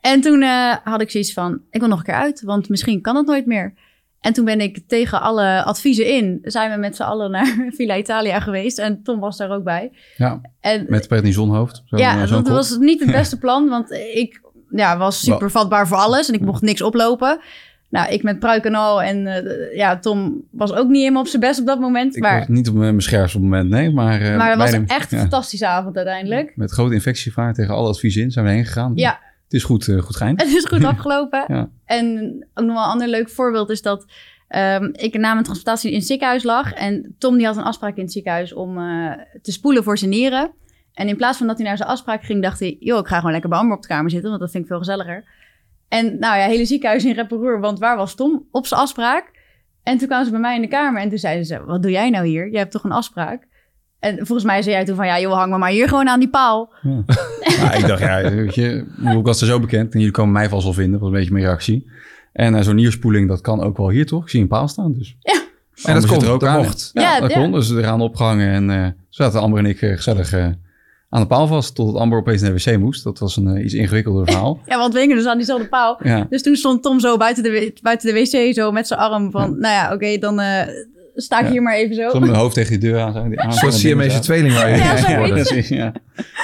En 0.00 0.20
toen 0.20 0.42
eh, 0.42 0.76
had 0.84 1.00
ik 1.00 1.10
zoiets 1.10 1.32
van, 1.32 1.60
ik 1.70 1.80
wil 1.80 1.88
nog 1.88 1.98
een 1.98 2.04
keer 2.04 2.14
uit, 2.14 2.42
want 2.42 2.68
misschien 2.68 3.00
kan 3.00 3.16
het 3.16 3.26
nooit 3.26 3.46
meer. 3.46 3.74
En 4.22 4.32
toen 4.32 4.44
ben 4.44 4.60
ik 4.60 4.80
tegen 4.86 5.20
alle 5.20 5.64
adviezen 5.64 6.06
in, 6.06 6.38
zijn 6.42 6.70
we 6.70 6.76
met 6.76 6.96
z'n 6.96 7.02
allen 7.02 7.30
naar 7.30 7.56
Villa 7.76 7.96
Italia 7.96 8.40
geweest. 8.40 8.78
En 8.78 9.02
Tom 9.02 9.20
was 9.20 9.36
daar 9.36 9.50
ook 9.50 9.64
bij. 9.64 9.92
Ja, 10.16 10.40
En, 10.60 10.86
met 10.88 11.08
prednisonhoofd. 11.08 11.82
Zo, 11.84 11.96
ja, 11.96 12.26
dat 12.26 12.42
kop. 12.42 12.48
was 12.48 12.78
niet 12.78 13.00
het 13.00 13.12
beste 13.20 13.38
plan, 13.38 13.68
want 13.68 13.90
ik 13.90 14.40
ja, 14.70 14.96
was 14.96 15.20
super 15.20 15.50
vatbaar 15.50 15.88
voor 15.88 15.96
alles 15.96 16.28
en 16.28 16.34
ik 16.34 16.40
mocht 16.40 16.62
niks 16.62 16.82
oplopen. 16.82 17.40
Nou, 17.88 18.12
ik 18.12 18.22
met 18.22 18.38
pruik 18.38 18.64
en 18.64 18.74
al 18.74 19.02
en 19.02 19.26
eh, 19.26 19.76
ja, 19.76 19.98
Tom 19.98 20.42
was 20.50 20.72
ook 20.72 20.88
niet 20.88 21.00
helemaal 21.00 21.22
op 21.22 21.28
zijn 21.28 21.42
best 21.42 21.60
op 21.60 21.66
dat 21.66 21.80
moment. 21.80 22.16
Ik 22.16 22.22
maar 22.22 22.38
was 22.38 22.48
niet 22.48 22.68
op 22.68 22.74
mijn 22.74 23.00
scherpst 23.00 23.34
op 23.34 23.40
het 23.40 23.50
moment, 23.50 23.70
nee. 23.70 23.90
Maar, 23.90 24.20
eh, 24.20 24.36
maar 24.36 24.48
het 24.48 24.58
was 24.58 24.72
echt 24.72 25.12
een 25.12 25.18
ja. 25.18 25.22
fantastische 25.22 25.66
avond 25.66 25.96
uiteindelijk. 25.96 26.52
Met 26.56 26.70
grote 26.70 26.94
infectiegevaar 26.94 27.54
tegen 27.54 27.74
alle 27.74 27.88
adviezen 27.88 28.22
in 28.22 28.30
zijn 28.30 28.44
we 28.44 28.50
heen 28.50 28.64
gegaan. 28.64 28.92
Ja. 28.94 29.20
Het 29.52 29.60
is 29.60 29.66
goed, 29.66 29.88
eh, 29.88 29.98
goed 29.98 30.16
geëindigd. 30.16 30.48
Het 30.48 30.58
is 30.58 30.64
goed 30.64 30.84
afgelopen. 30.94 31.44
Ja. 31.48 31.70
En 31.84 32.36
ook 32.54 32.64
nog 32.64 32.74
wel 32.74 32.84
een 32.84 32.90
ander 32.90 33.08
leuk 33.08 33.30
voorbeeld 33.30 33.70
is 33.70 33.82
dat 33.82 34.06
ehm, 34.48 34.90
ik 34.92 35.14
na 35.18 35.32
mijn 35.32 35.44
transplantatie 35.44 35.90
in 35.90 35.96
het 35.96 36.06
ziekenhuis 36.06 36.42
lag. 36.42 36.72
En 36.72 37.14
Tom 37.18 37.36
die 37.36 37.46
had 37.46 37.56
een 37.56 37.62
afspraak 37.62 37.96
in 37.96 38.02
het 38.02 38.12
ziekenhuis 38.12 38.52
om 38.52 38.78
eh, 38.78 39.12
te 39.42 39.52
spoelen 39.52 39.82
voor 39.84 39.98
zijn 39.98 40.10
nieren. 40.10 40.52
En 40.94 41.08
in 41.08 41.16
plaats 41.16 41.38
van 41.38 41.46
dat 41.46 41.56
hij 41.56 41.66
naar 41.66 41.76
zijn 41.76 41.88
afspraak 41.88 42.24
ging, 42.24 42.42
dacht 42.42 42.60
hij... 42.60 42.76
joh, 42.80 42.98
ik 42.98 43.06
ga 43.06 43.16
gewoon 43.16 43.32
lekker 43.32 43.50
bij 43.50 43.58
Amber 43.58 43.76
op 43.76 43.82
de 43.82 43.88
kamer 43.88 44.10
zitten, 44.10 44.28
want 44.28 44.42
dat 44.42 44.50
vind 44.50 44.62
ik 44.62 44.68
veel 44.68 44.78
gezelliger. 44.78 45.24
En 45.88 46.18
nou 46.18 46.38
ja, 46.38 46.46
hele 46.46 46.64
ziekenhuis 46.64 47.04
in 47.04 47.14
reparoer, 47.14 47.60
want 47.60 47.78
waar 47.78 47.96
was 47.96 48.14
Tom? 48.14 48.46
Op 48.50 48.66
zijn 48.66 48.80
afspraak. 48.80 49.30
En 49.82 49.98
toen 49.98 50.06
kwamen 50.06 50.24
ze 50.24 50.30
bij 50.30 50.40
mij 50.40 50.54
in 50.54 50.62
de 50.62 50.68
kamer 50.68 51.00
en 51.00 51.08
toen 51.08 51.18
zeiden 51.18 51.44
ze... 51.46 51.64
wat 51.64 51.82
doe 51.82 51.90
jij 51.90 52.10
nou 52.10 52.26
hier? 52.26 52.50
Jij 52.50 52.60
hebt 52.60 52.72
toch 52.72 52.84
een 52.84 52.92
afspraak? 52.92 53.46
En 54.02 54.16
volgens 54.16 54.44
mij 54.44 54.62
zei 54.62 54.74
jij 54.74 54.84
toen 54.84 54.96
van... 54.96 55.06
ja, 55.06 55.20
joh, 55.20 55.32
hang 55.32 55.52
me 55.52 55.58
maar 55.58 55.70
hier 55.70 55.88
gewoon 55.88 56.08
aan 56.08 56.20
die 56.20 56.28
paal. 56.28 56.72
Ja, 57.42 57.72
ik 57.78 57.86
dacht, 57.86 58.00
ja, 58.00 58.30
weet 58.30 58.54
je, 58.54 58.84
ik 59.16 59.24
was 59.24 59.40
er 59.40 59.46
zo 59.46 59.60
bekend. 59.60 59.92
En 59.92 59.98
jullie 59.98 60.14
komen 60.14 60.32
mij 60.32 60.48
vast 60.48 60.64
wel 60.64 60.72
vinden, 60.72 61.00
was 61.00 61.08
een 61.08 61.14
beetje 61.14 61.32
mijn 61.32 61.44
reactie. 61.44 61.90
En 62.32 62.54
eh, 62.54 62.62
zo'n 62.62 62.74
nierspoeling, 62.74 63.28
dat 63.28 63.40
kan 63.40 63.62
ook 63.62 63.76
wel 63.76 63.90
hier 63.90 64.06
toch? 64.06 64.22
Ik 64.22 64.28
zie 64.28 64.40
een 64.40 64.48
paal 64.48 64.68
staan, 64.68 64.92
dus. 64.92 65.16
Ja. 65.20 65.40
En 65.84 65.94
dat 65.94 66.06
kon, 66.06 66.22
er 66.22 66.30
ook 66.30 66.40
dat 66.40 66.48
aan. 66.48 66.62
mocht. 66.62 66.90
Ja, 66.92 67.02
Ja, 67.02 67.20
dat 67.20 67.30
ja. 67.30 67.40
kon. 67.40 67.52
Dus 67.52 67.70
eraan 67.70 68.00
opgehangen 68.00 68.48
en 68.48 68.70
eh 68.70 68.86
zaten 69.08 69.40
Amber 69.40 69.58
en 69.58 69.66
ik 69.66 69.82
eh, 69.82 69.96
gezellig 69.96 70.32
eh, 70.32 70.46
aan 71.08 71.20
de 71.20 71.26
paal 71.26 71.46
vast. 71.46 71.74
Totdat 71.74 72.00
Amber 72.00 72.18
opeens 72.18 72.42
naar 72.42 72.54
de 72.54 72.70
wc 72.70 72.78
moest. 72.78 73.04
Dat 73.04 73.18
was 73.18 73.36
een 73.36 73.64
iets 73.64 73.74
ingewikkelder 73.74 74.26
verhaal. 74.26 74.60
Ja, 74.66 74.78
want 74.78 74.92
we 74.92 75.00
hingen 75.00 75.16
dus 75.16 75.26
aan 75.26 75.36
diezelfde 75.36 75.68
paal. 75.68 75.98
Ja. 76.02 76.26
Dus 76.30 76.42
toen 76.42 76.56
stond 76.56 76.82
Tom 76.82 77.00
zo 77.00 77.16
buiten 77.16 77.42
de, 77.42 77.72
buiten 77.82 78.14
de 78.14 78.20
wc, 78.20 78.54
zo 78.54 78.72
met 78.72 78.86
zijn 78.86 79.00
arm 79.00 79.30
van... 79.30 79.58
nou 79.58 79.74
ja, 79.74 79.92
oké, 79.92 80.18
dan 80.18 80.40
eh, 80.40 80.66
sta 81.14 81.38
ik 81.38 81.44
Ja. 81.44 81.50
hier 81.50 81.62
maar 81.62 81.74
even 81.74 81.94
zo. 81.94 82.08
Zo 82.10 82.18
met 82.18 82.28
mijn 82.28 82.40
hoofd 82.40 82.54
tegen 82.54 82.80
die 82.80 82.90
deur 82.90 83.00
aan. 83.00 83.16
Aan, 83.16 83.32
Een 83.46 83.52
soort 83.52 83.74
Siamese 83.74 84.18
tweeling 84.18 84.54
waar 84.54 84.70
je 84.70 84.76
Ja, 84.76 84.96
geworden. 84.96 85.34
precies, 85.44 85.68
ja. 85.68 85.92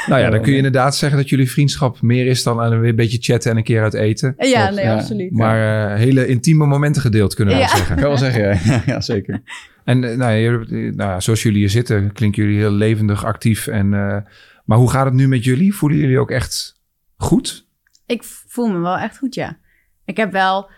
Nou 0.06 0.20
ja, 0.20 0.30
dan 0.30 0.40
kun 0.42 0.50
je 0.50 0.56
inderdaad 0.56 0.96
zeggen 0.96 1.18
dat 1.18 1.28
jullie 1.28 1.50
vriendschap 1.50 2.00
meer 2.02 2.26
is 2.26 2.42
dan 2.42 2.60
een 2.60 2.96
beetje 2.96 3.18
chatten 3.20 3.50
en 3.50 3.56
een 3.56 3.62
keer 3.62 3.82
uit 3.82 3.94
eten. 3.94 4.34
Ja, 4.38 4.60
Klopt, 4.60 4.74
nee, 4.74 4.84
ja. 4.84 4.94
absoluut. 4.96 5.32
Maar 5.32 5.90
eh, 5.92 5.96
hele 5.98 6.26
intieme 6.26 6.66
momenten 6.66 7.02
gedeeld, 7.02 7.34
kunnen 7.34 7.54
we 7.54 7.60
Ja. 7.60 7.66
wel 7.66 7.76
zeggen. 7.76 7.96
Kan 7.96 8.04
wel 8.08 8.18
zeggen, 8.18 8.42
ja. 8.42 8.58
ja, 8.72 8.82
ja, 8.86 9.00
zeker. 9.00 9.42
En 9.84 10.04
eh, 10.04 10.16
nou, 10.16 10.32
ja, 10.32 10.38
jullie- 10.38 10.92
nou, 10.94 11.10
ja, 11.10 11.20
zoals 11.20 11.42
jullie 11.42 11.58
hier 11.58 11.70
zitten, 11.70 12.12
klinken 12.12 12.42
jullie 12.42 12.58
heel 12.58 12.70
levendig, 12.72 13.24
actief. 13.24 13.66
En, 13.66 13.94
eh, 13.94 14.16
maar 14.64 14.78
hoe 14.78 14.90
gaat 14.90 15.04
het 15.04 15.14
nu 15.14 15.28
met 15.28 15.44
jullie? 15.44 15.74
Voelen 15.74 15.98
jullie 15.98 16.18
ook 16.18 16.30
echt 16.30 16.80
goed? 17.16 17.66
Ik 18.06 18.22
voel 18.24 18.68
me 18.68 18.78
wel 18.78 18.96
echt 18.98 19.18
goed, 19.18 19.34
ja. 19.34 19.58
Ik 20.04 20.16
heb 20.16 20.32
wel... 20.32 20.70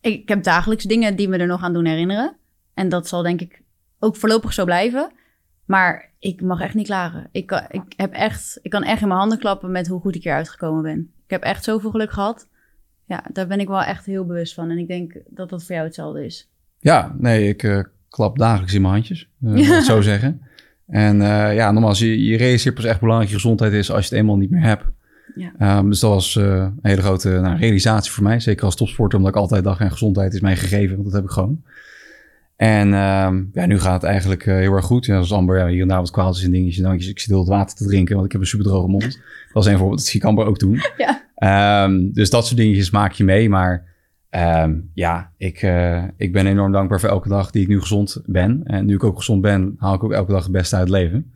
Ik 0.00 0.28
heb 0.28 0.42
dagelijks 0.42 0.84
dingen 0.84 1.16
die 1.16 1.28
me 1.28 1.36
er 1.38 1.46
nog 1.46 1.62
aan 1.62 1.72
doen 1.72 1.84
herinneren. 1.84 2.36
En 2.74 2.88
dat 2.88 3.08
zal 3.08 3.22
denk 3.22 3.40
ik 3.40 3.62
ook 3.98 4.16
voorlopig 4.16 4.52
zo 4.52 4.64
blijven. 4.64 5.10
Maar 5.64 6.10
ik 6.18 6.42
mag 6.42 6.60
echt 6.60 6.74
niet 6.74 6.86
klagen. 6.86 7.28
Ik, 7.32 7.46
kan- 7.46 7.66
ik, 7.70 7.82
heb 7.96 8.12
echt, 8.12 8.58
ik 8.62 8.70
kan 8.70 8.82
echt 8.82 9.00
in 9.02 9.08
mijn 9.08 9.20
handen 9.20 9.38
klappen 9.38 9.70
met 9.70 9.86
hoe 9.88 10.00
goed 10.00 10.14
ik 10.14 10.22
hier 10.24 10.32
uitgekomen 10.32 10.82
ben. 10.82 10.98
Ik 11.24 11.30
heb 11.30 11.42
echt 11.42 11.64
zoveel 11.64 11.90
geluk 11.90 12.12
gehad. 12.12 12.48
Ja, 13.06 13.24
daar 13.32 13.46
ben 13.46 13.60
ik 13.60 13.68
wel 13.68 13.82
echt 13.82 14.06
heel 14.06 14.24
bewust 14.24 14.54
van. 14.54 14.70
En 14.70 14.78
ik 14.78 14.88
denk 14.88 15.12
dat 15.28 15.48
dat 15.50 15.64
voor 15.64 15.74
jou 15.74 15.86
hetzelfde 15.86 16.24
is. 16.24 16.48
Ja, 16.78 17.14
nee, 17.18 17.48
ik 17.48 17.62
eh, 17.62 17.80
klap 18.08 18.38
dagelijks 18.38 18.74
in 18.74 18.80
mijn 18.80 18.92
handjes. 18.94 19.28
eh, 19.42 19.48
laat 19.50 19.58
ik 19.58 19.66
het 19.66 19.84
zo 19.84 20.00
zeggen. 20.12 20.40
En 20.86 21.20
eh, 21.22 21.54
ja, 21.54 21.70
nogmaals, 21.70 21.98
je, 21.98 22.24
je 22.24 22.36
realiseert 22.36 22.74
pas 22.74 22.84
echt 22.84 22.92
hoe 22.92 23.02
belangrijk 23.02 23.30
je 23.30 23.36
gezondheid 23.40 23.72
is 23.72 23.90
als 23.90 24.04
je 24.08 24.10
het 24.10 24.18
eenmaal 24.18 24.36
niet 24.36 24.50
meer 24.50 24.62
hebt. 24.62 24.84
Ja. 25.34 25.52
Ehm, 25.58 25.88
dus 25.88 26.00
dat 26.00 26.10
was 26.10 26.36
eh, 26.36 26.44
een 26.44 26.78
hele 26.82 27.02
grote 27.02 27.28
nou, 27.28 27.56
realisatie 27.56 28.12
voor 28.12 28.22
mij. 28.22 28.40
Zeker 28.40 28.64
als 28.64 28.76
topsporter, 28.76 29.18
omdat 29.18 29.34
ik 29.34 29.40
altijd 29.40 29.64
dacht, 29.64 29.80
en 29.80 29.90
gezondheid 29.90 30.34
is 30.34 30.40
mij 30.40 30.56
gegeven, 30.56 30.92
want 30.94 31.04
dat 31.04 31.14
heb 31.14 31.24
ik 31.24 31.30
gewoon. 31.30 31.62
En 32.56 32.94
ehm, 32.94 33.44
ja, 33.52 33.66
nu 33.66 33.78
gaat 33.78 34.02
het 34.02 34.10
eigenlijk 34.10 34.46
eh, 34.46 34.54
heel 34.54 34.72
erg 34.72 34.84
goed. 34.84 35.06
Ja, 35.06 35.16
als 35.16 35.32
Amber 35.32 35.58
ja, 35.58 35.66
hier 35.66 35.82
en 35.82 35.88
daar 35.88 35.98
wat 35.98 36.10
kwaaltjes 36.10 36.44
en 36.44 36.50
dingetjes. 36.50 36.82
Dankjes. 36.82 37.10
Ik 37.10 37.18
zit 37.18 37.30
heel 37.30 37.38
het 37.38 37.48
water 37.48 37.76
te 37.76 37.84
drinken, 37.84 38.14
want 38.14 38.26
ik 38.26 38.32
heb 38.32 38.40
een 38.40 38.46
super 38.46 38.66
droge 38.66 38.88
mond. 38.88 39.20
Dat 39.52 39.66
is 39.66 39.72
een 39.72 39.78
voorbeeld. 39.78 39.98
Dat 39.98 40.08
zie 40.08 40.20
ik 40.20 40.26
Amber 40.26 40.46
ook 40.46 40.58
doen. 40.58 40.80
Ja. 40.96 41.22
Ehm, 41.34 42.12
dus 42.12 42.30
dat 42.30 42.46
soort 42.46 42.56
dingetjes 42.56 42.90
maak 42.90 43.12
je 43.12 43.24
mee. 43.24 43.48
Maar 43.48 43.84
ehm, 44.30 44.80
ja, 44.94 45.32
ik, 45.36 45.62
eh, 45.62 46.04
ik 46.16 46.32
ben 46.32 46.46
enorm 46.46 46.72
dankbaar 46.72 47.00
voor 47.00 47.08
elke 47.08 47.28
dag 47.28 47.50
die 47.50 47.62
ik 47.62 47.68
nu 47.68 47.80
gezond 47.80 48.22
ben. 48.26 48.60
En 48.64 48.86
nu 48.86 48.94
ik 48.94 49.04
ook 49.04 49.16
gezond 49.16 49.40
ben, 49.40 49.74
haal 49.78 49.94
ik 49.94 50.04
ook 50.04 50.12
elke 50.12 50.32
dag 50.32 50.42
het 50.42 50.52
beste 50.52 50.76
uit 50.76 50.88
het 50.88 50.98
leven. 50.98 51.32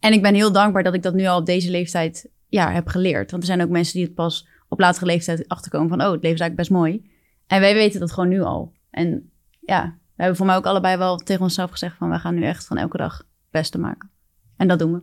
En 0.00 0.12
ik 0.12 0.22
ben 0.22 0.34
heel 0.34 0.52
dankbaar 0.52 0.82
dat 0.82 0.94
ik 0.94 1.02
dat 1.02 1.14
nu 1.14 1.26
al 1.26 1.38
op 1.38 1.46
deze 1.46 1.70
leeftijd 1.70 2.28
ja, 2.48 2.72
heb 2.72 2.86
geleerd. 2.86 3.30
Want 3.30 3.42
er 3.42 3.48
zijn 3.48 3.62
ook 3.62 3.70
mensen 3.70 3.94
die 3.94 4.04
het 4.04 4.14
pas 4.14 4.48
op 4.68 4.78
latere 4.78 5.06
leeftijd 5.06 5.48
achterkomen 5.48 5.88
van... 5.88 5.98
oh, 6.02 6.12
het 6.12 6.22
leven 6.22 6.34
is 6.34 6.40
eigenlijk 6.40 6.56
best 6.56 6.70
mooi. 6.70 7.10
En 7.46 7.60
wij 7.60 7.74
weten 7.74 8.00
dat 8.00 8.12
gewoon 8.12 8.28
nu 8.28 8.40
al. 8.40 8.72
En 8.90 9.30
ja, 9.60 9.98
we 10.16 10.22
hebben 10.22 10.36
voor 10.36 10.46
mij 10.46 10.56
ook 10.56 10.66
allebei 10.66 10.96
wel 10.96 11.16
tegen 11.16 11.42
onszelf 11.42 11.70
gezegd... 11.70 11.96
van 11.96 12.10
we 12.10 12.18
gaan 12.18 12.34
nu 12.34 12.42
echt 12.42 12.66
van 12.66 12.76
elke 12.76 12.96
dag 12.96 13.16
het 13.16 13.26
beste 13.50 13.78
maken. 13.78 14.10
En 14.56 14.68
dat 14.68 14.78
doen 14.78 14.92
we. 14.92 15.00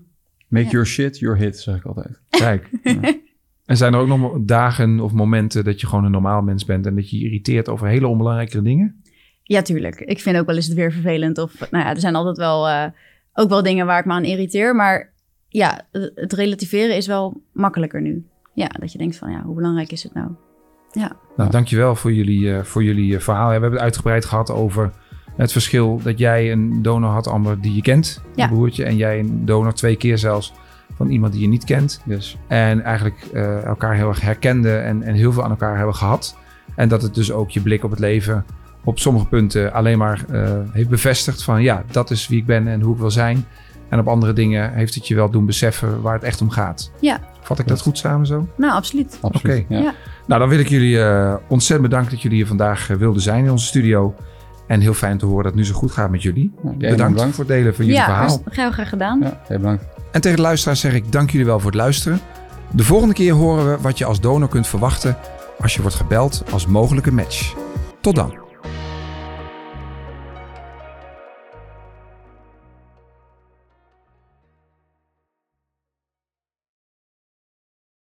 Make 0.48 0.66
Ja. 0.66 0.72
your 0.72 0.86
shit 0.88 1.20
your 1.20 1.38
hit, 1.38 1.60
zeg 1.60 1.76
ik 1.76 1.86
altijd. 1.86 2.22
Kijk. 2.30 2.70
En 3.66 3.78
zijn 3.78 3.94
er 3.94 4.00
ook 4.00 4.08
nog 4.08 4.38
dagen 4.42 5.00
of 5.00 5.12
momenten 5.12 5.64
dat 5.64 5.82
je 5.82 5.88
gewoon 5.88 6.06
een 6.06 6.12
normaal 6.12 6.42
mens 6.42 6.66
bent 6.66 6.86
en 6.86 6.96
dat 6.96 7.10
je 7.10 7.20
je 7.20 7.26
irriteert 7.26 7.70
over 7.70 7.88
hele 7.88 8.08
onbelangrijke 8.08 8.62
dingen? 8.62 9.02
Ja, 9.44 9.62
tuurlijk. 9.62 10.00
Ik 10.00 10.20
vind 10.22 10.38
ook 10.38 10.46
wel 10.46 10.56
eens 10.56 10.66
het 10.68 10.76
weer 10.76 10.92
vervelend. 10.92 11.38
Of 11.38 11.72
nou 11.72 11.84
ja, 11.84 11.90
er 11.90 12.00
zijn 12.00 12.16
altijd 12.16 12.38
wel, 12.38 12.68
eh, 12.70 12.86
ook 13.34 13.50
wel 13.50 13.64
dingen 13.64 13.86
waar 13.86 14.00
ik 14.00 14.06
me 14.06 14.12
aan 14.14 14.24
irriteer. 14.24 14.76
Maar 14.76 15.14
ja, 15.48 15.82
het 16.16 16.34
relativeren 16.34 16.96
is 16.96 17.08
wel 17.08 17.42
makkelijker 17.54 18.02
nu. 18.02 18.26
Ja, 18.54 18.68
dat 18.68 18.92
je 18.92 18.98
denkt 18.98 19.16
van 19.18 19.32
ja, 19.32 19.42
hoe 19.44 19.56
belangrijk 19.56 19.92
is 19.92 20.04
het 20.04 20.14
nou? 20.14 20.32
Ja. 20.92 21.16
Nou, 21.36 21.50
dankjewel 21.52 21.96
voor 21.96 22.14
jullie, 22.14 22.54
eh, 22.54 22.64
voor 22.64 22.84
jullie 22.84 23.16
eh, 23.16 23.22
verhaal. 23.22 23.44
Ja, 23.52 23.56
we 23.56 23.62
hebben 23.62 23.72
het 23.72 23.82
uitgebreid 23.82 24.26
gehad 24.26 24.52
over 24.52 24.94
het 25.36 25.52
verschil 25.52 26.00
dat 26.04 26.18
jij 26.18 26.52
een 26.52 26.82
donor 26.82 27.10
had, 27.10 27.28
Amber, 27.28 27.62
die 27.62 27.76
je 27.76 27.82
kent, 27.82 28.22
Ja. 28.36 28.44
een 28.44 28.50
broertje. 28.50 28.84
En 28.84 28.96
jij 28.96 29.20
een 29.20 29.46
donor 29.46 29.74
twee 29.74 29.96
keer 29.96 30.18
zelfs 30.18 30.54
van 30.98 31.10
iemand 31.10 31.34
die 31.34 31.42
je 31.42 31.48
niet 31.48 31.64
kent. 31.64 32.02
Yes. 32.06 32.38
En 32.48 32.82
eigenlijk 32.82 33.28
eh, 33.34 33.64
elkaar 33.64 33.96
heel 33.96 34.08
erg 34.08 34.22
herkenden 34.22 34.84
en, 34.84 35.04
en 35.04 35.14
heel 35.14 35.32
veel 35.34 35.44
aan 35.44 35.50
elkaar 35.50 35.78
hebben 35.78 35.96
gehad. 35.96 36.38
En 36.76 36.90
dat 36.90 37.02
het 37.02 37.16
dus 37.16 37.32
ook 37.32 37.50
je 37.52 37.62
blik 37.62 37.84
op 37.84 37.90
het 37.90 38.00
leven 38.00 38.46
op 38.84 39.00
sommige 39.00 39.26
punten 39.28 39.74
alleen 39.74 39.98
maar 39.98 40.26
eh, 40.30 40.52
heeft 40.72 40.90
bevestigd 40.90 41.44
van 41.44 41.62
ja, 41.62 41.84
dat 41.92 42.12
is 42.12 42.28
wie 42.28 42.40
ik 42.40 42.46
ben 42.46 42.68
en 42.68 42.82
hoe 42.82 42.94
ik 42.94 43.00
wil 43.00 43.12
zijn. 43.12 43.46
En 43.90 44.00
op 44.00 44.08
andere 44.08 44.34
dingen 44.34 44.74
heeft 44.74 44.96
het 44.96 45.08
je 45.08 45.16
wel 45.16 45.30
doen 45.30 45.46
beseffen 45.46 46.02
waar 46.02 46.14
het 46.14 46.24
echt 46.24 46.42
om 46.42 46.50
gaat. 46.50 46.92
Ja, 47.00 47.20
Vat 47.42 47.60
ik 47.60 47.68
dat 47.68 47.82
goed 47.82 47.98
samen 47.98 48.26
zo? 48.28 48.48
nou 48.58 48.74
absoluut. 48.74 49.18
Absoluut. 49.22 49.64
Oké. 49.64 49.74
Ja. 49.76 49.82
Ja. 49.82 49.94
Nou, 50.28 50.40
dan 50.40 50.50
wil 50.50 50.60
ik 50.60 50.68
jullie 50.68 51.02
eh, 51.04 51.34
ontzettend 51.48 51.90
bedanken 51.90 52.12
dat 52.12 52.22
jullie 52.22 52.38
hier 52.38 52.48
vandaag 52.48 52.88
wilden 52.88 53.22
zijn 53.22 53.44
in 53.46 53.52
onze 53.52 53.66
studio. 53.66 54.16
En 54.68 54.80
heel 54.80 54.94
fijn 54.94 55.18
te 55.18 55.26
horen 55.26 55.44
dat 55.44 55.52
het 55.52 55.62
nu 55.62 55.68
zo 55.68 55.74
goed 55.74 55.92
gaat 55.92 56.10
met 56.10 56.22
jullie. 56.22 56.52
bedankt, 56.62 57.14
bedankt. 57.14 57.36
voor 57.36 57.44
het 57.46 57.54
delen 57.54 57.76
van 57.76 57.86
jullie 57.86 58.00
ja, 58.00 58.06
verhaal. 58.06 58.28
hartst- 58.28 58.42
heel 58.50 58.72
graag 58.72 58.90
gedaan. 58.90 59.20
Ja, 59.22 59.42
heel 59.48 59.58
bedankt. 59.58 59.84
En 60.12 60.22
tegen 60.22 60.38
de 60.38 60.44
luisteraars 60.44 60.80
zeg 60.80 60.94
ik 60.94 61.12
dank 61.12 61.30
jullie 61.30 61.46
wel 61.46 61.60
voor 61.60 61.72
het 61.72 61.80
luisteren. 61.80 62.20
De 62.72 62.84
volgende 62.84 63.14
keer 63.14 63.34
horen 63.34 63.72
we 63.72 63.82
wat 63.82 63.98
je 63.98 64.06
als 64.06 64.20
donor 64.20 64.50
kunt 64.50 64.68
verwachten 64.68 65.18
als 65.60 65.76
je 65.76 65.82
wordt 65.82 65.96
gebeld 65.96 66.44
als 66.52 66.66
mogelijke 66.68 67.12
match. 67.12 67.54
Tot 68.02 68.16
dan. 68.16 68.43